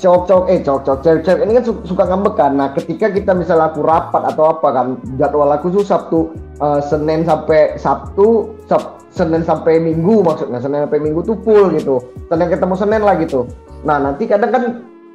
cowok-cowok 0.00 0.44
eh 0.50 0.58
cowok-cowok 0.64 1.00
cewek-cewek 1.04 1.40
ini 1.46 1.52
kan 1.54 1.64
suka 1.86 2.04
ngambek 2.10 2.34
kan. 2.34 2.52
Nah, 2.58 2.68
ketika 2.74 3.06
kita 3.14 3.30
misalnya 3.30 3.70
aku 3.70 3.86
rapat 3.86 4.22
atau 4.26 4.58
apa 4.58 4.68
kan, 4.74 4.86
jadwal 5.20 5.54
aku 5.54 5.70
tuh 5.70 5.84
Sabtu 5.86 6.34
uh, 6.58 6.82
Senin 6.82 7.22
sampai 7.22 7.78
Sabtu, 7.78 8.58
Sab 8.66 9.03
Senin 9.14 9.46
sampai 9.46 9.78
Minggu 9.78 10.26
maksudnya. 10.26 10.58
Senin 10.58 10.84
sampai 10.84 10.98
Minggu 10.98 11.22
tuh 11.22 11.38
full 11.46 11.70
gitu. 11.78 12.02
Senin 12.26 12.50
ketemu 12.50 12.74
Senin 12.74 13.02
lah 13.06 13.14
gitu. 13.22 13.46
Nah 13.86 14.02
nanti 14.02 14.26
kadang 14.26 14.50
kan 14.50 14.64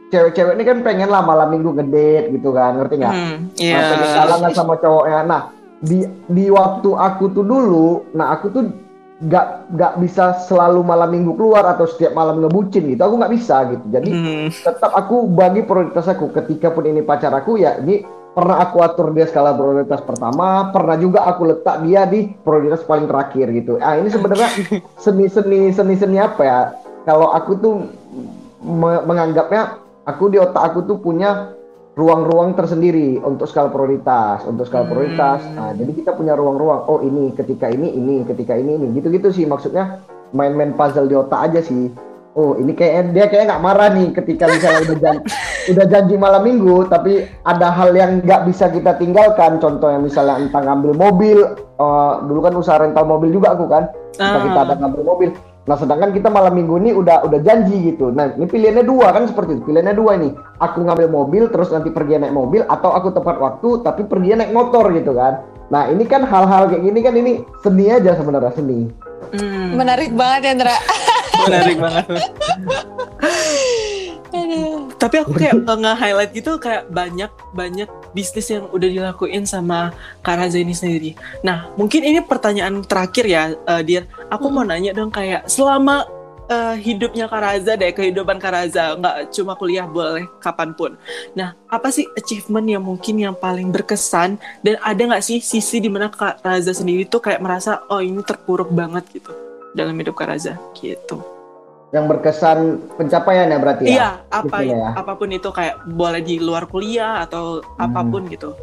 cewek-cewek 0.09 0.55
ini 0.55 0.63
kan 0.63 0.77
pengen 0.81 1.11
lah 1.11 1.21
malam 1.21 1.51
Minggu 1.51 1.75
ngedate 1.75 2.31
gitu 2.31 2.55
kan 2.55 2.79
ngerti 2.79 2.95
nggak? 3.03 3.13
Hmm, 3.13 3.35
yeah. 3.59 3.75
nah, 3.75 3.89
pengen 3.91 4.09
jalan 4.15 4.51
sama 4.55 4.73
cowoknya. 4.79 5.19
Nah 5.27 5.41
di 5.83 6.07
di 6.31 6.45
waktu 6.47 6.89
aku 6.91 7.31
tuh 7.31 7.43
dulu 7.43 8.03
nah 8.11 8.35
aku 8.35 8.51
tuh 8.51 8.63
nggak 9.19 9.75
nggak 9.75 9.93
bisa 9.99 10.31
selalu 10.47 10.79
malam 10.79 11.11
minggu 11.11 11.35
keluar 11.35 11.67
atau 11.67 11.83
setiap 11.83 12.15
malam 12.15 12.39
ngebucin 12.39 12.87
gitu. 12.87 13.03
Aku 13.03 13.19
nggak 13.19 13.35
bisa 13.35 13.67
gitu. 13.67 13.85
Jadi 13.91 14.09
hmm. 14.15 14.47
tetap 14.63 14.95
aku 14.95 15.27
bagi 15.27 15.67
prioritas 15.67 16.07
aku. 16.07 16.31
Ketika 16.31 16.71
pun 16.71 16.87
ini 16.87 17.03
pacar 17.03 17.35
aku 17.35 17.59
ya 17.59 17.75
ini 17.83 17.99
pernah 18.33 18.61
aku 18.61 18.77
atur 18.85 19.11
dia 19.11 19.25
skala 19.25 19.57
prioritas 19.57 20.01
pertama, 20.05 20.69
pernah 20.69 20.95
juga 20.95 21.25
aku 21.25 21.49
letak 21.49 21.81
dia 21.83 22.05
di 22.05 22.29
prioritas 22.31 22.85
paling 22.85 23.09
terakhir 23.09 23.49
gitu. 23.51 23.81
Ah 23.81 23.97
ini 23.97 24.09
sebenarnya 24.09 24.49
seni-seni 25.03 25.73
seni-seni 25.73 26.17
apa 26.21 26.41
ya? 26.45 26.59
Kalau 27.03 27.33
aku 27.33 27.51
tuh 27.57 27.75
me 28.61 29.01
menganggapnya 29.03 29.81
aku 30.05 30.29
di 30.29 30.37
otak 30.37 30.73
aku 30.73 30.85
tuh 30.85 30.97
punya 31.01 31.55
ruang-ruang 31.99 32.55
tersendiri 32.55 33.19
untuk 33.19 33.49
skala 33.49 33.67
prioritas, 33.67 34.45
untuk 34.47 34.63
skala 34.69 34.87
prioritas. 34.87 35.43
Hmm. 35.43 35.55
Nah, 35.59 35.69
jadi 35.75 35.91
kita 35.99 36.15
punya 36.15 36.31
ruang-ruang. 36.31 36.87
Oh, 36.87 37.03
ini 37.03 37.35
ketika 37.35 37.67
ini, 37.67 37.91
ini 37.91 38.23
ketika 38.23 38.55
ini, 38.55 38.79
ini 38.79 38.95
gitu-gitu 38.95 39.35
sih 39.35 39.43
maksudnya 39.43 39.99
main-main 40.31 40.71
puzzle 40.77 41.11
di 41.11 41.17
otak 41.17 41.51
aja 41.51 41.59
sih 41.59 41.91
oh 42.37 42.53
ini 42.61 42.75
kayak 42.77 43.15
dia 43.15 43.25
kayak 43.25 43.49
nggak 43.49 43.63
marah 43.63 43.89
nih 43.93 44.13
ketika 44.13 44.45
misalnya 44.45 44.81
udah 44.85 44.97
janji, 45.01 45.25
udah 45.73 45.85
janji 45.89 46.15
malam 46.19 46.41
minggu 46.45 46.85
tapi 46.91 47.25
ada 47.47 47.67
hal 47.73 47.95
yang 47.95 48.21
nggak 48.21 48.45
bisa 48.49 48.69
kita 48.69 48.97
tinggalkan. 49.01 49.57
Contohnya 49.57 49.97
misalnya 49.97 50.37
entah 50.37 50.61
ngambil 50.61 50.93
mobil 50.93 51.37
uh, 51.81 52.21
dulu 52.25 52.39
kan 52.45 52.53
usaha 52.57 52.77
rental 52.77 53.05
mobil 53.07 53.33
juga 53.33 53.57
aku 53.57 53.65
kan. 53.65 53.89
Entah 54.19 54.41
kita 54.45 54.59
ada 54.67 54.73
ah. 54.75 54.79
ngambil 54.85 55.03
mobil. 55.05 55.29
Nah 55.69 55.77
sedangkan 55.77 56.09
kita 56.17 56.33
malam 56.33 56.57
minggu 56.57 56.81
ini 56.81 56.91
udah 56.97 57.25
udah 57.29 57.39
janji 57.45 57.93
gitu. 57.93 58.09
Nah 58.09 58.33
ini 58.33 58.49
pilihannya 58.49 58.85
dua 58.85 59.13
kan 59.13 59.29
seperti 59.29 59.61
itu. 59.61 59.69
Pilihannya 59.69 59.95
dua 59.97 60.17
ini. 60.17 60.33
Aku 60.61 60.81
ngambil 60.81 61.07
mobil 61.09 61.43
terus 61.53 61.69
nanti 61.69 61.93
pergi 61.93 62.17
naik 62.17 62.33
mobil 62.33 62.65
atau 62.65 62.89
aku 62.93 63.13
tepat 63.13 63.37
waktu 63.37 63.85
tapi 63.85 64.05
pergi 64.05 64.37
naik 64.37 64.53
motor 64.53 64.89
gitu 64.93 65.13
kan. 65.13 65.45
Nah 65.69 65.85
ini 65.93 66.09
kan 66.09 66.25
hal-hal 66.25 66.73
kayak 66.73 66.81
gini 66.81 66.99
kan 67.05 67.13
ini 67.13 67.31
seni 67.61 67.85
aja 67.93 68.17
sebenarnya 68.17 68.53
seni. 68.57 69.09
Hmm. 69.29 69.77
menarik 69.77 70.09
banget 70.17 70.41
ya 70.41 70.53
Ndra 70.57 70.77
menarik 71.47 71.77
banget 71.79 72.05
tapi 74.99 75.15
aku 75.23 75.31
kayak 75.33 75.63
nge-highlight 75.63 76.31
gitu 76.35 76.59
kayak 76.59 76.91
banyak 76.91 77.31
banyak 77.55 77.89
bisnis 78.11 78.51
yang 78.51 78.67
udah 78.69 78.89
dilakuin 78.91 79.47
sama 79.47 79.95
Kak 80.21 80.37
Raza 80.37 80.59
ini 80.59 80.75
sendiri. 80.75 81.15
Nah, 81.41 81.71
mungkin 81.79 82.03
ini 82.03 82.19
pertanyaan 82.19 82.83
terakhir 82.83 83.25
ya, 83.25 83.55
uh, 83.65 83.81
Dir. 83.81 84.05
Aku 84.27 84.51
hmm. 84.51 84.53
mau 84.53 84.65
nanya 84.67 84.91
dong 84.91 85.09
kayak 85.09 85.47
selama 85.47 86.03
uh, 86.51 86.75
hidupnya 86.75 87.31
Kak 87.31 87.41
Raza 87.41 87.73
deh, 87.79 87.95
kehidupan 87.95 88.43
Kak 88.43 88.51
Raza, 88.51 88.99
nggak 88.99 89.31
cuma 89.31 89.55
kuliah 89.55 89.87
boleh 89.87 90.27
kapan 90.43 90.75
pun. 90.75 90.99
Nah, 91.31 91.55
apa 91.71 91.87
sih 91.89 92.05
achievement 92.19 92.67
yang 92.67 92.83
mungkin 92.83 93.15
yang 93.23 93.33
paling 93.39 93.71
berkesan 93.71 94.35
dan 94.67 94.75
ada 94.83 94.99
nggak 94.99 95.23
sih 95.23 95.39
sisi 95.39 95.79
di 95.79 95.87
mana 95.87 96.11
Kak 96.11 96.43
Raza 96.43 96.75
sendiri 96.75 97.07
tuh 97.07 97.23
kayak 97.23 97.39
merasa 97.39 97.87
oh 97.87 98.03
ini 98.03 98.19
terpuruk 98.19 98.67
banget 98.75 99.07
gitu? 99.15 99.48
Dalam 99.73 99.95
hidup 99.95 100.15
Karaza 100.15 100.57
gitu. 100.73 101.21
yang 101.89 102.05
berkesan 102.05 102.77
pencapaian 103.01 103.49
ya 103.49 103.57
berarti 103.57 103.83
ya? 103.83 103.89
Iya, 103.89 104.09
apa 104.29 104.57
Gitu 104.61 104.77
ya. 104.77 104.93
apa 104.93 105.11
pun 105.17 105.29
itu 105.33 105.49
kayak 105.49 105.89
boleh 105.89 106.21
di 106.21 106.37
luar 106.37 106.69
kuliah 106.69 107.25
atau 107.25 107.65
Hmm. 107.65 107.81
apa 107.81 108.01
pun 108.05 108.29
gitu. 108.29 108.53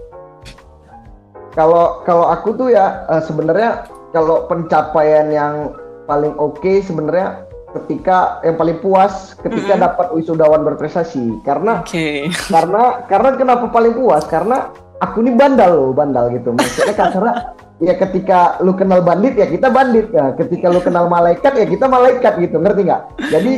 Kalau 1.50 2.04
kalau 2.04 2.28
aku 2.28 2.52
tuh 2.54 2.68
ya 2.70 3.02
eh, 3.08 3.22
sebenarnya 3.24 3.88
kalau 4.12 4.44
pencapaian 4.46 5.26
yang 5.26 5.72
paling 6.04 6.36
oke 6.36 6.70
sebenarnya 6.84 7.42
ketika 7.74 8.38
yang 8.40 8.54
paling 8.54 8.78
puas 8.78 9.34
ketika 9.36 9.74
Mm-mm. 9.74 9.84
dapat 9.84 10.06
wisudawan 10.14 10.62
berprestasi 10.62 11.42
karena 11.42 11.82
Oke. 11.82 12.30
karena 12.54 13.02
karena 13.04 13.28
kenapa 13.34 13.66
paling 13.68 13.92
puas 13.92 14.22
karena 14.24 14.70
aku 15.02 15.20
ini 15.20 15.34
bandal 15.34 15.74
loh 15.74 15.90
bandal 15.90 16.30
gitu 16.30 16.54
maksudnya 16.54 16.94
karena 16.94 17.32
ya 17.76 17.92
ketika 17.92 18.56
lu 18.64 18.72
kenal 18.72 19.04
bandit 19.04 19.36
ya 19.36 19.44
kita 19.44 19.68
bandit. 19.68 20.08
Ya 20.12 20.32
ketika 20.32 20.72
lu 20.72 20.80
kenal 20.80 21.08
malaikat 21.12 21.52
ya 21.56 21.66
kita 21.68 21.86
malaikat 21.86 22.40
gitu. 22.40 22.56
Ngerti 22.56 22.88
nggak? 22.88 23.02
Jadi 23.32 23.52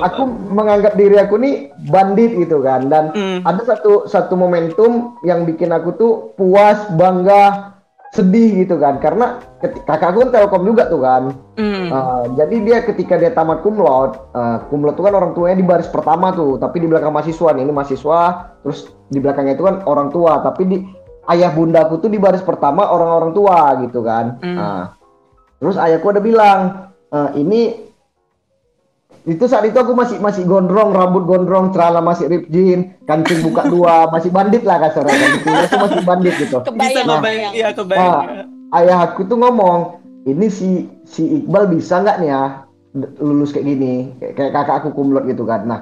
aku 0.00 0.22
menganggap 0.52 0.96
diri 0.96 1.16
aku 1.20 1.36
nih 1.36 1.68
bandit 1.92 2.32
gitu 2.36 2.64
kan. 2.64 2.88
Dan 2.88 3.12
Hmm. 3.12 3.44
ada 3.44 3.62
satu 3.64 4.08
satu 4.08 4.34
momentum 4.34 5.20
yang 5.26 5.44
bikin 5.44 5.68
aku 5.72 5.92
tuh 5.96 6.12
puas 6.36 6.80
bangga 6.96 7.74
sedih 8.12 8.64
gitu 8.64 8.76
kan. 8.76 9.00
Karena 9.00 9.40
keti- 9.60 9.84
kakakku 9.88 10.28
kan 10.28 10.30
telkom 10.32 10.68
juga 10.68 10.88
tuh 10.88 11.00
kan. 11.00 11.32
Hmm. 11.56 11.88
Uh, 11.92 12.24
jadi 12.36 12.56
dia 12.64 12.78
ketika 12.84 13.20
dia 13.20 13.32
tamat 13.32 13.60
kumlot, 13.60 14.16
uh, 14.32 14.64
kumlot 14.68 14.96
itu 14.96 15.04
kan 15.04 15.14
orang 15.16 15.32
tuanya 15.36 15.56
di 15.60 15.64
baris 15.64 15.88
pertama 15.88 16.32
tuh, 16.32 16.56
tapi 16.56 16.80
di 16.80 16.88
belakang 16.88 17.12
mahasiswa 17.12 17.52
nih, 17.52 17.64
ini 17.64 17.72
mahasiswa, 17.72 18.20
terus 18.64 18.88
di 19.12 19.20
belakangnya 19.20 19.60
itu 19.60 19.64
kan 19.64 19.84
orang 19.84 20.08
tua, 20.08 20.40
tapi 20.40 20.64
di 20.64 20.78
ayah 21.30 21.50
bundaku 21.54 22.02
tuh 22.02 22.10
di 22.10 22.18
baris 22.18 22.42
pertama 22.42 22.90
orang-orang 22.90 23.30
tua 23.30 23.58
gitu 23.86 24.02
kan. 24.02 24.42
Hmm. 24.42 24.56
Nah, 24.58 24.82
terus 25.62 25.78
ayahku 25.78 26.10
ada 26.10 26.18
bilang, 26.18 26.58
"Eh, 27.10 27.30
ini 27.38 27.60
itu 29.22 29.46
saat 29.46 29.62
itu 29.62 29.78
aku 29.78 29.94
masih 29.94 30.18
masih 30.18 30.42
gondrong, 30.42 30.90
rambut 30.90 31.22
gondrong, 31.30 31.70
celana 31.70 32.02
masih 32.02 32.26
rip 32.26 32.50
jean, 32.50 32.98
kancing 33.06 33.38
buka 33.38 33.68
dua, 33.72 34.10
masih 34.10 34.34
bandit 34.34 34.66
lah 34.66 34.82
kasarnya 34.82 35.14
kan. 35.14 35.30
Itu 35.38 35.48
itu 35.48 35.76
masih 35.78 36.00
bandit 36.02 36.34
gitu. 36.42 36.58
Bisa 36.74 37.00
Kebayang, 37.06 37.52
iya 37.54 37.70
Ah, 37.70 37.74
kebayang. 37.74 38.18
ayah 38.74 38.98
aku 39.06 39.22
tuh 39.30 39.38
ngomong 39.38 40.02
ini 40.26 40.46
si 40.50 40.90
si 41.06 41.22
Iqbal 41.38 41.70
bisa 41.70 42.02
nggak 42.02 42.18
nih 42.18 42.30
ya 42.30 42.42
lulus 43.24 43.56
kayak 43.56 43.66
gini 43.72 44.12
kayak, 44.20 44.32
kayak 44.36 44.52
kakak 44.52 44.76
aku 44.84 44.88
kumlot 44.92 45.24
gitu 45.24 45.48
kan 45.48 45.64
nah 45.64 45.80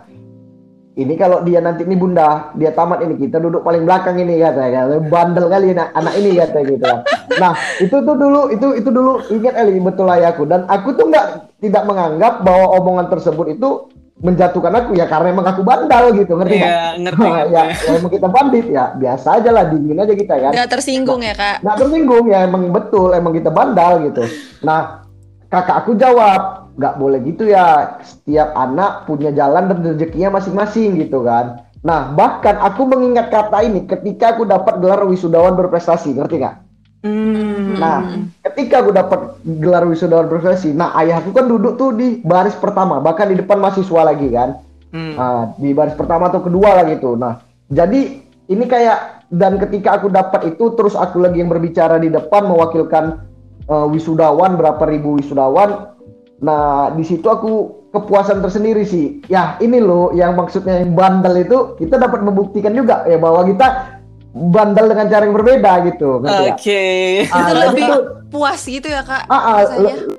ini 1.00 1.16
kalau 1.16 1.40
dia 1.40 1.64
nanti 1.64 1.88
ini 1.88 1.96
bunda 1.96 2.52
dia 2.54 2.76
tamat 2.76 3.00
ini 3.00 3.16
kita 3.16 3.40
duduk 3.40 3.64
paling 3.64 3.88
belakang 3.88 4.20
ini 4.20 4.36
katanya 4.36 4.84
kan 4.84 5.02
bandel 5.08 5.46
kali 5.48 5.72
anak, 5.72 5.88
anak 5.96 6.14
ini 6.20 6.30
katanya 6.36 6.64
gitu 6.68 6.84
kan 6.84 7.00
nah 7.40 7.52
itu 7.80 7.96
tuh 7.96 8.16
dulu 8.20 8.40
itu 8.52 8.66
itu 8.76 8.90
dulu 8.92 9.12
ingat 9.32 9.54
Eli 9.56 9.80
betul 9.80 10.12
ayahku 10.12 10.44
dan 10.44 10.68
aku 10.68 10.92
tuh 10.92 11.08
nggak 11.08 11.56
tidak 11.64 11.82
menganggap 11.88 12.44
bahwa 12.44 12.76
omongan 12.76 13.08
tersebut 13.08 13.56
itu 13.56 13.88
menjatuhkan 14.20 14.84
aku 14.84 14.92
ya 15.00 15.08
karena 15.08 15.32
emang 15.32 15.48
aku 15.48 15.64
bandal 15.64 16.12
gitu 16.12 16.36
ngerti 16.36 16.60
nggak? 16.60 16.68
Iya, 16.68 16.84
ngerti. 17.00 17.24
ya, 17.32 17.32
ngerti. 17.40 17.84
ya 17.88 17.92
emang 17.96 18.12
kita 18.12 18.28
bandit 18.28 18.66
ya 18.68 18.84
biasa 18.92 19.28
aja 19.40 19.50
lah 19.50 19.64
dingin 19.72 19.96
aja 19.96 20.12
kita 20.12 20.34
kan 20.36 20.52
Nggak 20.52 20.68
tersinggung 20.76 21.20
ya 21.24 21.32
kak? 21.32 21.56
nggak 21.64 21.76
tersinggung 21.80 22.24
ya 22.28 22.38
emang 22.44 22.62
betul 22.68 23.16
emang 23.16 23.32
kita 23.32 23.48
bandal 23.48 24.04
gitu 24.04 24.22
nah 24.60 25.08
kakak 25.48 25.76
aku 25.82 25.96
jawab 25.96 26.69
nggak 26.76 26.94
boleh 26.98 27.18
gitu 27.26 27.48
ya 27.50 27.98
setiap 28.02 28.54
anak 28.54 29.06
punya 29.08 29.30
jalan 29.34 29.70
dan 29.70 29.78
rezekinya 29.82 30.38
masing-masing 30.38 30.98
gitu 31.00 31.24
kan 31.24 31.66
nah 31.80 32.12
bahkan 32.12 32.60
aku 32.60 32.84
mengingat 32.84 33.32
kata 33.32 33.64
ini 33.64 33.88
ketika 33.88 34.36
aku 34.36 34.44
dapat 34.44 34.78
gelar 34.78 35.00
wisudawan 35.08 35.56
berprestasi 35.56 36.12
ngerti 36.12 36.44
nggak 36.44 36.56
Hmm. 37.00 37.80
Nah, 37.80 38.28
ketika 38.44 38.84
aku 38.84 38.92
dapat 38.92 39.40
gelar 39.40 39.88
wisudawan 39.88 40.28
berprestasi, 40.28 40.76
nah 40.76 40.92
ayahku 41.00 41.32
kan 41.32 41.48
duduk 41.48 41.80
tuh 41.80 41.96
di 41.96 42.20
baris 42.20 42.52
pertama, 42.60 43.00
bahkan 43.00 43.32
di 43.32 43.40
depan 43.40 43.56
mahasiswa 43.56 44.04
lagi 44.04 44.28
kan. 44.28 44.60
Hmm. 44.92 45.16
Nah, 45.16 45.42
di 45.56 45.72
baris 45.72 45.96
pertama 45.96 46.28
atau 46.28 46.44
kedua 46.44 46.76
lah 46.76 46.84
gitu. 46.92 47.16
Nah, 47.16 47.40
jadi 47.72 48.20
ini 48.52 48.64
kayak 48.68 49.32
dan 49.32 49.56
ketika 49.56 49.96
aku 49.96 50.12
dapat 50.12 50.52
itu 50.52 50.76
terus 50.76 50.92
aku 50.92 51.24
lagi 51.24 51.40
yang 51.40 51.48
berbicara 51.48 51.96
di 51.96 52.12
depan 52.12 52.50
mewakilkan 52.50 53.24
eh, 53.64 53.86
wisudawan 53.88 54.60
berapa 54.60 54.84
ribu 54.84 55.16
wisudawan. 55.16 55.96
Nah, 56.40 56.88
di 56.90 57.04
situ 57.04 57.24
aku 57.24 57.52
kepuasan 57.90 58.40
tersendiri 58.40 58.82
sih. 58.82 59.20
Ya, 59.26 59.58
ini 59.58 59.76
loh 59.76 60.10
yang 60.10 60.34
maksudnya 60.34 60.80
yang 60.80 60.94
bandel 60.94 61.36
itu 61.36 61.58
kita 61.76 61.96
dapat 61.96 62.22
membuktikan 62.22 62.72
juga 62.72 63.04
ya 63.04 63.16
bahwa 63.16 63.44
kita 63.44 63.98
bandel 64.30 64.86
dengan 64.88 65.06
cara 65.06 65.22
yang 65.26 65.34
berbeda 65.34 65.72
gitu. 65.86 66.22
ngerti 66.22 66.40
nggak? 66.40 66.56
Oke. 66.56 66.82
Ah, 67.28 67.36
Itu 67.36 67.50
jadi 67.50 67.66
lebih 67.68 67.82
tuh- 67.84 68.04
puas 68.30 68.60
gitu 68.62 68.88
ya 68.88 69.02
kak? 69.02 69.26
Ah, 69.26 69.36
ah, 69.36 69.60
le- 69.76 70.16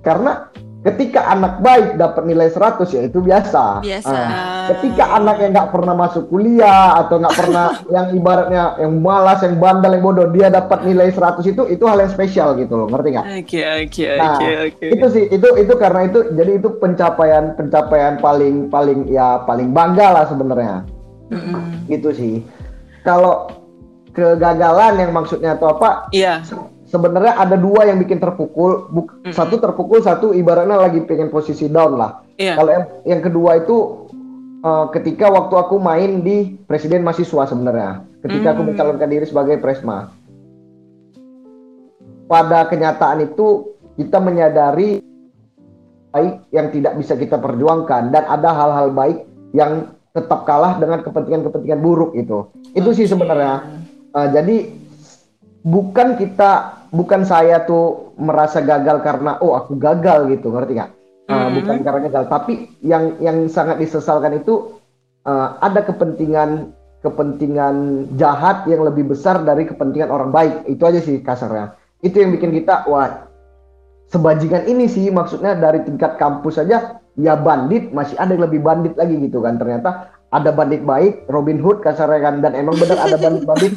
karena 0.00 0.32
ketika 0.86 1.26
anak 1.26 1.58
baik 1.58 1.98
dapat 1.98 2.22
nilai 2.22 2.46
100 2.46 2.86
ya 2.94 3.02
itu 3.02 3.18
biasa. 3.18 3.82
Biasa. 3.82 4.14
Ah, 4.14 4.66
ketika 4.70 5.18
anak 5.18 5.42
yang 5.42 5.50
nggak 5.50 5.70
pernah 5.74 5.94
masuk 5.98 6.30
kuliah 6.30 6.94
atau 7.02 7.18
nggak 7.18 7.34
pernah 7.34 7.66
yang 7.94 8.06
ibaratnya 8.14 8.62
yang 8.78 8.94
malas, 9.02 9.42
yang 9.42 9.58
bandel, 9.58 9.90
yang 9.90 10.04
bodoh 10.06 10.30
dia 10.30 10.46
dapat 10.46 10.86
nilai 10.86 11.10
100 11.10 11.42
itu 11.42 11.62
itu 11.66 11.84
hal 11.90 11.98
yang 11.98 12.12
spesial 12.14 12.54
gitu 12.54 12.78
loh, 12.78 12.86
ngerti 12.86 13.08
nggak? 13.18 13.26
Oke, 13.42 13.60
oke, 13.82 14.04
Nah, 14.14 14.38
oke, 14.38 14.50
oke. 14.70 14.86
itu 14.94 15.06
sih 15.10 15.24
itu 15.26 15.48
itu 15.58 15.74
karena 15.74 16.00
itu 16.06 16.18
jadi 16.38 16.52
itu 16.62 16.68
pencapaian 16.78 17.58
pencapaian 17.58 18.22
paling 18.22 18.70
paling 18.70 19.10
ya 19.10 19.42
paling 19.42 19.74
bangga 19.74 20.22
lah 20.22 20.24
sebenarnya. 20.30 20.86
Mm-mm. 21.34 21.90
Gitu 21.90 22.14
sih. 22.14 22.34
Kalau 23.02 23.50
kegagalan 24.14 24.96
yang 24.96 25.10
maksudnya 25.12 25.58
atau 25.58 25.74
apa 25.74 26.08
Iya. 26.14 26.40
Se- 26.40 26.75
sebenarnya 26.96 27.36
ada 27.36 27.60
dua 27.60 27.84
yang 27.84 28.00
bikin 28.00 28.16
terpukul. 28.16 28.88
Buk- 28.88 29.20
Mm-mm. 29.20 29.36
Satu 29.36 29.60
terpukul, 29.60 30.00
satu 30.00 30.32
ibaratnya 30.32 30.80
lagi 30.80 31.04
pengen 31.04 31.28
posisi 31.28 31.68
down 31.68 32.00
lah. 32.00 32.24
Iya. 32.40 32.56
Kalau 32.56 32.70
yang, 32.72 32.84
yang 33.04 33.20
kedua 33.20 33.60
itu 33.60 33.76
eh, 34.64 34.86
ketika 34.96 35.28
waktu 35.28 35.54
aku 35.60 35.76
main 35.76 36.24
di 36.24 36.56
presiden 36.64 37.04
mahasiswa 37.04 37.44
sebenarnya. 37.44 38.02
Ketika 38.24 38.56
aku 38.56 38.64
Hmm. 38.64 38.74
mencalonkan 38.74 39.08
diri 39.12 39.28
sebagai 39.28 39.60
presma. 39.60 40.10
Pada 42.26 42.66
kenyataan 42.66 43.22
itu 43.22 43.78
kita 43.94 44.18
menyadari 44.18 44.98
baik 46.10 46.50
yang 46.50 46.74
tidak 46.74 46.98
bisa 46.98 47.14
kita 47.14 47.38
perjuangkan 47.38 48.10
dan 48.10 48.24
ada 48.26 48.50
hal-hal 48.50 48.90
baik 48.90 49.22
yang 49.54 49.94
tetap 50.10 50.42
kalah 50.42 50.80
dengan 50.80 51.04
kepentingan-kepentingan 51.06 51.78
buruk 51.78 52.18
itu. 52.18 52.50
Itu 52.74 52.90
sih 52.96 53.06
sebenarnya. 53.06 53.84
Uh, 54.10 54.26
jadi 54.32 54.74
bukan 55.66 56.14
kita, 56.14 56.86
bukan 56.94 57.26
saya 57.26 57.66
tuh 57.66 58.14
merasa 58.14 58.62
gagal 58.62 59.02
karena 59.02 59.42
oh 59.42 59.58
aku 59.58 59.74
gagal 59.74 60.30
gitu, 60.30 60.54
ngerti 60.54 60.72
nggak? 60.78 60.90
Uh, 61.26 61.34
Mhm. 61.50 61.52
Bukan 61.58 61.76
karena 61.82 62.00
gagal, 62.06 62.24
tapi 62.30 62.70
yang 62.86 63.18
yang 63.18 63.50
sangat 63.50 63.82
disesalkan 63.82 64.38
itu 64.38 64.78
uh, 65.26 65.58
ada 65.58 65.82
kepentingan 65.82 66.70
kepentingan 67.02 68.06
jahat 68.14 68.62
yang 68.70 68.86
lebih 68.86 69.10
besar 69.10 69.42
dari 69.42 69.66
kepentingan 69.66 70.08
orang 70.14 70.30
baik. 70.30 70.54
Itu 70.70 70.86
aja 70.86 71.02
sih 71.02 71.18
kasarnya. 71.18 71.74
Itu 71.98 72.22
yang 72.22 72.30
bikin 72.30 72.54
kita 72.54 72.86
wah 72.86 73.26
sebajingan 74.10 74.70
ini 74.70 74.86
sih 74.86 75.10
maksudnya 75.10 75.58
dari 75.58 75.82
tingkat 75.82 76.14
kampus 76.14 76.62
saja 76.62 77.02
ya 77.18 77.34
bandit 77.34 77.90
masih 77.90 78.14
ada 78.20 78.38
yang 78.38 78.46
lebih 78.46 78.62
bandit 78.62 78.94
lagi 78.94 79.18
gitu 79.18 79.42
kan 79.42 79.58
ternyata 79.58 80.14
ada 80.30 80.50
bandit 80.54 80.86
baik 80.86 81.26
Robin 81.26 81.58
Hood 81.58 81.82
kasarnya 81.82 82.20
kan 82.22 82.34
dan 82.38 82.54
emang 82.54 82.78
benar 82.78 83.02
ada 83.02 83.16
bandit-bandit 83.22 83.74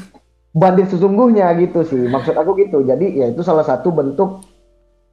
bandit 0.51 0.87
sesungguhnya 0.87 1.51
gitu 1.55 1.83
sih 1.83 2.05
maksud 2.05 2.33
aku 2.33 2.57
gitu 2.57 2.81
jadi 2.81 3.05
ya 3.05 3.25
itu 3.29 3.41
salah 3.41 3.61
satu 3.61 3.89
bentuk 3.89 4.41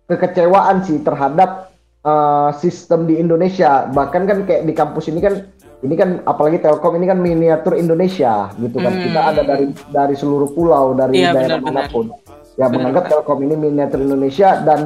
kekecewaan 0.07 0.80
sih 0.80 1.03
terhadap 1.03 1.72
uh, 2.03 2.55
sistem 2.55 3.05
di 3.05 3.16
Indonesia 3.16 3.91
bahkan 3.91 4.24
kan 4.24 4.45
kayak 4.45 4.64
di 4.64 4.72
kampus 4.72 5.07
ini 5.07 5.18
kan 5.18 5.45
ini 5.82 5.93
kan 5.93 6.24
apalagi 6.24 6.57
Telkom 6.57 6.97
ini 6.97 7.05
kan 7.05 7.18
miniatur 7.18 7.76
Indonesia 7.76 8.49
gitu 8.57 8.78
kan 8.78 8.93
Hmm. 8.93 9.03
kita 9.03 9.20
ada 9.26 9.43
dari 9.43 9.66
dari 9.87 10.14
seluruh 10.14 10.51
pulau 10.51 10.95
dari 10.95 11.20
Iya, 11.20 11.30
daerah 11.32 11.61
benar-benar. 11.61 11.84
mana 11.84 11.93
pun 11.93 12.07
ya 12.55 12.66
Benar, 12.66 12.72
menganggap 12.72 13.05
Pak. 13.05 13.11
Telkom 13.12 13.39
ini 13.43 13.55
miniatur 13.55 14.01
Indonesia 14.01 14.49
dan 14.62 14.80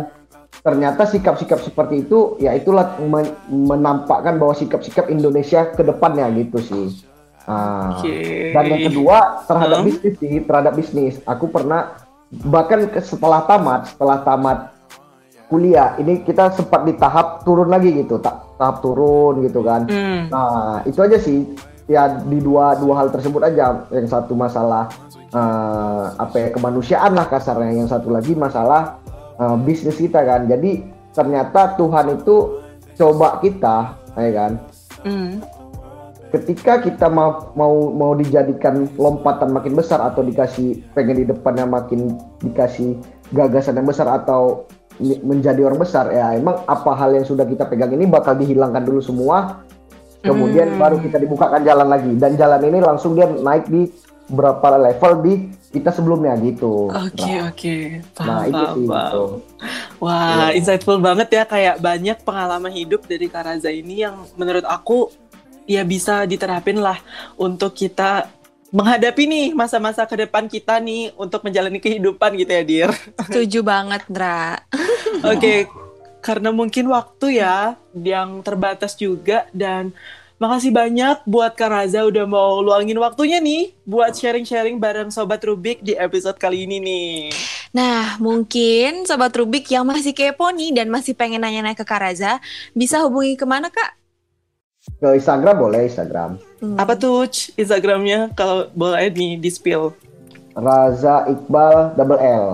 ternyata 0.61 1.07
sikap-sikap 1.07 1.63
seperti 1.63 2.03
itu 2.03 2.35
ya 2.37 2.53
itulah 2.53 2.99
men- 2.99 3.33
menampakkan 3.49 4.37
bahwa 4.37 4.53
sikap-sikap 4.53 5.07
Indonesia 5.09 5.71
ke 5.71 5.81
depannya 5.81 6.27
gitu 6.35 6.59
sih. 6.59 7.07
Ah. 7.49 7.97
Oke. 7.97 8.53
Dan 8.53 8.65
yang 8.69 8.83
kedua 8.93 9.17
terhadap 9.49 9.79
Hmm. 9.81 9.87
bisnis 9.89 10.15
sih, 10.21 10.35
terhadap 10.45 10.73
bisnis. 10.77 11.15
Aku 11.25 11.49
pernah 11.49 11.97
bahkan 12.47 12.87
setelah 13.01 13.43
tamat, 13.49 13.91
setelah 13.91 14.23
tamat 14.23 14.59
kuliah, 15.51 15.99
ini 15.99 16.23
kita 16.23 16.55
sempat 16.55 16.87
di 16.87 16.95
tahap 16.95 17.43
turun 17.43 17.67
lagi 17.67 17.91
gitu, 17.91 18.23
ta- 18.23 18.45
tahap 18.55 18.85
turun 18.85 19.43
gitu 19.43 19.67
kan. 19.67 19.89
Hmm. 19.91 20.31
Nah, 20.31 20.85
itu 20.87 21.01
aja 21.03 21.19
sih. 21.19 21.43
Ya 21.91 22.07
di 22.07 22.39
dua 22.39 22.79
dua 22.79 23.03
hal 23.03 23.09
tersebut 23.11 23.43
aja. 23.43 23.83
Yang 23.91 24.15
satu 24.15 24.39
masalah 24.39 24.87
eh, 25.31 26.05
apa 26.15 26.37
ya 26.39 26.49
kemanusiaan 26.55 27.19
lah 27.19 27.27
kasarnya. 27.27 27.83
Yang 27.83 27.99
satu 27.99 28.15
lagi 28.15 28.39
masalah 28.39 29.03
eh, 29.43 29.57
bisnis 29.67 29.99
kita 29.99 30.23
kan. 30.23 30.47
Jadi 30.47 30.87
ternyata 31.11 31.75
Tuhan 31.75 32.15
itu 32.15 32.63
coba 32.95 33.43
kita, 33.43 33.99
ya 34.15 34.31
kan. 34.31 34.53
Hmm. 35.03 35.43
Ketika 36.31 36.79
kita 36.79 37.07
mau 37.07 37.51
mau 37.53 37.91
mau 37.91 38.13
dijadikan 38.15 38.87
lompatan 38.95 39.51
makin 39.51 39.75
besar 39.75 39.99
atau 40.01 40.23
dikasih 40.23 40.79
pengen 40.93 41.17
di 41.17 41.27
depannya 41.27 41.67
makin 41.67 42.15
dikasih 42.39 42.99
gagasan 43.31 43.75
yang 43.75 43.87
besar 43.87 44.07
atau 44.09 44.67
menjadi 45.01 45.65
orang 45.65 45.81
besar 45.81 46.07
ya 46.09 46.37
emang 46.37 46.61
apa 46.65 46.93
hal 46.93 47.11
yang 47.13 47.25
sudah 47.25 47.43
kita 47.43 47.65
pegang 47.65 47.91
ini 47.91 48.05
bakal 48.05 48.37
dihilangkan 48.37 48.85
dulu 48.85 49.01
semua 49.01 49.65
kemudian 50.21 50.69
Hmm. 50.69 50.79
baru 50.79 50.97
kita 51.01 51.17
dibukakan 51.17 51.65
jalan 51.65 51.89
lagi 51.89 52.13
dan 52.15 52.37
jalan 52.37 52.61
ini 52.61 52.79
langsung 52.79 53.17
dia 53.17 53.25
naik 53.25 53.65
di 53.67 53.89
berapa 54.29 54.77
level 54.79 55.13
di 55.25 55.35
kita 55.71 55.91
sebelumnya 55.91 56.37
gitu. 56.37 56.87
Oke 56.87 57.27
Nah, 57.33 57.49
oke, 57.49 57.77
paham 58.13 58.29
nah 58.29 58.41
itu 58.45 58.65
sih 58.71 58.87
paham. 58.87 58.91
gitu. 58.93 59.23
Wah, 59.99 60.31
Iya. 60.31 60.47
insightful 60.55 60.99
banget 60.99 61.29
ya 61.31 61.43
kayak 61.45 61.77
banyak 61.79 62.19
pengalaman 62.21 62.71
hidup 62.71 63.03
dari 63.05 63.27
Karaza 63.27 63.69
ini 63.69 64.03
yang 64.03 64.23
menurut 64.35 64.63
aku 64.63 65.11
ya 65.65 65.83
bisa 65.85 66.25
diterapin 66.25 66.79
lah 66.81 66.99
untuk 67.37 67.77
kita 67.77 68.29
menghadapi 68.71 69.27
nih 69.27 69.47
masa-masa 69.53 70.07
ke 70.07 70.15
depan 70.15 70.47
kita 70.47 70.79
nih 70.79 71.11
untuk 71.19 71.43
menjalani 71.43 71.83
kehidupan 71.83 72.39
gitu 72.39 72.53
ya, 72.55 72.63
Dir. 72.63 72.91
Setuju 73.27 73.67
banget, 73.67 74.07
Ndra. 74.07 74.63
Oke, 75.35 75.67
karena 76.23 76.55
mungkin 76.55 76.87
waktu 76.89 77.43
ya 77.43 77.75
yang 77.93 78.47
terbatas 78.47 78.95
juga 78.95 79.51
dan 79.51 79.91
makasih 80.41 80.73
banyak 80.73 81.21
buat 81.29 81.53
Karaza 81.53 82.07
udah 82.09 82.25
mau 82.25 82.65
luangin 82.65 82.97
waktunya 82.97 83.43
nih 83.43 83.77
buat 83.85 84.17
sharing-sharing 84.17 84.81
bareng 84.81 85.13
Sobat 85.13 85.45
Rubik 85.45 85.85
di 85.85 85.93
episode 85.93 86.41
kali 86.41 86.65
ini 86.65 86.81
nih. 86.81 87.17
Nah, 87.77 88.17
mungkin 88.17 89.05
Sobat 89.05 89.37
Rubik 89.37 89.69
yang 89.69 89.85
masih 89.85 90.17
kepo 90.17 90.49
nih 90.49 90.73
dan 90.73 90.89
masih 90.89 91.13
pengen 91.13 91.45
nanya-nanya 91.45 91.77
ke 91.77 91.85
Karaza, 91.85 92.41
bisa 92.73 93.05
hubungi 93.05 93.37
ke 93.37 93.45
mana, 93.45 93.69
Kak? 93.69 94.00
Ke 95.01 95.17
Instagram 95.17 95.57
boleh 95.61 95.89
Instagram. 95.89 96.41
Hmm. 96.61 96.77
Apa 96.81 96.97
tuh 96.97 97.29
Instagramnya 97.57 98.33
kalau 98.33 98.69
boleh 98.73 99.13
di 99.13 99.51
spill? 99.53 99.93
Raza 100.57 101.29
Iqbal 101.29 101.97
double 101.97 102.21
L. 102.21 102.47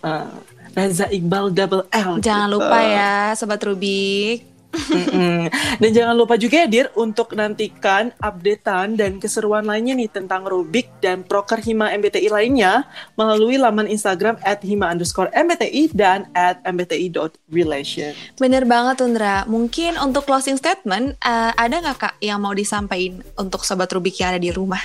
Ah, 0.00 0.28
Raza 0.72 1.08
Iqbal 1.12 1.52
double 1.52 1.84
L. 1.92 2.20
Jangan 2.24 2.48
gitu. 2.48 2.54
lupa 2.60 2.78
ya, 2.80 3.36
Sobat 3.36 3.60
Rubik. 3.60 4.53
Mm-mm. 4.74 5.48
Dan 5.80 5.90
jangan 5.94 6.14
lupa 6.18 6.34
juga 6.34 6.64
ya 6.64 6.68
Dir 6.68 6.86
untuk 6.98 7.32
nantikan 7.32 8.10
updatean 8.18 8.98
dan 8.98 9.22
keseruan 9.22 9.64
lainnya 9.64 9.94
nih 9.94 10.10
tentang 10.10 10.44
Rubik 10.44 10.90
dan 10.98 11.22
proker 11.22 11.62
Hima 11.62 11.94
MBTI 11.94 12.28
lainnya 12.28 12.84
melalui 13.14 13.56
laman 13.56 13.86
Instagram 13.86 14.36
at 14.42 14.60
Hima 14.60 14.90
underscore 14.90 15.30
MBTI 15.32 15.94
dan 15.94 16.26
at 16.34 16.60
MBTI.relation. 16.66 18.12
Bener 18.38 18.64
banget, 18.66 19.00
Tundra. 19.00 19.46
Mungkin 19.46 19.96
untuk 20.00 20.26
closing 20.26 20.58
statement, 20.58 21.14
eh, 21.22 21.52
ada 21.54 21.74
nggak, 21.80 21.98
Kak, 21.98 22.14
yang 22.18 22.42
mau 22.42 22.52
disampaikan 22.52 23.22
untuk 23.38 23.62
Sobat 23.62 23.90
Rubik 23.92 24.18
yang 24.18 24.36
ada 24.36 24.40
di 24.42 24.50
rumah? 24.50 24.80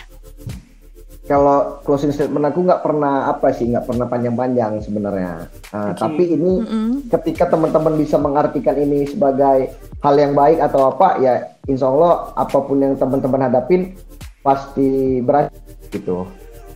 Kalau 1.30 1.78
closing 1.86 2.10
statement 2.10 2.42
aku 2.50 2.66
nggak 2.66 2.82
pernah 2.82 3.30
apa 3.30 3.54
sih 3.54 3.70
nggak 3.70 3.86
pernah 3.86 4.10
panjang-panjang 4.10 4.82
sebenarnya. 4.82 5.46
Nah, 5.70 5.94
Oke. 5.94 6.02
Tapi 6.02 6.24
ini 6.26 6.52
Mm-mm. 6.58 6.90
ketika 7.06 7.54
teman-teman 7.54 7.94
bisa 8.02 8.18
mengartikan 8.18 8.74
ini 8.74 9.06
sebagai 9.06 9.78
hal 10.02 10.16
yang 10.18 10.34
baik 10.34 10.58
atau 10.58 10.90
apa 10.90 11.22
ya 11.22 11.54
insya 11.70 11.86
Allah 11.86 12.34
apa 12.34 12.58
pun 12.66 12.82
yang 12.82 12.98
teman-teman 12.98 13.46
hadapin 13.46 13.94
pasti 14.42 15.22
berhasil 15.22 15.54
gitu. 15.94 16.26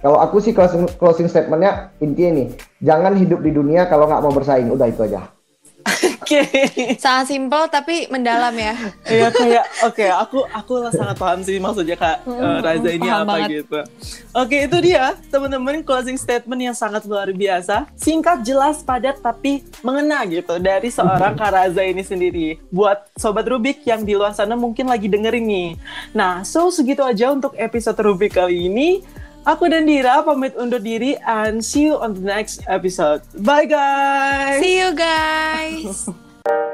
Kalau 0.05 0.21
aku 0.21 0.37
sih 0.37 0.53
closing, 0.53 0.85
closing 1.01 1.25
statementnya 1.25 1.89
intinya 1.97 2.45
nih 2.45 2.47
jangan 2.77 3.17
hidup 3.17 3.41
di 3.41 3.55
dunia 3.55 3.89
kalau 3.89 4.05
nggak 4.05 4.21
mau 4.21 4.37
bersaing 4.37 4.69
udah 4.69 4.85
itu 4.85 5.01
aja. 5.01 5.33
Oke. 5.83 6.41
Sangat 6.95 7.25
simpel 7.29 7.67
tapi 7.67 8.07
mendalam 8.07 8.55
ya. 8.55 8.73
Iya 9.03 9.27
kayak 9.29 9.65
oke 9.83 10.05
aku 10.07 10.39
aku 10.47 10.73
sangat 10.95 11.15
paham 11.19 11.39
sih 11.43 11.59
maksudnya 11.59 11.99
Kak 11.99 12.23
eh, 12.23 12.57
Raza 12.63 12.89
ini 12.89 13.07
paham 13.07 13.27
apa 13.27 13.33
banget. 13.35 13.49
gitu. 13.59 13.79
Oke 14.33 14.57
itu 14.65 14.77
dia 14.79 15.13
teman-teman 15.27 15.83
closing 15.83 16.15
statement 16.15 16.61
yang 16.63 16.75
sangat 16.75 17.03
luar 17.05 17.29
biasa, 17.29 17.91
singkat, 17.99 18.41
jelas, 18.47 18.81
padat 18.81 19.19
tapi 19.19 19.61
mengena 19.83 20.23
gitu 20.25 20.57
dari 20.57 20.87
seorang 20.87 21.35
Kak 21.35 21.51
Raza 21.51 21.83
ini 21.83 22.01
sendiri. 22.01 22.47
Buat 22.71 23.11
sobat 23.19 23.45
Rubik 23.45 23.83
yang 23.83 24.07
di 24.07 24.15
luar 24.15 24.31
sana 24.31 24.55
mungkin 24.55 24.87
lagi 24.87 25.11
dengerin 25.11 25.45
nih. 25.45 25.69
Nah 26.15 26.47
so 26.47 26.71
segitu 26.71 27.03
aja 27.03 27.35
untuk 27.35 27.53
episode 27.59 27.99
Rubik 27.99 28.39
kali 28.39 28.71
ini. 28.71 29.03
Aku 29.43 29.67
dan 29.67 29.83
Dira 29.83 30.23
pamit 30.23 30.55
undur 30.55 30.79
diri 30.79 31.19
and 31.27 31.59
see 31.59 31.91
you 31.91 31.99
on 31.99 32.15
the 32.15 32.23
next 32.23 32.63
episode. 32.71 33.19
Bye 33.43 33.67
guys. 33.67 34.63
See 34.63 34.79
you 34.79 34.95
guys. 34.95 36.07